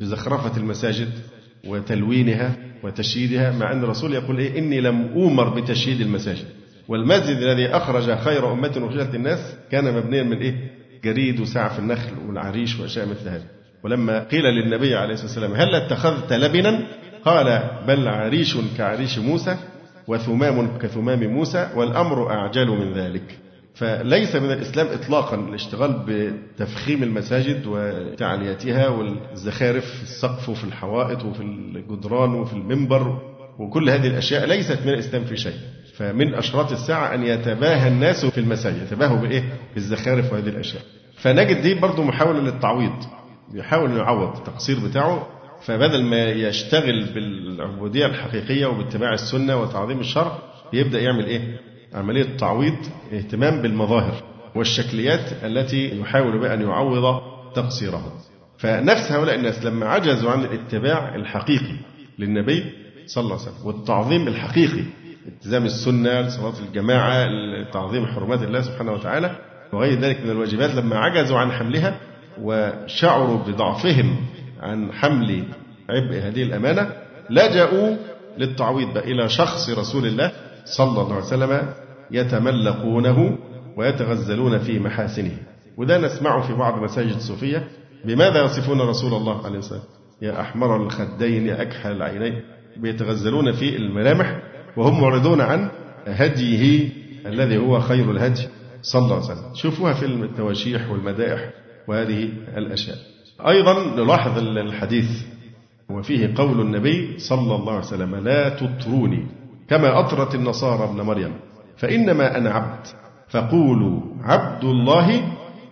بزخرفة 0.00 0.56
المساجد 0.56 1.08
وتلوينها 1.66 2.56
وتشييدها 2.82 3.52
مع 3.52 3.72
أن 3.72 3.84
الرسول 3.84 4.14
يقول 4.14 4.38
إيه؟ 4.38 4.58
إني 4.58 4.80
لم 4.80 5.08
أومر 5.14 5.60
بتشييد 5.60 6.00
المساجد. 6.00 6.44
والمسجد 6.88 7.36
الذي 7.36 7.66
أخرج 7.66 8.18
خير 8.18 8.52
أمة 8.52 8.72
أخرجت 8.76 9.14
الناس 9.14 9.54
كان 9.70 9.94
مبنيا 9.94 10.22
من 10.22 10.36
إيه؟ 10.36 10.70
جريد 11.04 11.40
وسعف 11.40 11.78
النخل 11.78 12.12
والعريش 12.26 12.80
وأشياء 12.80 13.06
مثل 13.08 13.28
هذه 13.28 13.44
ولما 13.82 14.24
قيل 14.24 14.44
للنبي 14.44 14.94
عليه 14.94 15.14
الصلاة 15.14 15.28
والسلام 15.28 15.52
هل 15.54 15.74
اتخذت 15.74 16.32
لبنا؟ 16.32 16.86
قال 17.24 17.70
بل 17.86 18.08
عريش 18.08 18.56
كعريش 18.78 19.18
موسى 19.18 19.56
وثمام 20.06 20.78
كثمام 20.78 21.24
موسى 21.24 21.68
والأمر 21.74 22.30
أعجل 22.30 22.68
من 22.68 22.92
ذلك. 22.92 23.38
فليس 23.78 24.36
من 24.36 24.50
الإسلام 24.52 24.86
إطلاقا 24.86 25.36
الاشتغال 25.48 26.02
بتفخيم 26.06 27.02
المساجد 27.02 27.62
وتعليتها 27.66 28.88
والزخارف 28.88 29.84
في 29.84 30.02
السقف 30.02 30.48
وفي 30.48 30.64
الحوائط 30.64 31.24
وفي 31.24 31.42
الجدران 31.42 32.30
وفي 32.34 32.52
المنبر 32.52 33.18
وكل 33.58 33.90
هذه 33.90 34.06
الأشياء 34.06 34.46
ليست 34.46 34.78
من 34.86 34.88
الإسلام 34.92 35.24
في 35.24 35.36
شيء 35.36 35.56
فمن 35.96 36.34
أشراط 36.34 36.72
الساعة 36.72 37.14
أن 37.14 37.22
يتباهى 37.24 37.88
الناس 37.88 38.26
في 38.26 38.38
المساجد 38.40 38.82
يتباهوا 38.82 39.16
بإيه؟ 39.18 39.44
بالزخارف 39.74 40.32
وهذه 40.32 40.48
الأشياء 40.48 40.82
فنجد 41.16 41.62
دي 41.62 41.74
برضه 41.74 42.02
محاولة 42.04 42.40
للتعويض 42.40 42.92
بيحاول 43.52 43.96
يعوض 43.96 44.36
التقصير 44.36 44.78
بتاعه 44.88 45.26
فبدل 45.62 46.02
ما 46.04 46.24
يشتغل 46.30 47.04
بالعبودية 47.14 48.06
الحقيقية 48.06 48.66
وباتباع 48.66 49.12
السنة 49.14 49.56
وتعظيم 49.60 50.00
الشرع 50.00 50.38
يبدأ 50.72 51.00
يعمل 51.00 51.26
إيه؟ 51.26 51.60
عملية 51.94 52.36
تعويض 52.36 52.76
اهتمام 53.12 53.62
بالمظاهر 53.62 54.22
والشكليات 54.54 55.44
التي 55.44 56.00
يحاول 56.00 56.38
بها 56.38 56.54
أن 56.54 56.62
يعوض 56.62 57.20
تقصيره 57.54 58.12
فنفس 58.58 59.12
هؤلاء 59.12 59.34
الناس 59.34 59.64
لما 59.64 59.86
عجزوا 59.86 60.30
عن 60.30 60.44
الاتباع 60.44 61.14
الحقيقي 61.14 61.76
للنبي 62.18 62.64
صلى 63.06 63.24
الله 63.24 63.38
عليه 63.40 63.50
وسلم 63.50 63.66
والتعظيم 63.66 64.28
الحقيقي 64.28 64.82
التزام 65.26 65.64
السنة 65.64 66.28
صلاة 66.28 66.58
الجماعة 66.68 67.26
تعظيم 67.72 68.06
حرمات 68.06 68.42
الله 68.42 68.60
سبحانه 68.60 68.92
وتعالى 68.92 69.36
وغير 69.72 70.00
ذلك 70.00 70.20
من 70.20 70.30
الواجبات 70.30 70.70
لما 70.70 70.96
عجزوا 70.98 71.38
عن 71.38 71.52
حملها 71.52 72.00
وشعروا 72.40 73.38
بضعفهم 73.38 74.16
عن 74.60 74.92
حمل 74.92 75.44
عبء 75.90 76.16
هذه 76.16 76.42
الأمانة 76.42 76.92
لجأوا 77.30 77.96
للتعويض 78.38 78.98
إلى 78.98 79.28
شخص 79.28 79.70
رسول 79.70 80.06
الله 80.06 80.32
صلى 80.64 81.02
الله 81.02 81.14
عليه 81.14 81.24
وسلم 81.24 81.68
يتملقونه 82.10 83.38
ويتغزلون 83.76 84.58
في 84.58 84.78
محاسنه. 84.78 85.36
وده 85.76 85.98
نسمعه 85.98 86.46
في 86.46 86.54
بعض 86.54 86.82
مساجد 86.82 87.14
الصوفية. 87.14 87.68
بماذا 88.04 88.44
يصفون 88.44 88.80
رسول 88.80 89.14
الله 89.14 89.46
عليه 89.46 89.58
الصلاة 89.58 89.82
يا 90.22 90.40
أحمر 90.40 90.76
الخدين 90.76 91.46
يا 91.46 91.62
أكحل 91.62 91.92
العينين. 91.92 92.42
بيتغزلون 92.76 93.52
في 93.52 93.76
الملامح 93.76 94.42
وهم 94.76 95.00
معرضون 95.00 95.40
عن 95.40 95.70
هديه 96.06 96.88
الذي 97.26 97.58
هو 97.58 97.80
خير 97.80 98.10
الهدي 98.10 98.48
صلى 98.82 99.02
الله 99.02 99.14
عليه 99.14 99.24
وسلم. 99.24 99.54
شوفوها 99.54 99.92
في 99.92 100.06
التواشيح 100.06 100.90
والمدائح 100.90 101.50
وهذه 101.88 102.28
الأشياء. 102.56 102.96
أيضا 103.48 103.96
نلاحظ 103.96 104.38
الحديث. 104.38 105.10
وفيه 105.90 106.34
قول 106.36 106.60
النبي 106.60 107.18
صلى 107.18 107.54
الله 107.54 107.72
عليه 107.72 107.86
وسلم 107.86 108.16
لا 108.16 108.48
تطروني. 108.48 109.26
كما 109.68 110.00
أطرت 110.00 110.34
النصارى 110.34 110.84
ابن 110.84 111.00
مريم 111.00 111.34
فإنما 111.76 112.36
أنا 112.36 112.50
عبد 112.50 112.86
فقولوا 113.28 114.00
عبد 114.22 114.64
الله 114.64 115.22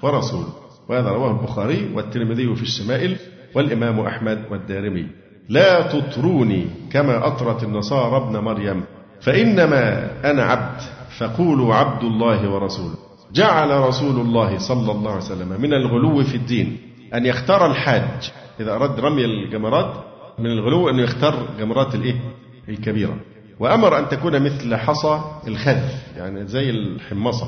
ورسوله. 0.02 0.52
وهذا 0.88 1.08
رواه 1.08 1.30
البخاري 1.30 1.90
والترمذي 1.94 2.56
في 2.56 2.62
الشمائل 2.62 3.16
والإمام 3.54 4.00
أحمد 4.00 4.42
والدارمي. 4.50 5.06
لا 5.48 5.82
تطروني 5.82 6.66
كما 6.92 7.26
أطرت 7.26 7.62
النصارى 7.62 8.16
ابن 8.16 8.38
مريم 8.38 8.84
فإنما 9.20 10.10
أنا 10.30 10.42
عبد 10.42 10.80
فقولوا 11.18 11.74
عبد 11.74 12.04
الله 12.04 12.50
ورسوله. 12.50 12.94
جعل 13.32 13.70
رسول 13.70 14.20
الله 14.20 14.58
صلى 14.58 14.92
الله 14.92 15.10
عليه 15.10 15.24
وسلم 15.24 15.60
من 15.60 15.72
الغلو 15.74 16.24
في 16.24 16.34
الدين 16.34 16.78
أن 17.14 17.26
يختار 17.26 17.66
الحاج. 17.66 18.32
إذا 18.60 18.74
أراد 18.74 19.00
رمي 19.00 19.24
الجمرات 19.24 19.94
من 20.38 20.46
الغلو 20.46 20.88
أن 20.88 20.98
يختار 20.98 21.34
جمرات 21.58 21.94
الإيه؟ 21.94 22.20
الكبيرة. 22.68 23.16
وأمر 23.60 23.98
أن 23.98 24.08
تكون 24.08 24.42
مثل 24.42 24.76
حصى 24.76 25.20
الخذ 25.46 25.82
يعني 26.16 26.46
زي 26.46 26.70
الحمصة. 26.70 27.46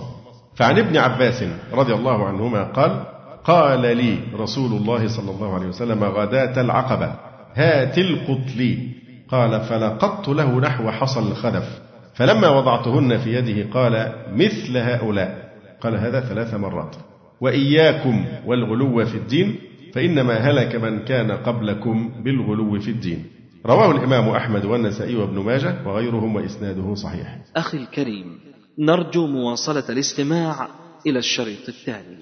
فعن 0.55 0.79
ابن 0.79 0.97
عباس 0.97 1.45
رضي 1.73 1.95
الله 1.95 2.27
عنهما 2.27 2.63
قال 2.65 3.03
قال 3.45 3.97
لي 3.97 4.19
رسول 4.35 4.73
الله 4.73 5.09
صلى 5.09 5.31
الله 5.31 5.55
عليه 5.55 5.67
وسلم 5.67 6.05
غداة 6.05 6.61
العقبة 6.61 7.15
هات 7.55 7.99
القط 7.99 8.57
لي. 8.57 8.79
قال 9.29 9.61
فلقطت 9.61 10.29
له 10.29 10.61
نحو 10.61 10.91
حصى 10.91 11.21
الخذف 11.21 11.81
فلما 12.15 12.49
وضعتهن 12.49 13.19
في 13.19 13.35
يده 13.35 13.71
قال 13.73 14.13
مثل 14.33 14.77
هؤلاء. 14.77 15.53
قال 15.81 15.97
هذا 15.97 16.21
ثلاث 16.21 16.55
مرات. 16.55 16.97
وإياكم 17.41 18.25
والغلو 18.47 19.05
في 19.05 19.15
الدين 19.15 19.57
فإنما 19.95 20.35
هلك 20.35 20.77
من 20.77 20.99
كان 20.99 21.31
قبلكم 21.31 22.11
بالغلو 22.25 22.81
في 22.81 22.91
الدين. 22.91 23.38
رواه 23.69 23.91
الإمام 23.91 24.29
أحمد 24.29 24.65
والنسائي 24.65 25.17
وابن 25.17 25.39
ماجه 25.39 25.87
وغيرهم 25.87 26.37
وإسناده 26.37 26.95
صحيح. 26.95 27.39
أخي 27.57 27.79
الكريم 27.79 28.41
نرجو 28.79 29.27
مواصلة 29.27 29.85
الاستماع 29.89 30.69
إلى 31.07 31.19
الشريط 31.19 31.69
التالي 31.69 32.17